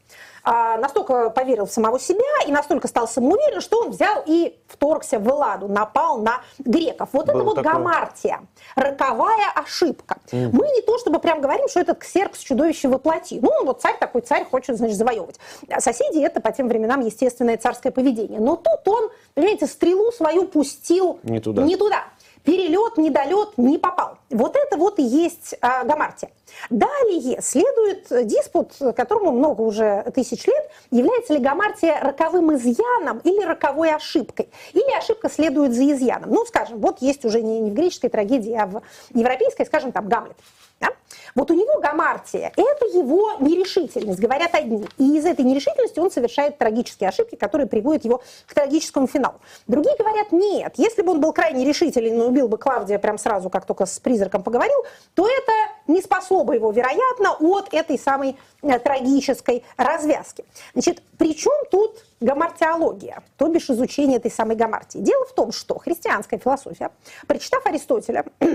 настолько 0.45 1.31
поверил 1.31 1.67
в 1.67 1.73
самого 1.73 1.99
себя 1.99 2.25
и 2.47 2.53
настолько 2.53 2.89
стал 2.89 3.09
самоуверен, 3.09 3.61
что 3.61 3.83
он 3.83 3.91
взял 3.91 4.23
и 4.27 4.59
вторгся 4.69 5.19
в 5.19 5.29
Элладу, 5.29 5.69
напал 5.69 6.19
на 6.19 6.41
греков. 6.59 7.11
Вот 7.13 7.25
это 7.29 7.35
Было 7.35 7.45
вот 7.45 7.57
такое. 7.57 7.73
гамартия, 7.75 8.41
роковая 8.77 9.51
ошибка. 9.55 10.17
Мы 10.33 10.69
не 10.69 10.83
то 10.83 10.99
чтобы 10.99 11.19
прям 11.19 11.41
говорим, 11.41 11.69
что 11.69 11.81
этот 11.81 11.99
ксеркс 11.99 12.41
чудовище 12.41 12.89
воплоти. 12.89 13.39
Ну, 13.41 13.65
вот 13.65 13.83
царь 13.83 13.99
такой, 13.99 14.23
царь 14.23 14.45
хочет, 14.45 14.77
значит, 14.77 14.97
завоевывать. 14.97 15.39
А 15.69 15.81
соседи 15.81 16.19
это 16.19 16.41
по 16.41 16.53
тем 16.53 16.69
временам 16.69 17.01
естественное 17.01 17.57
царское 17.57 17.91
поведение. 17.91 18.41
Но 18.41 18.57
тут 18.57 18.87
он, 18.87 19.11
понимаете, 19.35 19.67
стрелу 19.67 20.13
свою 20.13 20.47
пустил 20.47 21.21
Не 21.23 21.41
туда. 21.41 21.63
Не 21.63 21.77
туда. 21.77 22.05
Перелет, 22.45 22.97
недолет 22.97 23.59
не 23.59 23.77
попал. 23.79 24.17
Вот 24.31 24.57
это 24.57 24.79
вот 24.79 24.99
и 24.99 25.03
есть 25.03 25.55
а, 25.61 25.85
гамартия. 25.85 26.31
Далее 26.69 27.41
следует 27.43 28.07
диспут, 28.27 28.73
которому 28.97 29.33
много 29.33 29.63
уже 29.63 30.11
тысяч 30.15 30.47
лет, 30.47 30.71
является 30.91 31.35
ли 31.35 31.39
гамартия 31.39 32.01
роковым 32.01 32.55
изъяном 32.55 33.19
или 33.25 33.45
роковой 33.45 33.95
ошибкой. 33.95 34.49
Или 34.73 34.97
ошибка 34.97 35.29
следует 35.29 35.75
за 35.75 35.91
изъяном. 35.91 36.31
Ну, 36.31 36.45
скажем, 36.45 36.79
вот 36.79 37.01
есть 37.01 37.25
уже 37.25 37.43
не, 37.43 37.61
не 37.61 37.71
в 37.71 37.75
греческой 37.75 38.11
трагедии, 38.11 38.55
а 38.55 38.67
в 38.67 38.83
европейской, 39.15 39.65
скажем, 39.65 39.93
там, 39.93 40.09
Гамлет. 40.09 40.37
Да? 40.81 40.89
Вот 41.35 41.51
у 41.51 41.55
него 41.55 41.79
гамартия– 41.81 42.53
это 42.57 42.87
его 42.87 43.33
нерешительность, 43.39 44.19
говорят 44.19 44.55
одни. 44.55 44.87
И 44.97 45.19
из 45.19 45.27
этой 45.27 45.45
нерешительности 45.45 45.99
он 45.99 46.11
совершает 46.11 46.57
трагические 46.59 47.09
ошибки, 47.11 47.37
которые 47.37 47.67
приводят 47.67 48.05
его 48.05 48.23
к 48.47 48.55
трагическому 48.55 49.07
финалу. 49.07 49.37
Другие 49.67 49.95
говорят, 49.97 50.33
нет, 50.33 50.73
если 50.77 51.03
бы 51.03 51.13
он 51.13 51.21
был 51.21 51.33
крайне 51.33 51.65
решителен 51.65 52.21
и 52.21 52.25
убил 52.25 52.49
бы 52.49 52.57
Клавдия 52.57 52.99
прям 52.99 53.19
сразу, 53.19 53.51
как 53.51 53.67
только 53.67 53.85
с 53.87 53.99
призраком 54.01 54.43
поговорил, 54.43 54.79
то 55.15 55.29
это 55.29 55.53
не 55.87 56.01
спасло 56.01 56.40
бы 56.45 56.55
его, 56.55 56.71
вероятно, 56.71 57.33
от 57.39 57.73
этой 57.73 57.99
самой 57.99 58.37
э, 58.63 58.79
трагической 58.79 59.65
развязки. 59.77 60.45
Значит, 60.73 61.03
при 61.19 61.35
чем 61.35 61.53
тут 61.71 62.05
гамартиология, 62.21 63.23
то 63.37 63.49
бишь 63.49 63.71
изучение 63.71 64.19
этой 64.19 64.31
самой 64.31 64.57
гамартии? 64.57 64.99
Дело 64.99 65.25
в 65.27 65.33
том, 65.33 65.53
что 65.53 65.79
христианская 65.79 66.39
философия, 66.39 66.91
прочитав 67.27 67.65
Аристотеля, 67.67 68.25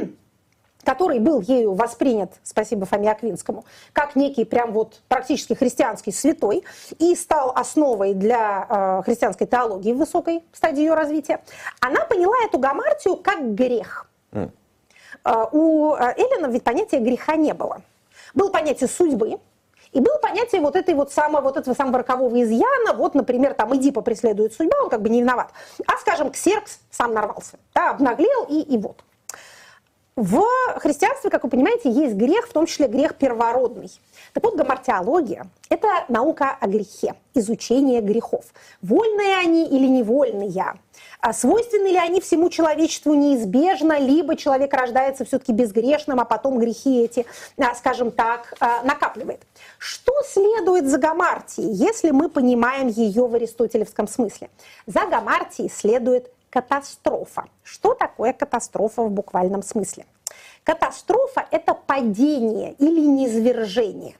который 0.86 1.20
был 1.20 1.42
ею 1.42 1.74
воспринят, 1.74 2.32
спасибо 2.44 2.86
Фоме 2.86 3.12
Аквинскому, 3.12 3.66
как 3.92 4.16
некий 4.16 4.46
прям 4.46 4.72
вот 4.72 5.02
практически 5.08 5.54
христианский 5.54 6.12
святой 6.12 6.64
и 7.00 7.16
стал 7.16 7.52
основой 7.56 8.14
для 8.14 8.68
э, 8.70 9.02
христианской 9.04 9.48
теологии 9.48 9.94
в 9.94 9.98
высокой 9.98 10.44
стадии 10.54 10.82
ее 10.82 10.94
развития, 10.94 11.42
она 11.82 12.06
поняла 12.06 12.36
эту 12.46 12.60
гамартию 12.60 13.18
как 13.18 13.56
грех. 13.56 14.08
Mm. 14.32 14.52
Э, 15.24 15.46
у 15.52 15.94
Эллина 15.96 16.48
ведь 16.48 16.64
понятия 16.64 17.00
греха 17.00 17.36
не 17.36 17.54
было. 17.54 17.82
Было 18.34 18.50
понятие 18.50 18.90
судьбы, 18.90 19.40
и 19.96 20.02
было 20.02 20.18
понятие 20.18 20.60
вот, 20.60 20.76
этой 20.76 20.94
вот 20.94 21.14
самого, 21.14 21.42
вот 21.42 21.56
этого 21.56 21.74
самого 21.74 22.00
рокового 22.00 22.44
изъяна, 22.44 22.94
вот, 22.94 23.16
например, 23.16 23.54
там 23.54 23.74
Эдипа 23.76 24.02
преследует 24.02 24.54
судьба, 24.54 24.76
он 24.84 24.90
как 24.90 25.02
бы 25.02 25.08
не 25.10 25.22
виноват. 25.22 25.52
А, 25.88 25.98
скажем, 25.98 26.32
Ксеркс 26.32 26.80
сам 26.92 27.14
нарвался, 27.14 27.58
да, 27.74 27.92
обнаглел 27.92 28.46
и, 28.50 28.60
и 28.60 28.78
вот. 28.78 28.98
В 30.18 30.44
христианстве, 30.80 31.30
как 31.30 31.44
вы 31.44 31.50
понимаете, 31.50 31.90
есть 31.90 32.16
грех, 32.16 32.48
в 32.48 32.54
том 32.54 32.66
числе 32.66 32.88
грех 32.88 33.16
первородный. 33.16 33.92
Так 34.34 34.44
вот, 34.44 34.56
гамартиология– 34.56 35.48
это 35.70 35.88
наука 36.10 36.58
о 36.60 36.68
грехе, 36.68 37.16
изучение 37.34 38.02
грехов. 38.02 38.46
Вольные 38.82 39.38
они 39.38 39.66
или 39.66 39.88
невольные? 39.88 40.76
А 41.26 41.34
свойственны 41.34 41.88
ли 41.88 41.98
они 41.98 42.22
всему 42.22 42.52
человечеству 42.52 43.16
неизбежно, 43.16 43.98
либо 43.98 44.36
человек 44.36 44.72
рождается 44.72 45.26
все-таки 45.26 45.54
безгрешным, 45.54 46.20
а 46.20 46.26
потом 46.26 46.60
грехи 46.60 47.02
эти, 47.02 47.26
а, 47.58 47.74
скажем 47.74 48.12
так, 48.12 48.54
а, 48.60 48.84
накапливает? 48.84 49.42
Что 49.80 50.14
следует 50.22 50.86
за 50.88 51.00
гамартией, 51.00 51.72
если 51.72 52.12
мы 52.12 52.30
понимаем 52.30 52.90
ее 52.90 53.26
в 53.26 53.34
аристотелевском 53.34 54.08
смысле? 54.08 54.52
За 54.86 55.08
гамартией 55.08 55.68
следует 55.68 56.32
катастрофа. 56.52 57.46
Что 57.64 57.96
такое 57.96 58.32
катастрофа 58.32 59.02
в 59.02 59.10
буквальном 59.10 59.64
смысле? 59.64 60.06
Катастрофа– 60.64 61.44
это 61.50 61.74
падение 61.74 62.74
или 62.74 63.04
низвержение. 63.04 64.16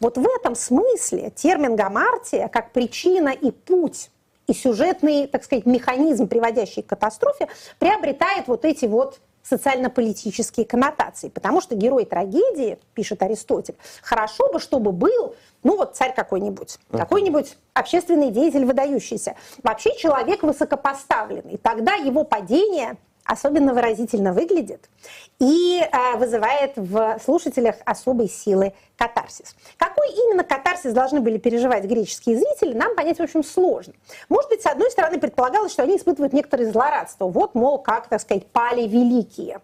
Вот 0.00 0.16
в 0.16 0.26
этом 0.26 0.54
смысле 0.54 1.28
термин 1.28 1.76
гамартия 1.76 2.48
как 2.48 2.72
причина 2.72 3.28
и 3.28 3.50
путь 3.50 4.08
и 4.52 4.54
сюжетный, 4.54 5.26
так 5.26 5.44
сказать, 5.44 5.64
механизм, 5.64 6.28
приводящий 6.28 6.82
к 6.82 6.86
катастрофе, 6.86 7.48
приобретает 7.78 8.48
вот 8.48 8.66
эти 8.66 8.84
вот 8.84 9.18
социально-политические 9.42 10.66
коннотации. 10.66 11.30
Потому 11.30 11.60
что 11.62 11.74
герой 11.74 12.04
трагедии, 12.04 12.78
пишет 12.94 13.22
Аристотель, 13.22 13.74
хорошо 14.02 14.52
бы, 14.52 14.60
чтобы 14.60 14.92
был, 14.92 15.34
ну 15.64 15.76
вот 15.76 15.96
царь 15.96 16.14
какой-нибудь, 16.14 16.78
uh-huh. 16.90 16.98
какой-нибудь 16.98 17.56
общественный 17.72 18.30
деятель 18.30 18.64
выдающийся, 18.64 19.36
вообще 19.62 19.96
человек 19.96 20.42
высокопоставленный. 20.42 21.56
Тогда 21.56 21.94
его 21.94 22.22
падение 22.22 22.98
особенно 23.24 23.74
выразительно 23.74 24.32
выглядит 24.32 24.88
и 25.38 25.80
э, 25.80 26.16
вызывает 26.16 26.72
в 26.76 27.18
слушателях 27.24 27.76
особой 27.84 28.28
силы 28.28 28.74
катарсис. 28.96 29.54
Какой 29.76 30.08
именно 30.10 30.44
катарсис 30.44 30.92
должны 30.92 31.20
были 31.20 31.38
переживать 31.38 31.84
греческие 31.84 32.36
зрители, 32.36 32.74
нам 32.74 32.94
понять, 32.94 33.18
в 33.18 33.22
общем, 33.22 33.42
сложно. 33.42 33.94
Может 34.28 34.50
быть, 34.50 34.62
с 34.62 34.66
одной 34.66 34.90
стороны, 34.90 35.18
предполагалось, 35.18 35.72
что 35.72 35.82
они 35.82 35.96
испытывают 35.96 36.32
некоторые 36.32 36.70
злорадство. 36.70 37.26
Вот, 37.26 37.54
мол, 37.54 37.78
как, 37.78 38.08
так 38.08 38.20
сказать, 38.20 38.46
пали 38.46 38.86
великие. 38.86 39.60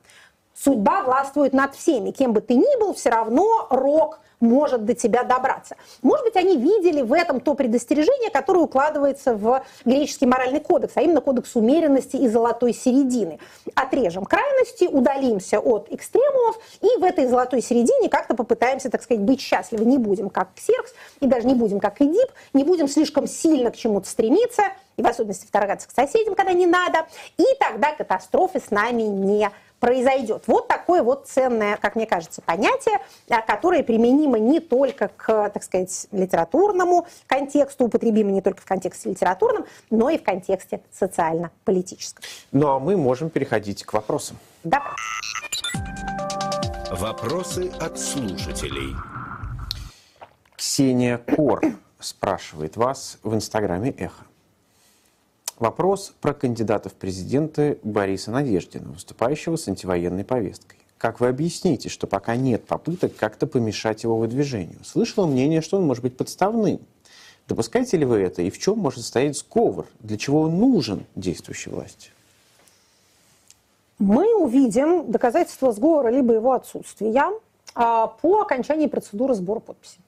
Судьба 0.54 1.02
властвует 1.02 1.52
над 1.52 1.74
всеми. 1.74 2.11
Кем 2.11 2.32
бы 2.32 2.40
ты 2.40 2.54
ни 2.54 2.80
был, 2.80 2.94
все 2.94 3.11
равно 3.11 3.68
рок 3.70 4.20
может 4.41 4.84
до 4.84 4.95
тебя 4.95 5.24
добраться. 5.24 5.76
Может 6.03 6.24
быть, 6.26 6.36
они 6.36 6.57
видели 6.57 7.03
в 7.03 7.12
этом 7.12 7.41
то 7.41 7.55
предостережение, 7.55 8.30
которое 8.30 8.61
укладывается 8.61 9.34
в 9.34 9.64
греческий 9.84 10.26
моральный 10.26 10.61
кодекс, 10.61 10.93
а 10.97 11.03
именно 11.03 11.20
кодекс 11.20 11.57
умеренности 11.57 12.16
и 12.16 12.28
золотой 12.28 12.72
середины. 12.72 13.39
Отрежем 13.74 14.24
крайности, 14.24 14.84
удалимся 14.84 15.61
от 15.61 15.89
экстремумов 15.91 16.59
и 16.80 16.99
в 16.99 17.05
этой 17.05 17.26
золотой 17.26 17.62
середине 17.62 18.09
как-то 18.09 18.34
попытаемся, 18.34 18.91
так 18.91 19.03
сказать, 19.03 19.22
быть 19.22 19.41
счастливы. 19.41 19.84
Не 19.84 19.99
будем 19.99 20.30
как 20.30 20.49
Ксеркс 20.55 20.93
и 21.20 21.26
даже 21.26 21.47
не 21.47 21.55
будем 21.55 21.80
как 21.80 22.01
Эдип, 22.01 22.30
не 22.53 22.64
будем 22.64 22.89
слишком 22.89 23.26
сильно 23.26 23.70
к 23.70 23.76
чему-то 23.76 24.09
стремиться, 24.09 24.62
и 24.97 25.03
в 25.03 25.07
особенности 25.07 25.47
вторгаться 25.47 25.89
к 25.89 25.93
соседям, 25.93 26.34
когда 26.34 26.53
не 26.53 26.66
надо, 26.66 27.07
и 27.36 27.45
тогда 27.61 27.93
катастрофы 27.95 28.61
с 28.61 28.70
нами 28.70 29.03
не 29.03 29.51
произойдет. 29.81 30.45
Вот 30.47 30.68
такое 30.68 31.03
вот 31.03 31.26
ценное, 31.26 31.76
как 31.76 31.97
мне 31.97 32.07
кажется, 32.07 32.43
понятие, 32.43 32.99
а, 33.29 33.41
которое 33.43 33.83
применимо 33.83 34.39
не 34.39 34.61
только 34.61 35.09
к, 35.09 35.51
так 35.51 35.62
сказать, 35.62 36.07
литературному 36.12 37.07
контексту, 37.26 37.85
употребимо 37.87 38.31
не 38.31 38.43
только 38.43 38.61
в 38.61 38.64
контексте 38.64 39.11
литературном, 39.11 39.66
но 39.91 40.11
и 40.11 40.18
в 40.18 40.22
контексте 40.22 40.81
социально-политическом. 40.93 42.24
Ну 42.53 42.68
а 42.68 42.79
мы 42.79 42.97
можем 42.97 43.31
переходить 43.31 43.85
к 43.85 43.93
вопросам. 43.93 44.39
Да. 44.64 44.83
Вопросы 46.91 47.70
от 47.81 47.99
слушателей. 47.99 48.95
Ксения 50.57 51.18
Кор 51.18 51.62
спрашивает 52.01 52.76
вас 52.76 53.18
в 53.22 53.35
Инстаграме 53.35 53.91
«Эхо». 53.91 54.28
Вопрос 55.59 56.12
про 56.20 56.34
кандидата 56.34 56.88
в 56.88 56.94
президенты 56.94 57.80
Бориса 57.82 58.30
Надеждина, 58.30 58.92
выступающего 58.92 59.56
с 59.56 59.66
антивоенной 59.66 60.24
повесткой. 60.24 60.78
Как 60.98 61.18
вы 61.18 61.26
объясните, 61.26 61.88
что 61.88 62.06
пока 62.06 62.36
нет 62.36 62.64
попыток 62.64 63.16
как-то 63.16 63.48
помешать 63.48 64.04
его 64.04 64.16
выдвижению? 64.18 64.84
Слышала 64.84 65.26
мнение, 65.26 65.61
что 65.61 65.78
он 65.78 65.84
может 65.84 66.04
быть 66.04 66.16
подставным. 66.16 66.78
Допускаете 67.48 67.96
ли 67.96 68.04
вы 68.04 68.18
это 68.18 68.42
и 68.42 68.50
в 68.50 68.59
чем 68.59 68.78
может 68.78 69.00
состоять 69.00 69.36
сговор? 69.36 69.86
Для 69.98 70.16
чего 70.16 70.42
он 70.42 70.59
нужен 70.59 71.06
действующей 71.16 71.72
власти? 71.72 72.11
Мы 73.98 74.36
увидим 74.36 75.11
доказательства 75.11 75.72
сговора 75.72 76.09
либо 76.11 76.34
его 76.34 76.52
отсутствия 76.52 77.32
а, 77.74 78.06
по 78.06 78.42
окончании 78.42 78.86
процедуры 78.86 79.34
сбора 79.34 79.59
подписей. 79.59 79.98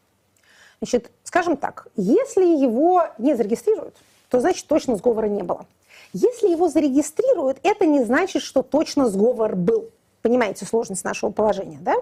Значит, 0.80 1.11
скажем 1.24 1.57
так, 1.57 1.88
если 1.96 2.44
его 2.44 3.07
не 3.18 3.34
зарегистрируют, 3.34 3.96
то 4.31 4.41
значит 4.41 4.66
точно 4.66 4.97
сговора 4.97 5.26
не 5.26 5.43
было. 5.43 5.66
Если 6.12 6.49
его 6.49 6.68
зарегистрируют, 6.68 7.59
это 7.62 7.85
не 7.85 8.03
значит, 8.05 8.43
что 8.43 8.62
точно 8.62 9.09
сговор 9.09 9.57
был. 9.57 9.91
Понимаете 10.22 10.64
сложность 10.64 11.05
нашего 11.05 11.31
положения, 11.31 11.78
да? 11.81 11.97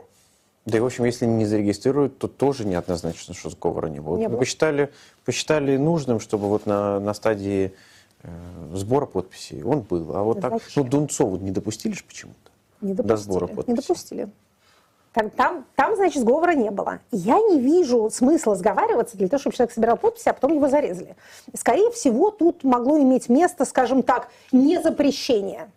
Да 0.65 0.77
и, 0.77 0.81
в 0.81 0.87
общем, 0.87 1.05
если 1.05 1.25
не 1.25 1.47
зарегистрируют, 1.47 2.19
то 2.19 2.29
тоже 2.29 2.67
неоднозначно, 2.67 3.35
что 3.35 3.51
сговора 3.51 3.87
не 3.89 4.01
было. 4.01 4.17
Не 4.19 4.29
было. 4.29 4.39
Посчитали, 4.39 4.93
посчитали 5.25 5.77
нужным, 5.77 6.21
чтобы 6.21 6.49
вот 6.49 6.67
на, 6.67 7.01
на 7.01 7.15
стадии 7.15 7.73
э, 8.23 8.29
сбора 8.75 9.07
подписей 9.07 9.63
он 9.63 9.81
был. 9.81 10.15
А 10.15 10.23
вот 10.23 10.37
Зачем? 10.37 10.51
так, 10.51 10.63
ну, 10.77 10.85
Дунцову 10.85 11.37
не 11.39 11.51
допустили 11.51 11.95
же 11.95 12.05
почему-то? 12.05 12.51
Не 12.83 12.93
допустили. 12.93 13.09
До 13.09 13.17
сбора 13.17 13.47
подписей. 13.47 13.73
Не 13.73 13.77
допустили. 13.77 14.29
Там, 15.37 15.65
там, 15.75 15.97
значит, 15.97 16.23
сговора 16.23 16.53
не 16.53 16.71
было. 16.71 17.01
Я 17.11 17.41
не 17.41 17.59
вижу 17.59 18.09
смысла 18.11 18.55
сговариваться 18.55 19.17
для 19.17 19.29
того, 19.29 19.41
чтобы 19.41 19.57
человек 19.57 19.75
собирал 19.75 19.97
подписи, 19.97 20.29
а 20.29 20.33
потом 20.33 20.55
его 20.55 20.69
зарезали. 20.69 21.17
Скорее 21.55 21.91
всего, 21.91 22.31
тут 22.31 22.63
могло 22.63 22.99
иметь 23.01 23.29
место, 23.29 23.65
скажем 23.65 24.03
так, 24.03 24.29
не 24.53 24.81
запрещение 24.81 25.69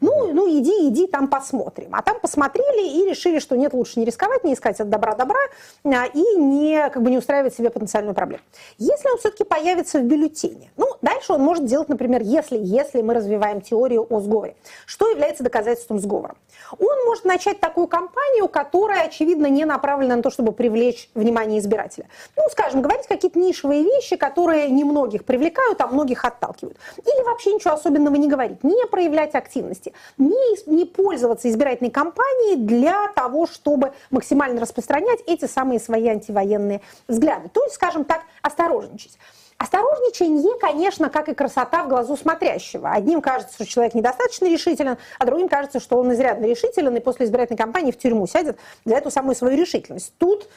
ну, 0.00 0.32
ну 0.32 0.48
иди, 0.48 0.88
иди, 0.88 1.08
там 1.08 1.26
посмотрим. 1.26 1.88
А 1.92 2.02
там 2.02 2.20
посмотрели 2.20 2.86
и 2.88 3.10
решили, 3.10 3.40
что 3.40 3.56
нет, 3.56 3.72
лучше 3.72 3.98
не 3.98 4.04
рисковать, 4.04 4.44
не 4.44 4.54
искать 4.54 4.80
от 4.80 4.88
добра 4.88 5.14
добра 5.14 5.40
а, 5.84 6.06
и 6.06 6.36
не, 6.36 6.88
как 6.90 7.02
бы, 7.02 7.10
не 7.10 7.18
устраивать 7.18 7.54
себе 7.54 7.70
потенциальную 7.70 8.14
проблему. 8.14 8.42
Если 8.78 9.10
он 9.10 9.18
все-таки 9.18 9.42
появится 9.42 9.98
в 9.98 10.04
бюллетене, 10.04 10.70
ну, 10.76 10.86
дальше 11.02 11.32
он 11.32 11.40
может 11.40 11.64
делать, 11.64 11.88
например, 11.88 12.22
если, 12.22 12.58
если 12.60 13.02
мы 13.02 13.14
развиваем 13.14 13.60
теорию 13.60 14.06
о 14.08 14.20
сговоре. 14.20 14.54
Что 14.86 15.10
является 15.10 15.42
доказательством 15.42 15.98
сговора? 15.98 16.36
Он 16.78 17.04
может 17.06 17.24
начать 17.24 17.58
такую 17.58 17.88
кампанию, 17.88 18.46
которая, 18.46 19.06
очевидно, 19.06 19.46
не 19.46 19.64
направлена 19.64 20.16
на 20.16 20.22
то, 20.22 20.30
чтобы 20.30 20.52
привлечь 20.52 21.10
внимание 21.14 21.58
избирателя. 21.58 22.06
Ну, 22.36 22.44
скажем, 22.52 22.82
говорить 22.82 23.08
какие-то 23.08 23.38
нишевые 23.38 23.82
вещи, 23.82 24.16
которые 24.16 24.70
немногих 24.70 25.24
привлекают, 25.24 25.80
а 25.80 25.88
многих 25.88 26.24
отталкивают. 26.24 26.76
Или 26.98 27.24
вообще 27.24 27.52
ничего 27.52 27.74
особенного 27.74 28.14
не 28.14 28.28
говорить, 28.28 28.62
не 28.62 28.86
проявлять 28.86 29.34
активности 29.34 29.87
власти, 29.88 29.94
не, 30.18 30.74
не 30.74 30.84
пользоваться 30.84 31.48
избирательной 31.48 31.90
кампанией 31.90 32.56
для 32.56 33.08
того, 33.14 33.46
чтобы 33.46 33.92
максимально 34.10 34.60
распространять 34.60 35.20
эти 35.26 35.46
самые 35.46 35.80
свои 35.80 36.08
антивоенные 36.08 36.80
взгляды. 37.06 37.48
То 37.48 37.62
есть, 37.62 37.74
скажем 37.74 38.04
так, 38.04 38.22
осторожничать. 38.42 39.18
Осторожничание, 39.58 40.56
конечно, 40.60 41.10
как 41.10 41.28
и 41.28 41.34
красота 41.34 41.82
в 41.82 41.88
глазу 41.88 42.16
смотрящего. 42.16 42.92
Одним 42.92 43.20
кажется, 43.20 43.54
что 43.54 43.66
человек 43.66 43.94
недостаточно 43.94 44.46
решителен, 44.46 44.98
а 45.18 45.26
другим 45.26 45.48
кажется, 45.48 45.80
что 45.80 45.98
он 45.98 46.12
изрядно 46.12 46.46
решителен 46.46 46.94
и 46.94 47.00
после 47.00 47.26
избирательной 47.26 47.58
кампании 47.58 47.90
в 47.90 47.98
тюрьму 47.98 48.28
сядет 48.28 48.56
за 48.84 48.94
эту 48.94 49.10
самую 49.10 49.34
свою 49.34 49.56
решительность. 49.56 50.14
Тут, 50.18 50.48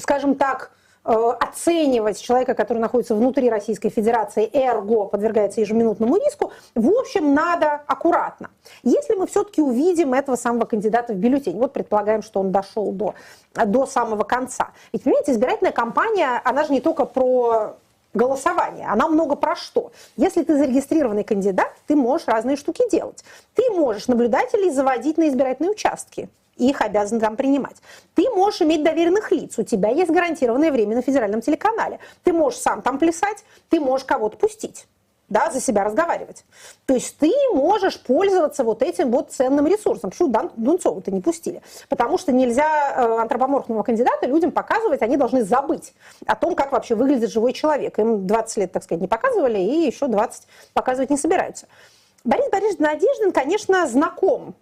скажем 0.00 0.34
так, 0.34 0.72
оценивать 1.04 2.20
человека, 2.20 2.54
который 2.54 2.78
находится 2.78 3.14
внутри 3.14 3.50
Российской 3.50 3.90
Федерации, 3.90 4.48
эрго 4.52 5.04
подвергается 5.04 5.60
ежеминутному 5.60 6.16
риску, 6.16 6.52
в 6.74 6.90
общем, 6.98 7.34
надо 7.34 7.82
аккуратно. 7.86 8.50
Если 8.82 9.14
мы 9.14 9.26
все-таки 9.26 9.60
увидим 9.60 10.14
этого 10.14 10.36
самого 10.36 10.64
кандидата 10.64 11.12
в 11.12 11.16
бюллетень, 11.16 11.58
вот 11.58 11.72
предполагаем, 11.72 12.22
что 12.22 12.40
он 12.40 12.52
дошел 12.52 12.90
до, 12.92 13.14
до 13.54 13.86
самого 13.86 14.24
конца. 14.24 14.70
Ведь, 14.92 15.02
понимаете, 15.02 15.32
избирательная 15.32 15.72
кампания, 15.72 16.40
она 16.42 16.64
же 16.64 16.72
не 16.72 16.80
только 16.80 17.04
про 17.04 17.76
голосование, 18.14 18.86
она 18.86 19.08
много 19.08 19.34
про 19.34 19.56
что. 19.56 19.92
Если 20.16 20.42
ты 20.42 20.56
зарегистрированный 20.56 21.24
кандидат, 21.24 21.72
ты 21.86 21.96
можешь 21.96 22.28
разные 22.28 22.56
штуки 22.56 22.88
делать. 22.90 23.24
Ты 23.54 23.70
можешь 23.70 24.08
наблюдателей 24.08 24.70
заводить 24.70 25.18
на 25.18 25.28
избирательные 25.28 25.72
участки. 25.72 26.30
Их 26.56 26.80
обязаны 26.80 27.20
там 27.20 27.36
принимать. 27.36 27.76
Ты 28.14 28.28
можешь 28.30 28.62
иметь 28.62 28.82
доверенных 28.82 29.32
лиц. 29.32 29.58
У 29.58 29.62
тебя 29.62 29.90
есть 29.90 30.10
гарантированное 30.10 30.70
время 30.70 30.96
на 30.96 31.02
федеральном 31.02 31.40
телеканале. 31.40 31.98
Ты 32.22 32.32
можешь 32.32 32.60
сам 32.60 32.82
там 32.82 32.98
плясать, 32.98 33.44
ты 33.68 33.80
можешь 33.80 34.06
кого-то 34.06 34.36
пустить 34.36 34.86
да, 35.28 35.50
за 35.50 35.60
себя 35.60 35.84
разговаривать. 35.84 36.44
То 36.86 36.94
есть 36.94 37.16
ты 37.18 37.32
можешь 37.52 38.00
пользоваться 38.00 38.62
вот 38.62 38.82
этим 38.82 39.10
вот 39.10 39.32
ценным 39.32 39.66
ресурсом. 39.66 40.10
Почему 40.10 40.32
Дунцову-то 40.56 41.10
не 41.10 41.20
пустили? 41.20 41.62
Потому 41.88 42.18
что 42.18 42.32
нельзя 42.32 42.94
э, 42.94 43.20
антропоморфного 43.20 43.82
кандидата 43.82 44.26
людям 44.26 44.52
показывать, 44.52 45.02
они 45.02 45.16
должны 45.16 45.42
забыть 45.42 45.94
о 46.26 46.36
том, 46.36 46.54
как 46.54 46.72
вообще 46.72 46.94
выглядит 46.94 47.30
живой 47.30 47.52
человек. 47.52 47.98
Им 47.98 48.26
20 48.26 48.56
лет, 48.58 48.72
так 48.72 48.84
сказать, 48.84 49.00
не 49.00 49.08
показывали, 49.08 49.58
и 49.58 49.86
еще 49.86 50.06
20 50.06 50.46
показывать 50.72 51.10
не 51.10 51.16
собираются. 51.16 51.66
Борис 52.24 52.48
Борисович 52.50 52.78
Надеждин, 52.78 53.32
конечно, 53.32 53.86
знаком 53.86 54.54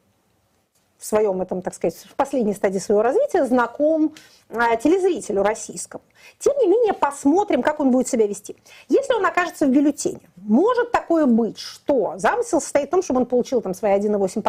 в 1.03 1.05
своем 1.05 1.43
этом, 1.43 1.63
так 1.63 1.75
сказать, 1.75 1.97
в 1.97 2.15
последней 2.15 2.55
стадии 2.55 2.79
своего 2.79 3.03
развития 3.03 3.45
знаком 3.45 4.15
а, 4.51 4.77
телезрителю 4.77 5.43
российскому. 5.43 6.05
Тем 6.39 6.57
не 6.59 6.69
менее, 6.69 6.93
посмотрим, 6.93 7.61
как 7.61 7.81
он 7.81 7.91
будет 7.91 8.07
себя 8.07 8.29
вести. 8.29 8.57
Если 8.89 9.13
он 9.13 9.27
окажется 9.27 9.67
в 9.67 9.71
бюллетене, 9.71 10.21
может 10.37 10.93
такое 10.93 11.27
быть, 11.27 11.59
что 11.59 12.15
замысел 12.19 12.61
состоит 12.61 12.87
в 12.87 12.91
том, 12.93 13.03
чтобы 13.03 13.21
он 13.21 13.27
получил 13.27 13.61
там 13.61 13.75
свои 13.75 13.99
1,8% 13.99 14.45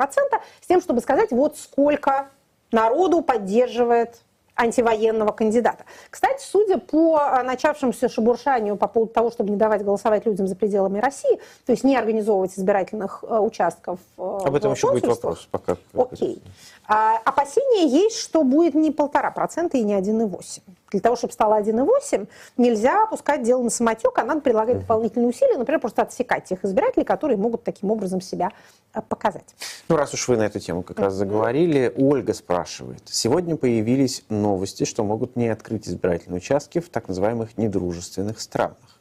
с 0.61 0.67
тем, 0.67 0.79
чтобы 0.79 1.01
сказать, 1.01 1.31
вот 1.31 1.57
сколько 1.57 2.29
народу 2.71 3.23
поддерживает 3.23 4.21
антивоенного 4.55 5.31
кандидата. 5.31 5.85
Кстати, 6.09 6.43
судя 6.43 6.77
по 6.77 7.17
а, 7.17 7.43
начавшемуся 7.43 8.09
шебуршанию 8.09 8.75
по 8.75 8.87
поводу 8.87 9.11
того, 9.11 9.31
чтобы 9.31 9.49
не 9.49 9.57
давать 9.57 9.83
голосовать 9.83 10.25
людям 10.25 10.47
за 10.47 10.55
пределами 10.55 10.99
России, 10.99 11.39
то 11.65 11.71
есть 11.71 11.83
не 11.83 11.97
организовывать 11.97 12.57
избирательных 12.57 13.23
э, 13.23 13.37
участков 13.39 13.99
э, 14.17 14.21
Об 14.45 14.55
этом 14.55 14.73
еще 14.73 14.91
будет 14.91 15.07
вопрос 15.07 15.47
пока. 15.49 15.77
Окей. 15.93 16.41
А, 16.85 17.17
опасения 17.17 17.87
есть, 17.87 18.17
что 18.17 18.43
будет 18.43 18.73
не 18.73 18.91
полтора 18.91 19.31
процента 19.31 19.77
и 19.77 19.83
не 19.83 19.93
1,8. 19.93 20.61
Для 20.91 20.99
того, 20.99 21.15
чтобы 21.15 21.33
стало 21.33 21.59
1,8, 21.59 22.27
нельзя 22.57 23.03
опускать 23.03 23.41
дело 23.41 23.63
на 23.63 23.69
самотек, 23.69 24.17
а 24.17 24.23
надо 24.23 24.41
прилагать 24.41 24.79
дополнительные 24.79 25.29
усилия, 25.29 25.57
например, 25.57 25.79
просто 25.79 26.03
отсекать 26.03 26.43
тех 26.45 26.63
избирателей, 26.63 27.05
которые 27.05 27.37
могут 27.37 27.63
таким 27.63 27.89
образом 27.89 28.21
себя 28.21 28.51
э, 28.93 29.01
показать. 29.01 29.55
Ну, 29.87 29.95
раз 29.95 30.13
уж 30.13 30.27
вы 30.27 30.37
на 30.37 30.43
эту 30.43 30.59
тему 30.59 30.83
как 30.83 30.99
раз 30.99 31.13
заговорили, 31.13 31.91
Ольга 31.97 32.33
спрашивает. 32.33 33.01
Сегодня 33.05 33.55
появились 33.55 34.23
новости, 34.29 34.83
что 34.83 35.03
могут 35.03 35.35
не 35.35 35.47
открыть 35.47 35.87
избирательные 35.87 36.37
участки 36.37 36.79
в 36.79 36.89
так 36.89 37.07
называемых 37.07 37.57
недружественных 37.57 38.39
странах. 38.39 38.92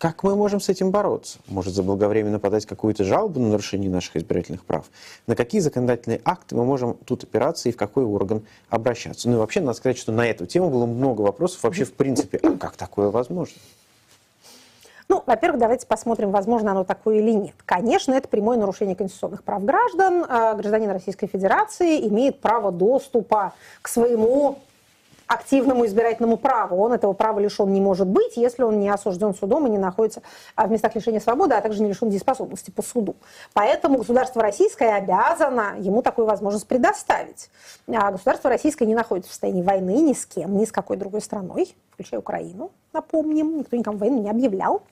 Как 0.00 0.22
мы 0.22 0.34
можем 0.34 0.60
с 0.60 0.70
этим 0.70 0.92
бороться? 0.92 1.40
Может, 1.46 1.74
заблаговременно 1.74 2.38
подать 2.38 2.64
какую-то 2.64 3.04
жалобу 3.04 3.38
на 3.38 3.48
нарушение 3.48 3.90
наших 3.90 4.16
избирательных 4.16 4.64
прав? 4.64 4.86
На 5.26 5.36
какие 5.36 5.60
законодательные 5.60 6.22
акты 6.24 6.56
мы 6.56 6.64
можем 6.64 6.94
тут 7.04 7.24
опираться 7.24 7.68
и 7.68 7.72
в 7.72 7.76
какой 7.76 8.04
орган 8.04 8.42
обращаться? 8.70 9.28
Ну 9.28 9.36
и 9.36 9.38
вообще, 9.38 9.60
надо 9.60 9.74
сказать, 9.74 9.98
что 9.98 10.10
на 10.10 10.26
эту 10.26 10.46
тему 10.46 10.70
было 10.70 10.86
много 10.86 11.20
вопросов. 11.20 11.62
Вообще, 11.64 11.84
в 11.84 11.92
принципе, 11.92 12.38
а 12.42 12.56
как 12.56 12.76
такое 12.76 13.10
возможно? 13.10 13.56
Ну, 15.08 15.22
во-первых, 15.26 15.60
давайте 15.60 15.86
посмотрим, 15.86 16.30
возможно 16.30 16.70
оно 16.70 16.84
такое 16.84 17.18
или 17.18 17.32
нет. 17.32 17.54
Конечно, 17.66 18.14
это 18.14 18.26
прямое 18.26 18.56
нарушение 18.56 18.96
конституционных 18.96 19.44
прав 19.44 19.62
граждан. 19.66 20.24
А, 20.26 20.54
гражданин 20.54 20.88
Российской 20.88 21.26
Федерации 21.26 22.08
имеет 22.08 22.40
право 22.40 22.72
доступа 22.72 23.52
к 23.82 23.88
своему 23.88 24.60
активному 25.30 25.86
избирательному 25.86 26.36
праву. 26.36 26.76
Он 26.82 26.92
этого 26.92 27.12
права 27.12 27.38
лишен 27.38 27.72
не 27.72 27.80
может 27.80 28.08
быть, 28.08 28.36
если 28.36 28.64
он 28.64 28.80
не 28.80 28.88
осужден 28.88 29.32
судом 29.32 29.64
и 29.66 29.70
не 29.70 29.78
находится 29.78 30.22
в 30.56 30.68
местах 30.68 30.96
лишения 30.96 31.20
свободы, 31.20 31.54
а 31.54 31.60
также 31.60 31.82
не 31.82 31.88
лишен 31.88 32.10
дееспособности 32.10 32.72
по 32.72 32.82
суду. 32.82 33.14
Поэтому 33.52 33.98
государство 33.98 34.42
российское 34.42 34.96
обязано 34.96 35.76
ему 35.78 36.02
такую 36.02 36.26
возможность 36.26 36.66
предоставить. 36.66 37.48
А 37.86 38.10
государство 38.10 38.50
российское 38.50 38.86
не 38.86 38.94
находится 38.96 39.30
в 39.30 39.32
состоянии 39.32 39.62
войны 39.62 40.00
ни 40.00 40.14
с 40.14 40.26
кем, 40.26 40.56
ни 40.56 40.64
с 40.64 40.72
какой 40.72 40.96
другой 40.96 41.20
страной, 41.20 41.76
включая 41.92 42.18
Украину, 42.18 42.72
напомним. 42.92 43.58
Никто 43.58 43.76
никому 43.76 43.98
войну 43.98 44.20
не 44.20 44.30
объявлял. 44.30 44.82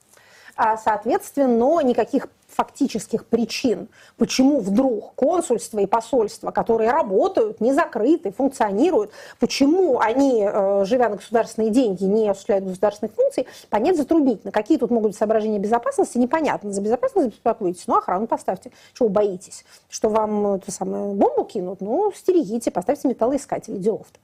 А, 0.55 0.77
соответственно, 0.77 1.81
никаких 1.81 2.29
фактических 2.49 3.27
причин, 3.27 3.89
почему 4.17 4.61
вдруг 4.61 5.15
консульства 5.15 5.79
и 5.81 5.87
посольства, 5.87 6.51
которые 6.51 6.91
работают, 6.91 7.61
не 7.61 7.73
закрыты, 7.73 8.33
функционируют, 8.33 9.13
почему 9.39 10.01
они, 10.01 10.45
э, 10.45 10.85
живя 10.85 11.09
на 11.09 11.17
государственные 11.17 11.71
деньги, 11.71 12.05
не 12.05 12.29
осуществляют 12.29 12.65
государственных 12.65 13.15
функций, 13.15 13.47
понять 13.69 13.97
затруднительно. 13.97 14.51
Какие 14.51 14.79
тут 14.79 14.91
могут 14.91 15.11
быть 15.11 15.17
соображения 15.17 15.59
безопасности, 15.59 16.19
непонятно. 16.19 16.73
За 16.73 16.81
безопасность 16.81 17.29
беспокоитесь, 17.29 17.87
ну, 17.87 17.97
охрану 17.97 18.27
поставьте. 18.27 18.73
Чего 18.95 19.09
боитесь? 19.09 19.65
Что 19.89 20.09
вам 20.09 20.55
это 20.55 20.73
самое, 20.73 21.15
бомбу 21.15 21.45
кинут? 21.45 21.81
Ну, 21.81 22.13
стерегите, 22.15 22.71
поставьте 22.71 23.09
металлоискатель, 23.09 23.79
делов-то. 23.79 24.19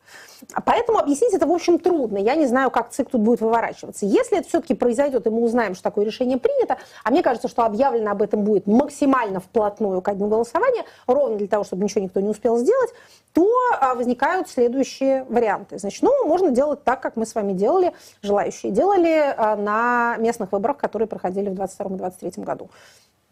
А 0.53 0.61
поэтому 0.61 0.99
объяснить 0.99 1.35
это, 1.35 1.47
в 1.47 1.53
общем, 1.53 1.79
трудно. 1.79 2.19
Я 2.19 2.35
не 2.35 2.47
знаю, 2.47 2.71
как 2.71 2.91
ЦИК 2.91 3.11
тут 3.11 3.21
будет 3.21 3.41
выворачиваться. 3.41 4.07
Если 4.07 4.39
это 4.39 4.49
все-таки 4.49 4.75
произойдет, 4.75 5.27
и 5.27 5.31
мы 5.31 5.43
узнаем, 5.43 5.75
что 5.75 5.83
такое 5.85 6.05
решение 6.05 6.39
принято, 6.39 6.79
а 7.03 7.11
мне 7.11 7.23
кажется, 7.23 7.49
что 7.49 7.65
объявлено 7.65 8.14
об 8.15 8.23
этом 8.23 8.45
будет 8.45 8.67
максимально 8.67 9.41
вплотную 9.41 10.01
ко 10.01 10.15
дню 10.15 10.29
голосования, 10.29 10.85
ровно 11.07 11.37
для 11.37 11.49
того, 11.49 11.65
чтобы 11.65 11.85
ничего 11.85 12.03
никто 12.03 12.21
не 12.21 12.29
успел 12.29 12.57
сделать, 12.59 12.91
то 13.33 13.47
а, 13.81 13.95
возникают 13.95 14.49
следующие 14.49 15.25
варианты. 15.25 15.79
Значит, 15.79 16.03
ну, 16.03 16.27
можно 16.27 16.51
делать 16.51 16.85
так, 16.85 17.01
как 17.01 17.17
мы 17.17 17.27
с 17.27 17.35
вами 17.35 17.53
делали, 17.53 17.93
желающие 18.23 18.73
делали 18.73 19.35
а, 19.37 19.57
на 19.57 20.17
местных 20.19 20.53
выборах, 20.53 20.79
которые 20.79 21.09
проходили 21.09 21.51
в 21.51 21.55
2022-2023 21.55 22.45
году. 22.45 22.71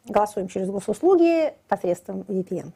Голосуем 0.07 0.49
через 0.49 0.68
госуслуги 0.68 1.55
посредством 1.68 2.22
VPN. 2.22 2.72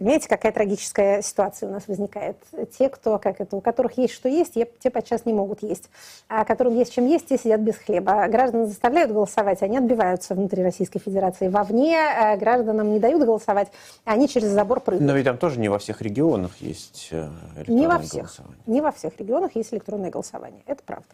Понимаете, 0.00 0.30
какая 0.30 0.50
трагическая 0.50 1.20
ситуация 1.20 1.68
у 1.68 1.72
нас 1.72 1.86
возникает. 1.86 2.38
Те, 2.78 2.88
кто, 2.88 3.18
как 3.18 3.38
это, 3.38 3.54
у 3.54 3.60
которых 3.60 3.98
есть 3.98 4.14
что 4.14 4.30
есть, 4.30 4.54
те 4.54 4.90
подчас 4.90 5.26
не 5.26 5.34
могут 5.34 5.62
есть. 5.62 5.90
А 6.26 6.46
которым 6.46 6.74
есть 6.74 6.94
чем 6.94 7.06
есть, 7.06 7.28
те 7.28 7.36
сидят 7.36 7.60
без 7.60 7.76
хлеба. 7.76 8.26
Граждан 8.28 8.66
заставляют 8.66 9.12
голосовать, 9.12 9.60
они 9.60 9.76
отбиваются 9.76 10.34
внутри 10.34 10.62
Российской 10.62 11.00
Федерации. 11.00 11.48
Вовне 11.48 11.98
э, 11.98 12.38
гражданам 12.38 12.94
не 12.94 12.98
дают 12.98 13.22
голосовать, 13.22 13.68
они 14.06 14.26
через 14.26 14.48
забор 14.48 14.80
прыгают. 14.80 15.06
Но 15.06 15.14
ведь 15.14 15.26
там 15.26 15.36
тоже 15.36 15.60
не 15.60 15.68
во 15.68 15.78
всех 15.78 16.00
регионах 16.00 16.52
есть 16.60 17.10
электронное 17.10 17.66
не 17.68 17.86
во 17.86 17.98
всех, 17.98 18.22
голосование. 18.22 18.58
Не 18.64 18.80
во 18.80 18.92
всех 18.92 19.12
регионах 19.18 19.54
есть 19.54 19.74
электронное 19.74 20.10
голосование. 20.10 20.62
Это 20.64 20.82
правда. 20.82 21.08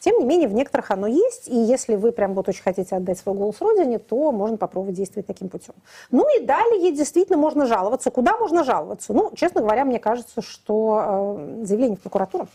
Тем 0.00 0.18
не 0.18 0.24
менее, 0.24 0.48
в 0.48 0.54
некоторых 0.54 0.90
оно 0.90 1.06
есть, 1.06 1.46
и 1.46 1.54
если 1.54 1.94
вы 1.94 2.10
прям 2.10 2.32
вот 2.32 2.48
очень 2.48 2.62
хотите 2.62 2.96
отдать 2.96 3.18
свой 3.18 3.34
голос 3.34 3.60
родине, 3.60 3.98
то 3.98 4.32
можно 4.32 4.56
попробовать 4.56 4.96
действовать 4.96 5.26
таким 5.26 5.50
путем. 5.50 5.74
Ну 6.10 6.26
и 6.36 6.42
далее 6.42 6.90
действительно 6.90 7.36
можно 7.36 7.66
жаловаться. 7.66 8.10
Куда 8.10 8.36
можно 8.38 8.64
жаловаться? 8.64 9.12
Ну, 9.12 9.30
честно 9.36 9.60
говоря, 9.60 9.84
мне 9.84 9.98
кажется, 9.98 10.40
что 10.40 11.36
э, 11.38 11.64
заявление 11.64 11.98
в 11.98 12.00
прокуратуру 12.00 12.48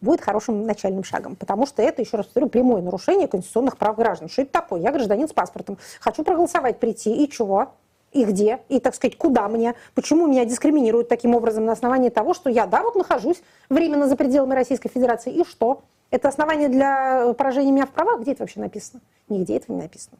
будет 0.00 0.20
хорошим 0.20 0.64
начальным 0.64 1.02
шагом, 1.02 1.34
потому 1.34 1.66
что 1.66 1.82
это, 1.82 2.02
еще 2.02 2.16
раз 2.16 2.26
повторю, 2.26 2.48
прямое 2.48 2.82
нарушение 2.82 3.26
конституционных 3.26 3.76
прав 3.76 3.96
граждан. 3.96 4.28
Что 4.28 4.42
это 4.42 4.52
такое? 4.52 4.80
Я 4.80 4.92
гражданин 4.92 5.28
с 5.28 5.32
паспортом, 5.32 5.76
хочу 5.98 6.22
проголосовать, 6.22 6.78
прийти, 6.78 7.24
и 7.24 7.28
чего? 7.28 7.72
и 8.12 8.24
где, 8.24 8.58
и, 8.68 8.80
так 8.80 8.96
сказать, 8.96 9.16
куда 9.16 9.48
мне, 9.48 9.76
почему 9.94 10.26
меня 10.26 10.44
дискриминируют 10.44 11.08
таким 11.08 11.34
образом 11.36 11.64
на 11.64 11.72
основании 11.72 12.08
того, 12.08 12.34
что 12.34 12.50
я, 12.50 12.66
да, 12.66 12.82
вот 12.82 12.96
нахожусь 12.96 13.40
временно 13.68 14.08
за 14.08 14.16
пределами 14.16 14.54
Российской 14.54 14.88
Федерации, 14.88 15.32
и 15.32 15.44
что? 15.44 15.82
Это 16.10 16.28
основание 16.28 16.68
для 16.68 17.32
поражения 17.34 17.70
меня 17.70 17.86
в 17.86 17.92
правах? 17.92 18.20
Где 18.20 18.32
это 18.32 18.42
вообще 18.42 18.60
написано? 18.60 19.00
Нигде 19.28 19.56
этого 19.56 19.76
не 19.76 19.82
написано. 19.82 20.18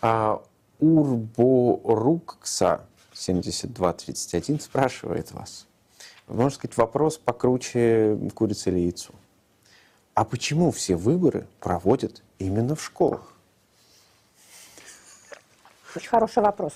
А, 0.00 0.40
Урборукса 0.78 2.86
7231 3.12 4.60
спрашивает 4.60 5.32
вас. 5.32 5.66
Можно 6.28 6.50
сказать, 6.50 6.76
вопрос 6.76 7.18
покруче 7.18 8.18
курицы 8.34 8.70
или 8.70 8.80
яйцу. 8.80 9.14
А 10.14 10.24
почему 10.24 10.70
все 10.70 10.96
выборы 10.96 11.46
проводят 11.60 12.22
именно 12.38 12.74
в 12.74 12.82
школах? 12.82 13.32
Очень 15.94 16.08
хороший 16.08 16.42
вопрос. 16.42 16.74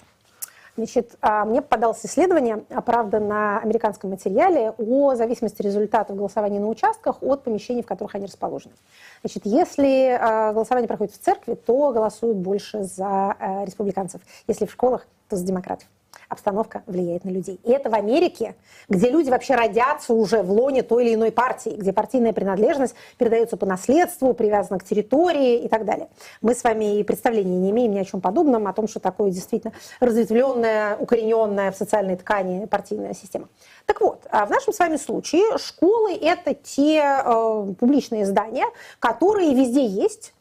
Значит, 0.77 1.17
а, 1.21 1.45
мне 1.45 1.63
попадалось 1.63 2.05
исследование, 2.05 2.65
правда, 2.85 3.21
на 3.21 3.59
американском 3.59 4.11
материале 4.11 4.73
о 4.79 5.15
зависимости 5.15 5.63
результатов 5.63 6.17
голосования 6.17 6.61
на 6.61 6.69
участках 6.69 7.23
от 7.23 7.43
помещений, 7.43 7.83
в 7.83 7.87
которых 7.87 8.15
они 8.15 8.27
расположены. 8.27 8.75
Значит, 9.23 9.47
если 9.47 10.19
а, 10.21 10.53
голосование 10.53 10.89
проходит 10.89 11.15
в 11.15 11.19
церкви, 11.19 11.55
то 11.55 11.93
голосуют 11.93 12.39
больше 12.39 12.85
за 12.85 13.37
республиканцев. 13.65 14.21
Если 14.47 14.67
в 14.67 14.73
школах, 14.73 15.07
то 15.29 15.37
за 15.37 15.45
демократов 15.45 15.87
обстановка 16.31 16.83
влияет 16.87 17.25
на 17.25 17.31
людей. 17.31 17.61
И 17.65 17.71
это 17.71 17.91
в 17.91 17.95
Америке, 17.95 18.55
где 18.89 19.11
люди 19.11 19.29
вообще 19.29 19.57
родятся 19.57 20.15
уже 20.15 20.43
в 20.43 20.51
лоне 20.51 20.83
той 20.83 21.05
или 21.05 21.15
иной 21.15 21.33
партии, 21.33 21.75
где 21.77 21.93
партийная 21.93 22.33
принадлежность 22.33 22.95
передается 23.19 23.57
по 23.57 23.67
наследству, 23.67 24.33
привязана 24.33 24.79
к 24.79 24.85
территории 24.85 25.59
и 25.59 25.69
так 25.69 25.85
далее. 25.85 26.09
Мы 26.41 26.55
с 26.55 26.65
вами 26.65 26.99
и 26.99 27.03
представления 27.03 27.59
не 27.59 27.71
имеем 27.71 27.93
ни 27.93 27.99
о 27.99 28.05
чем 28.05 28.21
подобном, 28.21 28.69
о 28.69 28.73
том, 28.73 28.89
что 28.89 29.01
такое 29.01 29.31
действительно 29.31 29.75
разветвленная, 29.99 30.97
укорененная 30.97 31.73
в 31.73 31.77
социальной 31.77 32.17
ткани 32.17 32.67
партийная 32.67 33.13
система. 33.13 33.49
Так 33.87 34.01
вот, 34.01 34.27
а 34.31 34.47
в 34.47 34.51
нашем 34.51 34.73
с 34.73 34.79
вами 34.79 34.97
случае 34.97 35.59
школы– 35.59 36.15
это 36.23 36.55
те 36.55 37.03
э, 37.03 37.75
публичные 37.79 38.25
здания, 38.25 38.67
которые 39.01 39.53
везде 39.53 39.85
есть, 39.85 40.33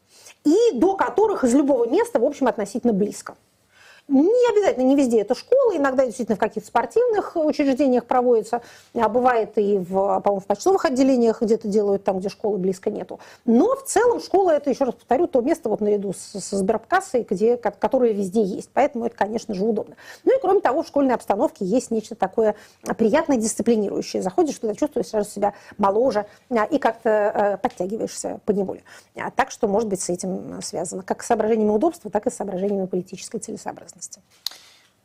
и 0.44 0.56
до 0.74 0.94
которых 0.94 1.44
из 1.44 1.54
любого 1.54 1.86
места, 1.86 2.20
в 2.20 2.24
общем, 2.24 2.46
относительно 2.46 2.92
близко. 2.92 3.34
Не 4.10 4.50
обязательно, 4.50 4.82
не 4.82 4.96
везде 4.96 5.20
это 5.20 5.36
школы, 5.36 5.76
иногда 5.76 6.04
действительно 6.04 6.34
в 6.34 6.40
каких-то 6.40 6.66
спортивных 6.66 7.36
учреждениях 7.36 8.06
проводится, 8.06 8.60
а 8.92 9.08
бывает 9.08 9.56
и, 9.56 9.78
в, 9.78 10.20
по-моему, 10.20 10.40
в 10.40 10.46
почтовых 10.46 10.84
отделениях 10.84 11.40
где-то 11.40 11.68
делают 11.68 12.02
там, 12.02 12.18
где 12.18 12.28
школы 12.28 12.58
близко 12.58 12.90
нету. 12.90 13.20
Но 13.44 13.76
в 13.76 13.84
целом 13.84 14.20
школа 14.20 14.50
это, 14.50 14.68
еще 14.68 14.82
раз 14.82 14.96
повторю, 14.96 15.28
то 15.28 15.40
место 15.42 15.68
вот 15.68 15.80
наряду 15.80 16.12
с, 16.12 16.40
с 16.40 16.50
сберкассой, 16.50 17.24
где, 17.30 17.56
которое 17.56 18.12
везде 18.12 18.42
есть. 18.42 18.70
Поэтому 18.74 19.06
это, 19.06 19.16
конечно 19.16 19.54
же, 19.54 19.64
удобно. 19.64 19.94
Ну 20.24 20.36
и 20.36 20.40
кроме 20.40 20.60
того, 20.60 20.82
в 20.82 20.88
школьной 20.88 21.14
обстановке 21.14 21.64
есть 21.64 21.92
нечто 21.92 22.16
такое 22.16 22.56
приятное, 22.98 23.36
дисциплинирующее. 23.36 24.22
Заходишь 24.22 24.58
туда, 24.58 24.74
чувствуешь 24.74 25.06
сразу 25.06 25.30
себя 25.30 25.54
моложе 25.78 26.26
а, 26.50 26.64
и 26.64 26.78
как-то 26.78 27.08
э, 27.08 27.56
подтягиваешься 27.58 28.40
по 28.44 28.50
неволе. 28.50 28.82
А, 29.14 29.30
так 29.30 29.52
что, 29.52 29.68
может 29.68 29.88
быть, 29.88 30.00
с 30.00 30.08
этим 30.08 30.60
связано 30.62 31.04
как 31.04 31.22
с 31.22 31.28
соображениями 31.28 31.70
удобства, 31.70 32.10
так 32.10 32.26
и 32.26 32.30
с 32.30 32.34
соображениями 32.34 32.86
политической 32.86 33.38
целесообразности 33.38 33.99
безопасности. 34.00 34.20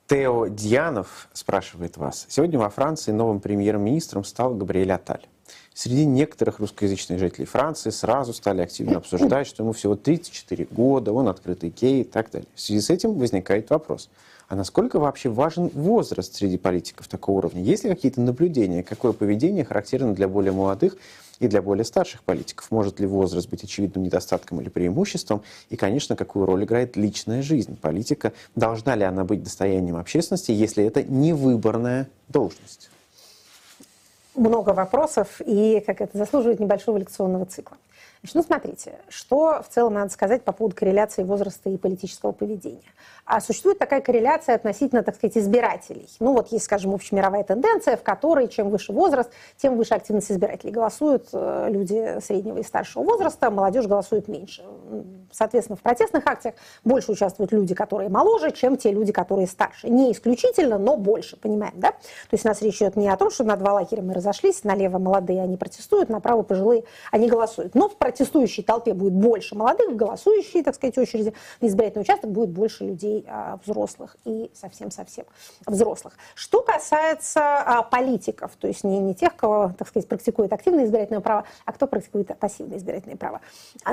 Тео 0.07 0.47
Дьянов 0.47 1.29
спрашивает 1.33 1.97
вас. 1.97 2.27
Сегодня 2.29 2.59
во 2.59 2.69
Франции 2.69 3.11
новым 3.11 3.39
премьер-министром 3.39 4.23
стал 4.23 4.53
Габриэль 4.53 4.91
Аталь. 4.91 5.25
Среди 5.73 6.05
некоторых 6.05 6.59
русскоязычных 6.59 7.19
жителей 7.19 7.45
Франции 7.45 7.89
сразу 7.89 8.33
стали 8.33 8.61
активно 8.61 8.97
обсуждать, 8.97 9.47
что 9.47 9.63
ему 9.63 9.73
всего 9.73 9.95
34 9.95 10.67
года, 10.71 11.11
он 11.11 11.27
открытый 11.27 11.69
гей 11.69 12.01
и 12.01 12.03
так 12.03 12.31
далее. 12.31 12.47
В 12.55 12.61
связи 12.61 12.81
с 12.81 12.89
этим 12.89 13.13
возникает 13.15 13.69
вопрос. 13.71 14.09
А 14.47 14.55
насколько 14.55 14.99
вообще 14.99 15.29
важен 15.29 15.69
возраст 15.69 16.35
среди 16.35 16.57
политиков 16.57 17.07
такого 17.07 17.39
уровня? 17.39 17.63
Есть 17.63 17.83
ли 17.83 17.89
какие-то 17.89 18.21
наблюдения, 18.21 18.83
какое 18.83 19.11
поведение 19.11 19.65
характерно 19.65 20.13
для 20.13 20.27
более 20.27 20.51
молодых 20.51 20.97
и 21.39 21.47
для 21.47 21.61
более 21.61 21.85
старших 21.85 22.23
политиков. 22.23 22.69
Может 22.71 22.99
ли 22.99 23.07
возраст 23.07 23.49
быть 23.49 23.63
очевидным 23.63 24.03
недостатком 24.03 24.61
или 24.61 24.69
преимуществом? 24.69 25.41
И, 25.69 25.75
конечно, 25.75 26.15
какую 26.15 26.45
роль 26.45 26.63
играет 26.63 26.95
личная 26.95 27.41
жизнь 27.41 27.77
политика? 27.77 28.33
Должна 28.55 28.95
ли 28.95 29.03
она 29.03 29.23
быть 29.23 29.43
достоянием 29.43 29.97
общественности, 29.97 30.51
если 30.51 30.83
это 30.83 31.03
не 31.03 31.33
выборная 31.33 32.07
должность? 32.29 32.89
Много 34.35 34.71
вопросов, 34.71 35.41
и 35.45 35.81
как 35.85 36.01
это 36.01 36.17
заслуживает 36.17 36.59
небольшого 36.59 36.97
лекционного 36.97 37.45
цикла. 37.45 37.77
Ну, 38.33 38.43
смотрите, 38.43 38.95
что 39.07 39.61
в 39.61 39.73
целом 39.73 39.93
надо 39.93 40.11
сказать 40.11 40.43
по 40.43 40.51
поводу 40.51 40.75
корреляции 40.75 41.23
возраста 41.23 41.69
и 41.69 41.77
политического 41.77 42.31
поведения. 42.31 42.81
А 43.25 43.41
существует 43.41 43.79
такая 43.79 44.01
корреляция 44.01 44.55
относительно, 44.55 45.01
так 45.01 45.15
сказать, 45.15 45.35
избирателей. 45.35 46.07
Ну, 46.19 46.33
вот 46.33 46.51
есть, 46.51 46.65
скажем, 46.65 46.93
общемировая 46.93 47.43
тенденция, 47.43 47.97
в 47.97 48.03
которой 48.03 48.47
чем 48.47 48.69
выше 48.69 48.93
возраст, 48.93 49.31
тем 49.57 49.77
выше 49.77 49.95
активность 49.95 50.31
избирателей. 50.31 50.71
Голосуют 50.71 51.29
э, 51.33 51.67
люди 51.71 52.19
среднего 52.21 52.59
и 52.59 52.63
старшего 52.63 53.01
возраста, 53.01 53.49
молодежь 53.49 53.87
голосует 53.87 54.27
меньше. 54.27 54.63
Соответственно, 55.31 55.75
в 55.75 55.81
протестных 55.81 56.27
акциях 56.27 56.53
больше 56.83 57.11
участвуют 57.11 57.51
люди, 57.51 57.73
которые 57.73 58.09
моложе, 58.09 58.51
чем 58.51 58.77
те 58.77 58.91
люди, 58.91 59.11
которые 59.11 59.47
старше. 59.47 59.89
Не 59.89 60.11
исключительно, 60.11 60.77
но 60.77 60.95
больше, 60.95 61.35
понимаем, 61.35 61.73
да? 61.77 61.91
То 61.91 62.33
есть 62.33 62.45
у 62.45 62.47
нас 62.47 62.61
речь 62.61 62.77
идет 62.77 62.95
не 62.95 63.09
о 63.09 63.17
том, 63.17 63.31
что 63.31 63.43
на 63.43 63.55
два 63.55 63.73
лагеря 63.73 64.03
мы 64.03 64.13
разошлись, 64.13 64.63
налево 64.63 64.99
молодые 64.99 65.41
они 65.41 65.57
протестуют, 65.57 66.09
направо 66.09 66.43
пожилые 66.43 66.83
они 67.11 67.27
голосуют. 67.27 67.73
Но 67.73 67.89
в 67.89 67.97
протестующей 67.97 68.61
толпе 68.61 68.93
будет 68.93 69.13
больше 69.13 69.55
молодых, 69.55 69.93
в 69.93 69.95
голосующей, 69.95 70.61
так 70.61 70.75
сказать, 70.75 70.97
очереди 70.99 71.33
на 71.59 71.67
избирательный 71.67 72.03
участок 72.03 72.29
будет 72.29 72.49
больше 72.49 72.83
людей 72.83 73.14
а, 73.27 73.59
взрослых 73.63 74.17
и 74.25 74.51
совсем-совсем 74.53 75.25
взрослых. 75.65 76.13
Что 76.33 76.61
касается 76.61 77.39
а, 77.41 77.83
политиков, 77.83 78.51
то 78.59 78.67
есть 78.67 78.83
не, 78.83 78.99
не 78.99 79.15
тех, 79.15 79.35
кого, 79.35 79.71
так 79.77 79.87
сказать, 79.87 80.07
практикует 80.07 80.51
активное 80.51 80.85
избирательное 80.85 81.21
право, 81.21 81.45
а 81.65 81.71
кто 81.71 81.87
практикует 81.87 82.37
пассивное 82.39 82.77
избирательное 82.77 83.17
право. 83.17 83.41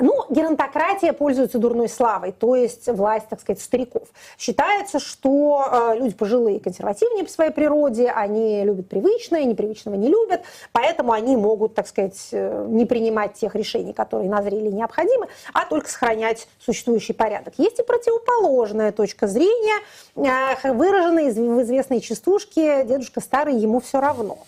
Ну, 0.01 0.25
геронтократия 0.29 1.13
пользуется 1.13 1.59
дурной 1.59 1.89
славой, 1.89 2.31
то 2.31 2.55
есть 2.55 2.87
власть, 2.87 3.29
так 3.29 3.39
сказать, 3.39 3.61
стариков. 3.61 4.07
Считается, 4.37 4.99
что 4.99 5.65
а, 5.69 5.95
люди 5.95 6.15
пожилые 6.15 6.59
консервативнее 6.59 7.23
по 7.23 7.29
своей 7.29 7.51
природе, 7.51 8.09
они 8.09 8.63
любят 8.63 8.89
привычное, 8.89 9.45
непривычного 9.45 9.95
не 9.95 10.09
любят, 10.09 10.41
поэтому 10.71 11.11
они 11.11 11.37
могут, 11.37 11.75
так 11.75 11.87
сказать, 11.87 12.29
э, 12.31 12.65
не 12.69 12.85
принимать 12.85 13.33
тех 13.33 13.55
решений, 13.55 13.93
которые 13.93 14.29
назрели 14.29 14.69
необходимы, 14.69 15.27
а 15.53 15.65
только 15.65 15.89
сохранять 15.89 16.47
существующий 16.59 17.13
порядок. 17.13 17.53
Есть 17.57 17.79
и 17.79 17.83
противоположная 17.83 18.91
точка 18.91 19.12
зрения, 19.21 19.81
э, 20.15 20.71
выраженная 20.73 21.31
в 21.31 21.61
известной 21.63 22.01
частушке 22.01 22.83
«Дедушка 22.83 23.21
старый, 23.21 23.55
ему 23.55 23.79
все 23.79 23.99
равно». 23.99 24.39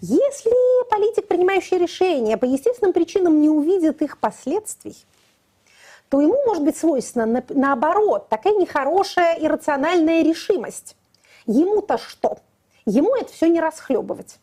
Если 0.00 0.50
политик, 0.88 1.28
принимающий 1.28 1.78
решения, 1.78 2.36
по 2.36 2.44
естественным 2.44 2.92
причинам 2.92 3.40
не 3.40 3.48
увидит 3.48 4.02
их 4.02 4.18
последствий, 4.18 4.96
то 6.08 6.20
ему 6.20 6.36
может 6.46 6.62
быть 6.64 6.76
свойственна, 6.76 7.42
наоборот, 7.48 8.28
такая 8.28 8.54
нехорошая 8.54 9.38
иррациональная 9.38 10.22
решимость. 10.22 10.96
Ему-то 11.46 11.98
что? 11.98 12.38
Ему 12.84 13.14
это 13.14 13.32
все 13.32 13.48
не 13.48 13.60
расхлебывать. 13.60 14.38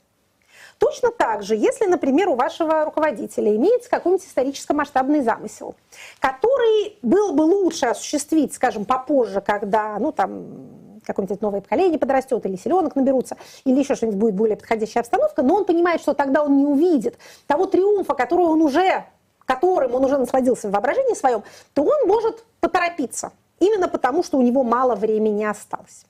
Точно 0.80 1.12
так 1.12 1.44
же, 1.44 1.56
если, 1.56 1.86
например, 1.86 2.30
у 2.30 2.36
вашего 2.36 2.86
руководителя 2.86 3.54
имеется 3.54 3.90
какой-нибудь 3.90 4.26
историческо-масштабный 4.26 5.22
замысел, 5.22 5.76
который 6.20 6.98
был 7.02 7.34
бы 7.34 7.42
лучше 7.42 7.88
осуществить, 7.88 8.54
скажем, 8.54 8.86
попозже, 8.86 9.42
когда, 9.42 10.00
ну, 10.00 10.14
там, 10.14 11.02
какое-нибудь 11.04 11.42
новое 11.42 11.60
поколение 11.60 12.00
подрастет, 12.00 12.46
или 12.46 12.56
селенок 12.56 12.96
наберутся, 12.96 13.36
или 13.66 13.80
еще 13.80 13.96
что-нибудь 13.96 14.20
будет 14.20 14.36
более 14.36 14.56
подходящая 14.56 15.02
обстановка, 15.02 15.44
но 15.44 15.56
он 15.56 15.66
понимает, 15.66 16.00
что 16.02 16.14
тогда 16.14 16.44
он 16.44 16.56
не 16.58 16.66
увидит 16.66 17.18
того 17.46 17.66
триумфа, 17.66 18.14
который 18.14 18.46
он 18.46 18.62
уже, 18.62 19.04
которым 19.46 19.96
он 19.96 20.06
уже 20.06 20.18
насладился 20.18 20.70
в 20.70 20.72
воображении 20.72 21.14
своем, 21.14 21.44
то 21.74 21.84
он 21.84 22.08
может 22.08 22.46
поторопиться. 22.62 23.34
Именно 23.60 23.90
потому, 23.90 24.24
что 24.24 24.38
у 24.38 24.42
него 24.42 24.64
мало 24.64 24.96
времени 24.96 25.44
осталось. 25.44 26.06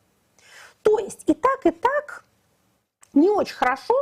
То 0.84 1.00
есть 1.00 1.24
и 1.26 1.34
так, 1.34 1.66
и 1.66 1.72
так 1.72 2.24
не 3.14 3.30
очень 3.30 3.56
хорошо 3.56 3.96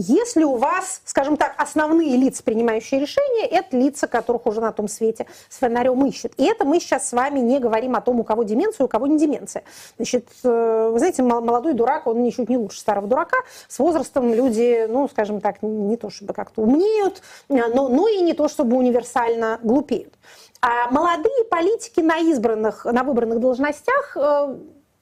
если 0.00 0.44
у 0.44 0.54
вас, 0.54 1.02
скажем 1.04 1.36
так, 1.36 1.54
основные 1.58 2.16
лица, 2.16 2.44
принимающие 2.44 3.00
решения, 3.00 3.46
это 3.46 3.76
лица, 3.76 4.06
которых 4.06 4.46
уже 4.46 4.60
на 4.60 4.70
том 4.70 4.86
свете 4.86 5.26
с 5.48 5.58
фонарем 5.58 6.06
ищут. 6.06 6.32
И 6.36 6.44
это 6.44 6.64
мы 6.64 6.78
сейчас 6.78 7.08
с 7.08 7.12
вами 7.12 7.40
не 7.40 7.58
говорим 7.58 7.96
о 7.96 8.00
том, 8.00 8.20
у 8.20 8.24
кого 8.24 8.44
деменция, 8.44 8.84
у 8.84 8.88
кого 8.88 9.08
не 9.08 9.18
деменция. 9.18 9.64
Значит, 9.96 10.28
э, 10.44 10.90
вы 10.92 10.98
знаете, 10.98 11.24
молодой 11.24 11.74
дурак, 11.74 12.06
он 12.06 12.22
ничуть 12.22 12.48
не 12.48 12.56
лучше 12.56 12.78
старого 12.78 13.08
дурака. 13.08 13.38
С 13.66 13.80
возрастом 13.80 14.32
люди, 14.32 14.86
ну, 14.88 15.08
скажем 15.08 15.40
так, 15.40 15.62
не 15.62 15.96
то 15.96 16.10
чтобы 16.10 16.32
как-то 16.32 16.62
умнеют, 16.62 17.20
э, 17.48 17.54
но, 17.74 17.88
но 17.88 18.06
и 18.06 18.20
не 18.20 18.34
то 18.34 18.46
чтобы 18.46 18.76
универсально 18.76 19.58
глупеют. 19.64 20.14
А 20.60 20.90
молодые 20.90 21.44
политики 21.50 22.00
на 22.00 22.18
избранных, 22.18 22.84
на 22.84 23.02
выбранных 23.02 23.40
должностях 23.40 24.16
э, 24.16 24.58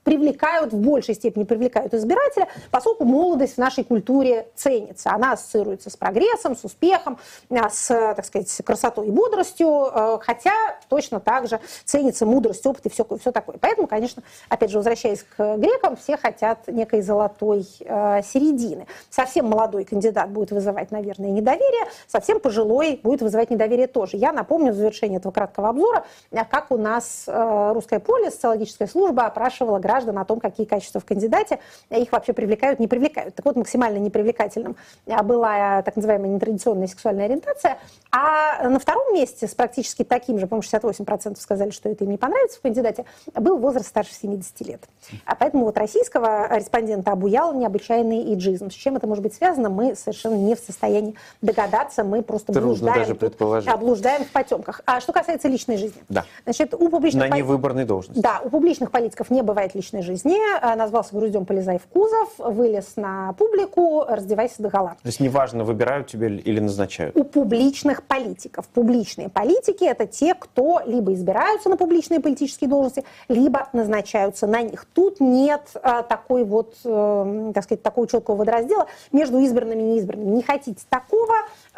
привлекают, 0.06 0.72
в 0.72 0.76
большей 0.76 1.16
степени 1.16 1.42
привлекают 1.42 1.92
избирателя, 1.92 2.46
поскольку 2.70 3.04
молодость 3.04 3.54
в 3.54 3.58
нашей 3.58 3.82
культуре 3.82 4.46
ценится. 4.54 5.10
Она 5.10 5.32
ассоциируется 5.32 5.90
с 5.90 5.96
прогрессом, 5.96 6.56
с 6.56 6.62
успехом, 6.62 7.18
а, 7.50 7.68
с, 7.68 7.88
так 7.88 8.24
сказать, 8.24 8.62
красотой 8.64 9.08
и 9.08 9.10
бодростью, 9.10 9.88
э, 9.92 10.18
хотя 10.22 10.52
точно 10.88 11.18
так 11.18 11.48
же 11.48 11.58
ценится 11.84 12.24
мудрость, 12.24 12.64
опыт 12.66 12.86
и 12.86 12.88
все, 12.88 13.04
все 13.20 13.32
такое. 13.32 13.56
Поэтому, 13.60 13.88
конечно, 13.88 14.22
опять 14.48 14.70
же, 14.70 14.76
возвращаясь 14.76 15.24
к 15.24 15.56
грекам, 15.56 15.96
все 15.96 16.16
хотят 16.16 16.68
некой 16.68 17.02
золотой 17.02 17.66
э, 17.80 18.22
середины. 18.22 18.86
Совсем 19.10 19.48
молодой 19.48 19.82
кандидат 19.82 20.30
будет 20.30 20.52
вызывать, 20.52 20.92
наверное, 20.92 21.30
недоверие, 21.30 21.88
совсем 22.06 22.38
пожилой 22.38 23.00
будет 23.02 23.22
вызывать 23.22 23.50
недоверие 23.50 23.88
тоже. 23.88 24.18
Я 24.18 24.30
напомню 24.30 24.70
в 24.70 24.76
завершении 24.76 25.16
этого 25.16 25.32
краткого 25.32 25.70
обзора, 25.70 26.04
как 26.48 26.70
у 26.70 26.76
нас 26.76 27.24
э, 27.26 27.72
русское 27.74 27.98
поле, 27.98 28.30
социологическая 28.30 28.86
служба 28.86 29.26
опрашивала 29.26 29.80
граждан 29.80 29.95
граждан 29.96 30.18
о 30.18 30.24
том, 30.24 30.40
какие 30.40 30.66
качества 30.66 31.00
в 31.00 31.06
кандидате 31.06 31.58
их 31.90 32.12
вообще 32.12 32.32
привлекают, 32.34 32.78
не 32.80 32.86
привлекают. 32.86 33.34
Так 33.34 33.46
вот, 33.46 33.56
максимально 33.56 33.96
непривлекательным 33.96 34.76
была 35.06 35.80
так 35.82 35.96
называемая 35.96 36.28
нетрадиционная 36.28 36.86
сексуальная 36.86 37.24
ориентация. 37.24 37.78
А 38.10 38.68
на 38.68 38.78
втором 38.78 39.14
месте 39.14 39.46
с 39.46 39.54
практически 39.54 40.04
таким 40.04 40.38
же, 40.38 40.46
по-моему, 40.46 40.68
68% 40.68 41.40
сказали, 41.40 41.70
что 41.70 41.88
это 41.88 42.04
им 42.04 42.10
не 42.10 42.18
понравится 42.18 42.58
в 42.58 42.62
кандидате, 42.62 43.06
был 43.34 43.56
возраст 43.56 43.88
старше 43.88 44.12
70 44.12 44.60
лет. 44.66 44.82
А 45.24 45.34
поэтому 45.34 45.64
вот 45.64 45.78
российского 45.78 46.54
респондента 46.56 47.12
обуял 47.12 47.54
необычайный 47.54 48.34
иджизм. 48.34 48.70
С 48.70 48.74
чем 48.74 48.96
это 48.96 49.06
может 49.06 49.22
быть 49.22 49.34
связано, 49.34 49.70
мы 49.70 49.96
совершенно 49.96 50.34
не 50.34 50.54
в 50.54 50.60
состоянии 50.60 51.14
догадаться. 51.40 52.04
Мы 52.04 52.22
просто 52.22 52.52
Трудно 52.52 52.68
блуждаем, 52.68 52.98
даже 52.98 53.14
предположить. 53.14 53.70
Тут, 53.70 53.80
блуждаем 53.80 54.24
в 54.24 54.30
потемках. 54.30 54.82
А 54.84 55.00
что 55.00 55.12
касается 55.12 55.48
личной 55.48 55.78
жизни. 55.78 56.02
Да. 56.08 56.24
Значит, 56.44 56.74
у 56.74 56.88
публичных 56.88 57.30
На 57.30 57.36
невыборной 57.36 57.84
должности. 57.84 58.20
Да, 58.20 58.40
у 58.44 58.50
публичных 58.50 58.90
политиков 58.90 59.30
не 59.30 59.42
бывает 59.42 59.74
личной 59.74 59.85
жизни. 59.92 60.36
А, 60.60 60.76
Назвался 60.76 61.14
груздем, 61.14 61.44
полезай 61.46 61.78
в 61.78 61.86
кузов, 61.86 62.34
вылез 62.38 62.96
на 62.96 63.32
публику, 63.34 64.04
раздевайся 64.06 64.62
до 64.62 64.68
гола. 64.68 64.96
То 65.02 65.08
есть 65.08 65.20
неважно, 65.20 65.64
выбирают 65.64 66.06
тебя 66.06 66.28
или 66.28 66.60
назначают. 66.60 67.16
У 67.16 67.24
публичных 67.24 68.02
политиков. 68.02 68.68
Публичные 68.68 69.28
политики– 69.28 69.84
это 69.84 70.06
те, 70.06 70.34
кто 70.34 70.80
либо 70.86 71.12
избираются 71.12 71.68
на 71.68 71.76
публичные 71.76 72.20
политические 72.20 72.68
должности, 72.68 73.04
либо 73.28 73.68
назначаются 73.72 74.46
на 74.46 74.62
них. 74.62 74.86
Тут 74.92 75.20
нет 75.20 75.70
а, 75.82 76.02
такой 76.02 76.44
вот, 76.44 76.76
э, 76.84 77.52
так 77.54 77.64
сказать, 77.64 77.82
такого 77.82 78.06
четкого 78.06 78.36
водораздела 78.36 78.86
между 79.12 79.38
избранными 79.38 79.82
и 79.82 79.86
неизбранными. 79.94 80.36
Не 80.36 80.42
хотите 80.42 80.84
такого, 80.88 81.34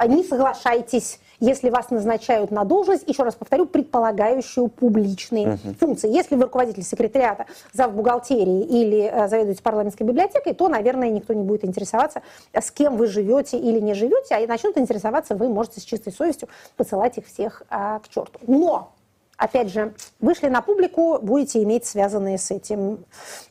не 0.06 0.24
соглашайтесь, 0.24 1.20
если 1.40 1.70
вас 1.70 1.90
назначают 1.90 2.50
на 2.50 2.64
должность, 2.64 3.08
еще 3.08 3.22
раз 3.22 3.34
повторю, 3.34 3.66
предполагающую 3.66 4.68
публичные 4.68 5.58
функции. 5.78 6.10
Если 6.10 6.34
вы 6.36 6.44
руководитель 6.44 6.82
секретариата, 6.82 7.46
зав. 7.72 7.92
бухгалтерии 7.92 8.62
или 8.62 9.10
э, 9.10 9.28
заведуете 9.28 9.62
парламентской 9.62 10.02
библиотекой, 10.02 10.54
то, 10.54 10.68
наверное, 10.68 11.10
никто 11.10 11.32
не 11.34 11.42
будет 11.42 11.64
интересоваться, 11.64 12.22
с 12.52 12.70
кем 12.70 12.96
вы 12.96 13.06
живете 13.06 13.58
или 13.58 13.80
не 13.80 13.94
живете, 13.94 14.34
а 14.34 14.46
начнут 14.46 14.76
интересоваться, 14.78 15.34
вы 15.34 15.48
можете 15.48 15.80
с 15.80 15.84
чистой 15.84 16.12
совестью 16.12 16.48
посылать 16.76 17.18
их 17.18 17.26
всех 17.26 17.62
а, 17.70 17.98
к 18.00 18.08
черту. 18.08 18.38
Но 18.46 18.92
Опять 19.38 19.70
же, 19.70 19.94
вышли 20.18 20.48
на 20.48 20.60
публику, 20.62 21.20
будете 21.22 21.62
иметь 21.62 21.86
связанные 21.86 22.38
с 22.38 22.50
этим 22.50 23.04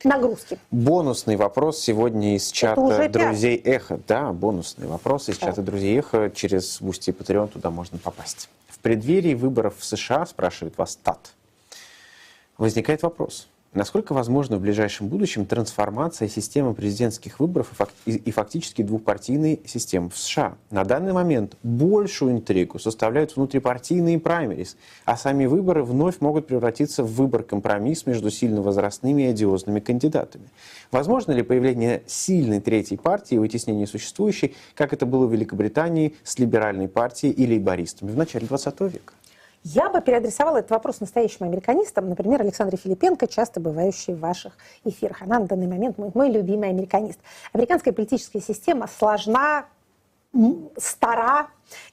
нагрузки. 0.04 0.58
Бонусный 0.70 1.36
вопрос 1.36 1.80
сегодня 1.80 2.36
из 2.36 2.52
чата 2.52 3.08
друзей 3.08 3.56
Эхо. 3.56 3.98
Да, 4.06 4.32
бонусный 4.34 4.86
вопрос 4.86 5.30
из 5.30 5.38
Так. 5.38 5.48
чата 5.48 5.62
друзей 5.62 5.98
Эхо. 5.98 6.30
Через 6.30 6.82
Boosty 6.82 7.08
и 7.08 7.12
Patreon 7.14 7.48
туда 7.48 7.70
можно 7.70 7.96
попасть. 7.96 8.50
В 8.68 8.78
преддверии 8.80 9.32
выборов 9.32 9.78
в 9.78 9.84
США, 9.84 10.26
спрашивает 10.26 10.76
вас 10.76 10.94
Тат, 11.02 11.32
возникает 12.58 13.02
вопрос. 13.02 13.48
Насколько 13.74 14.14
возможно 14.14 14.56
в 14.56 14.60
ближайшем 14.62 15.08
будущем 15.08 15.44
трансформация 15.44 16.26
системы 16.26 16.72
президентских 16.72 17.38
выборов 17.38 17.70
и, 17.70 17.74
фак- 17.74 17.92
и- 18.06 18.16
и 18.16 18.30
фактически 18.30 18.80
двухпартийной 18.80 19.60
системы 19.66 20.08
в 20.08 20.16
США? 20.16 20.56
На 20.70 20.84
данный 20.84 21.12
момент 21.12 21.54
большую 21.62 22.32
интригу 22.32 22.78
составляют 22.78 23.36
внутрипартийные 23.36 24.18
праймериз, 24.18 24.78
а 25.04 25.18
сами 25.18 25.44
выборы 25.44 25.84
вновь 25.84 26.20
могут 26.20 26.46
превратиться 26.46 27.04
в 27.04 27.12
выбор-компромисс 27.12 28.06
между 28.06 28.30
сильно 28.30 28.62
возрастными 28.62 29.22
и 29.22 29.26
одиозными 29.26 29.80
кандидатами. 29.80 30.48
Возможно 30.90 31.32
ли 31.32 31.42
появление 31.42 32.02
сильной 32.06 32.60
третьей 32.62 32.96
партии 32.96 33.34
и 33.34 33.38
вытеснение 33.38 33.86
существующей, 33.86 34.56
как 34.74 34.94
это 34.94 35.04
было 35.04 35.26
в 35.26 35.32
Великобритании 35.32 36.14
с 36.24 36.38
либеральной 36.38 36.88
партией 36.88 37.34
и 37.34 37.46
лейбористами 37.46 38.10
в 38.10 38.16
начале 38.16 38.46
20 38.46 38.80
века? 38.88 39.12
Я 39.70 39.90
бы 39.90 40.00
переадресовала 40.00 40.58
этот 40.58 40.70
вопрос 40.70 41.00
настоящим 41.00 41.44
американистам, 41.44 42.08
например, 42.08 42.40
Александре 42.40 42.78
Филипенко, 42.78 43.26
часто 43.26 43.60
бывающей 43.60 44.14
в 44.14 44.20
ваших 44.20 44.56
эфирах. 44.82 45.20
Она 45.20 45.40
на 45.40 45.46
данный 45.46 45.66
момент 45.66 45.98
мой, 45.98 46.10
мой 46.14 46.30
любимый 46.30 46.70
американист. 46.70 47.20
Американская 47.52 47.92
политическая 47.92 48.40
система 48.40 48.86
сложна, 48.86 49.66
стара 50.78 51.48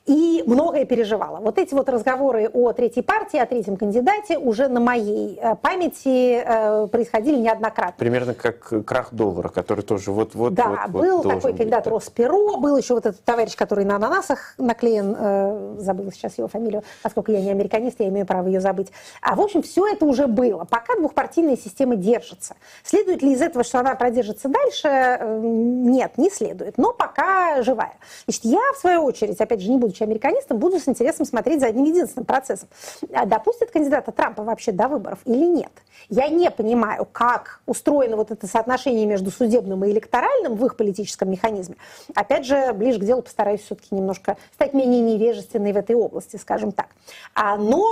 и 0.06 0.44
многое 0.46 0.86
переживала. 0.86 1.40
Вот 1.40 1.58
эти 1.58 1.74
вот 1.74 1.90
разговоры 1.90 2.50
о 2.54 2.74
третьей 2.74 3.02
партии, 3.02 3.38
о 3.38 3.46
третьем 3.46 3.76
кандидате 3.76 4.38
уже 4.38 4.68
на 4.68 4.80
моей 4.80 5.40
э, 5.42 5.56
памяти 5.56 6.44
э, 6.46 6.88
происходили 6.88 7.38
неоднократно. 7.38 7.96
Примерно 7.98 8.34
как 8.34 8.86
крах 8.86 9.14
доллара, 9.14 9.50
который 9.50 9.82
тоже 9.82 10.12
вот-вот 10.12 10.54
Да, 10.54 10.86
вот, 10.88 11.02
был 11.02 11.22
должен 11.24 11.32
такой 11.32 11.52
быть, 11.52 11.58
кандидат 11.58 11.86
да. 11.86 11.90
Росперо, 11.90 12.58
был 12.58 12.78
еще 12.78 12.94
вот 12.94 13.06
этот 13.06 13.24
товарищ, 13.24 13.56
который 13.56 13.86
на 13.86 13.96
ананасах 13.96 14.54
наклеен, 14.58 15.16
э, 15.18 15.76
забыла 15.80 16.12
сейчас 16.12 16.38
его 16.38 16.48
фамилию, 16.48 16.84
поскольку 17.02 17.32
я 17.32 17.42
не 17.42 17.50
американист, 17.50 18.00
я 18.00 18.08
имею 18.10 18.26
право 18.26 18.48
ее 18.48 18.62
забыть. 18.62 18.92
А 19.22 19.36
в 19.36 19.42
общем, 19.42 19.64
все 19.64 19.88
это 19.88 20.06
уже 20.06 20.28
было. 20.28 20.66
Пока 20.66 20.96
двухпартийная 20.96 21.58
система 21.58 21.96
держится. 21.96 22.56
Следует 22.84 23.24
ли 23.24 23.34
из 23.34 23.42
этого, 23.42 23.64
что 23.64 23.80
она 23.80 23.96
продержится 23.96 24.50
дальше? 24.50 25.20
Нет, 25.42 26.18
не 26.18 26.30
следует. 26.30 26.78
Но 26.78 26.94
пока 26.94 27.64
живая. 27.64 27.96
Значит, 28.26 28.46
я, 28.46 28.62
в 28.74 28.78
свою 28.78 29.04
очередь, 29.04 29.40
опять 29.42 29.62
же, 29.62 29.65
не 29.72 29.78
будучи 29.78 30.04
американистом, 30.04 30.58
буду 30.58 30.80
с 30.80 30.88
интересом 30.88 31.26
смотреть 31.26 31.62
за 31.62 31.68
одним 31.68 31.86
единственным 31.86 32.26
процессом. 32.26 32.70
А 33.14 33.26
Допустят 33.26 33.72
кандидата 33.72 34.12
Трампа 34.12 34.44
вообще 34.44 34.72
до 34.72 34.88
выборов 34.88 35.20
или 35.26 35.46
нет? 35.46 35.72
Я 36.10 36.28
не 36.28 36.52
понимаю, 36.52 37.08
как 37.12 37.62
устроено 37.66 38.16
вот 38.16 38.32
это 38.32 38.48
соотношение 38.48 39.06
между 39.06 39.32
судебным 39.32 39.84
и 39.86 39.92
электоральным 39.92 40.56
в 40.56 40.66
их 40.66 40.76
политическом 40.78 41.32
механизме. 41.32 41.76
Опять 42.14 42.46
же, 42.46 42.74
ближе 42.74 43.00
к 43.00 43.04
делу 43.04 43.22
постараюсь 43.22 43.62
все-таки 43.62 43.96
немножко 43.96 44.38
стать 44.54 44.74
менее 44.74 45.02
невежественной 45.02 45.74
в 45.74 45.78
этой 45.78 45.96
области, 45.96 46.38
скажем 46.38 46.72
так. 46.72 46.88
А, 47.34 47.58
но 47.58 47.86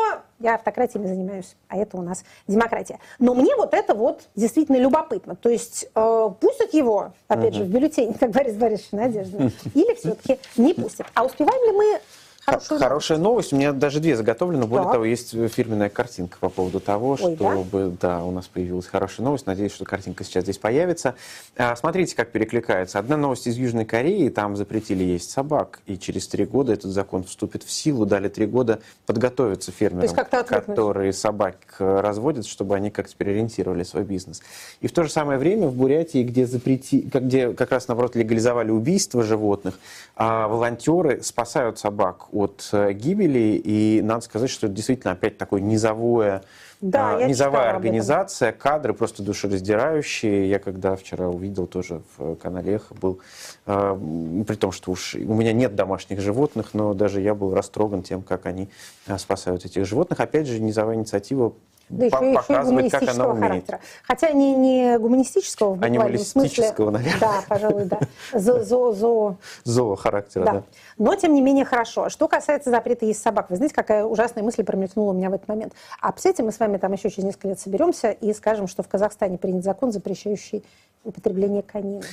я 0.44 0.56
автократиями 0.56 1.08
занимаюсь, 1.08 1.56
а 1.70 1.78
это 1.78 1.98
у 1.98 2.02
нас 2.02 2.26
демократия. 2.48 3.00
Но 3.18 3.34
мне 3.34 3.56
вот 3.56 3.74
это 3.74 3.96
вот 3.96 4.24
действительно 4.36 4.76
любопытно. 4.76 5.36
То 5.36 5.50
есть 5.50 5.88
э, 5.96 6.30
пустят 6.40 6.74
его, 6.74 7.14
опять 7.30 7.56
же, 7.56 7.64
в 7.64 7.70
бюллетень, 7.70 8.14
как 8.20 8.32
Борис 8.32 8.56
Борисович 8.56 8.92
Надежда, 8.92 9.38
или 9.74 9.96
все-таки 9.96 10.40
не 10.58 10.74
пустят. 10.74 11.08
А 11.14 11.24
успеваем 11.24 11.64
ли 11.66 11.72
мы 11.72 12.00
хорошую 12.46 12.80
Хорошая 12.80 13.18
новость. 13.18 13.54
У 13.54 13.56
меня 13.56 13.72
даже 13.72 14.00
две 14.00 14.16
заготовлены. 14.16 14.66
Более 14.66 14.86
Так. 14.86 14.94
того, 14.94 15.06
есть 15.06 15.32
фирменная 15.50 15.90
картинка 15.90 16.38
по 16.40 16.50
поводу 16.50 16.80
того, 16.80 17.18
Ой, 17.22 17.36
да? 17.36 17.54
чтобы 17.54 17.98
да? 18.00 18.24
у 18.24 18.32
нас 18.32 18.48
появилась 18.48 18.88
хорошая 18.88 19.26
новость. 19.26 19.46
Надеюсь, 19.46 19.74
что 19.74 19.86
картинка 19.86 20.24
сейчас 20.24 20.44
здесь 20.44 20.58
появится. 20.58 21.16
А, 21.58 21.76
смотрите, 21.76 22.16
как 22.16 22.32
перекликается. 22.32 23.00
Одна 23.00 23.18
новость 23.18 23.48
из 23.48 23.56
Южной 23.56 23.86
Кореи. 23.86 24.30
Там 24.30 24.56
запретили 24.56 25.04
есть 25.04 25.32
собак. 25.32 25.80
И 25.86 25.98
через 25.98 26.28
три 26.28 26.46
года 26.46 26.74
этот 26.74 26.92
закон 26.92 27.24
вступит 27.24 27.64
в 27.64 27.72
силу. 27.72 28.06
Дали 28.06 28.28
три 28.28 28.46
года 28.46 28.80
подготовиться 29.06 29.72
фермерам, 29.72 30.14
которые 30.46 31.14
собак 31.14 31.56
э, 31.80 32.00
разводят, 32.02 32.46
чтобы 32.46 32.76
они 32.76 32.90
как-то 32.90 33.16
переориентировали 33.16 33.84
свой 33.84 34.04
бизнес. 34.04 34.42
И 34.82 34.88
в 34.88 34.92
то 34.92 35.04
же 35.04 35.10
самое 35.10 35.40
время 35.40 35.68
в 35.68 35.76
Бурятии, 35.76 36.24
где, 36.24 36.46
запрети... 36.46 37.02
где 37.02 37.54
как 37.54 37.72
раз, 37.72 37.88
наоборот, 37.88 38.16
легализовали 38.16 38.72
убийство 38.72 39.24
животных, 39.24 39.80
а 40.16 40.48
волонтеры 40.48 41.22
спасают 41.24 41.80
собак 41.80 42.33
от 42.34 42.68
э, 42.72 42.94
гибели. 42.94 43.62
И 43.64 44.02
надо 44.02 44.22
сказать, 44.22 44.50
что 44.50 44.68
это 44.68 44.76
действительно 44.76 45.14
опять 45.14 45.38
такое 45.38 45.62
низовое 45.62 46.44
Да, 46.82 47.18
а, 47.18 47.28
низовая 47.28 47.70
организация, 47.72 48.52
кадры 48.52 48.94
просто 48.94 49.24
душераздирающие. 49.24 50.50
Я 50.50 50.60
когда 50.60 50.96
вчера 50.96 51.28
увидел 51.30 51.68
тоже 51.68 52.02
в 52.18 52.36
канале 52.36 52.74
«Эхо» 52.76 52.94
был, 52.96 53.20
э, 53.66 53.74
м, 53.74 54.44
при 54.46 54.56
том, 54.56 54.72
что 54.72 54.92
уж 54.92 55.16
у 55.16 55.34
меня 55.34 55.54
нет 55.54 55.76
домашних 55.76 56.20
животных, 56.20 56.70
но 56.74 56.94
даже 56.94 57.22
я 57.22 57.36
был 57.36 57.54
растроган 57.54 58.04
тем, 58.04 58.22
как 58.22 58.46
они 58.46 58.70
э, 59.08 59.18
спасают 59.18 59.66
этих 59.66 59.86
животных. 59.86 60.20
Опять 60.20 60.48
же, 60.48 60.60
низовая 60.60 60.96
инициатива 60.96 61.54
Да 61.90 62.10
по- 62.10 62.16
еще, 62.16 62.26
еще 62.26 62.32
и 62.32 62.36
показывает, 62.36 62.92
как 62.92 63.02
она 63.04 63.14
гуманистического 63.14 63.32
умеет. 63.34 63.44
характера. 63.48 63.80
Хотя 64.04 64.32
не, 64.32 64.56
не 64.56 64.98
гуманистического 64.98 65.70
в 65.70 65.74
буквальном 65.74 66.02
Анималистического, 66.02 66.90
смысле. 66.92 66.92
наверное. 66.92 67.20
Да, 67.20 67.44
пожалуй, 67.48 67.86
да. 67.86 68.00
Зо, 68.34 68.64
зо, 68.64 68.94
зо, 68.94 69.36
Зоо 69.64 69.96
характера, 69.96 70.44
да. 70.46 70.52
да. 70.54 70.64
Но, 70.98 71.16
тем 71.16 71.34
не 71.34 71.42
менее, 71.42 71.66
хорошо. 71.66 72.10
Что 72.10 72.28
касается 72.28 72.70
запрета 72.70 73.06
есть 73.06 73.22
собак, 73.22 73.50
вы 73.50 73.58
знаете, 73.58 73.76
какая 73.76 74.06
ужасная 74.06 74.44
мысль 74.44 74.64
промелькнула 74.64 75.12
у 75.12 75.14
меня 75.14 75.30
в 75.30 75.34
этот 75.34 75.48
момент. 75.48 75.74
А 76.02 76.12
представьте, 76.12 76.44
мы 76.44 76.52
с 76.52 76.60
вами 76.60 76.78
там 76.78 76.92
еще 76.94 77.10
через 77.10 77.26
несколько 77.26 77.50
лет 77.50 77.60
соберемся 77.60 78.12
и 78.12 78.34
скажем, 78.34 78.68
что 78.68 78.82
в 78.84 78.88
Казахстане 78.88 79.38
принят 79.38 79.64
закон, 79.64 79.92
запрещающий 79.92 80.64
употребление 81.04 81.64
конины. 81.64 82.04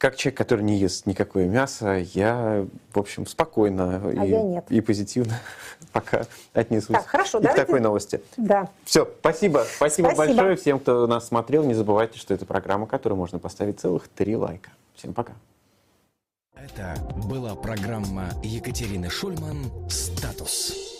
Как 0.00 0.16
человек, 0.16 0.38
который 0.38 0.62
не 0.62 0.78
ест 0.78 1.04
никакое 1.04 1.46
мясо, 1.46 1.98
я, 2.14 2.66
в 2.94 2.98
общем, 2.98 3.26
спокойно 3.26 4.00
А 4.02 4.24
и, 4.24 4.30
я 4.30 4.42
нет. 4.42 4.64
и 4.70 4.80
позитивно 4.80 5.38
пока 5.92 6.24
отнесусь 6.54 6.96
Так, 6.96 7.06
хорошо, 7.06 7.36
и 7.36 7.40
к 7.42 7.44
давайте- 7.44 7.64
такой 7.66 7.80
новости. 7.80 8.22
Да. 8.38 8.70
Все, 8.86 9.06
спасибо. 9.20 9.66
спасибо. 9.76 10.06
Спасибо. 10.06 10.16
большое 10.36 10.56
всем, 10.56 10.78
кто 10.80 11.06
нас 11.06 11.28
смотрел. 11.28 11.64
Не 11.64 11.74
забывайте, 11.74 12.18
что 12.18 12.32
это 12.32 12.46
программа, 12.46 12.86
которой 12.86 13.12
можно 13.12 13.38
поставить 13.38 13.78
целых 13.78 14.08
три 14.08 14.36
лайка. 14.36 14.70
Всем 14.94 15.12
пока. 15.12 15.34
Это 16.56 16.96
была 17.26 17.54
программа 17.54 18.30
Екатерины 18.42 19.10
Шульман 19.10 19.66
«Статус». 19.90 20.99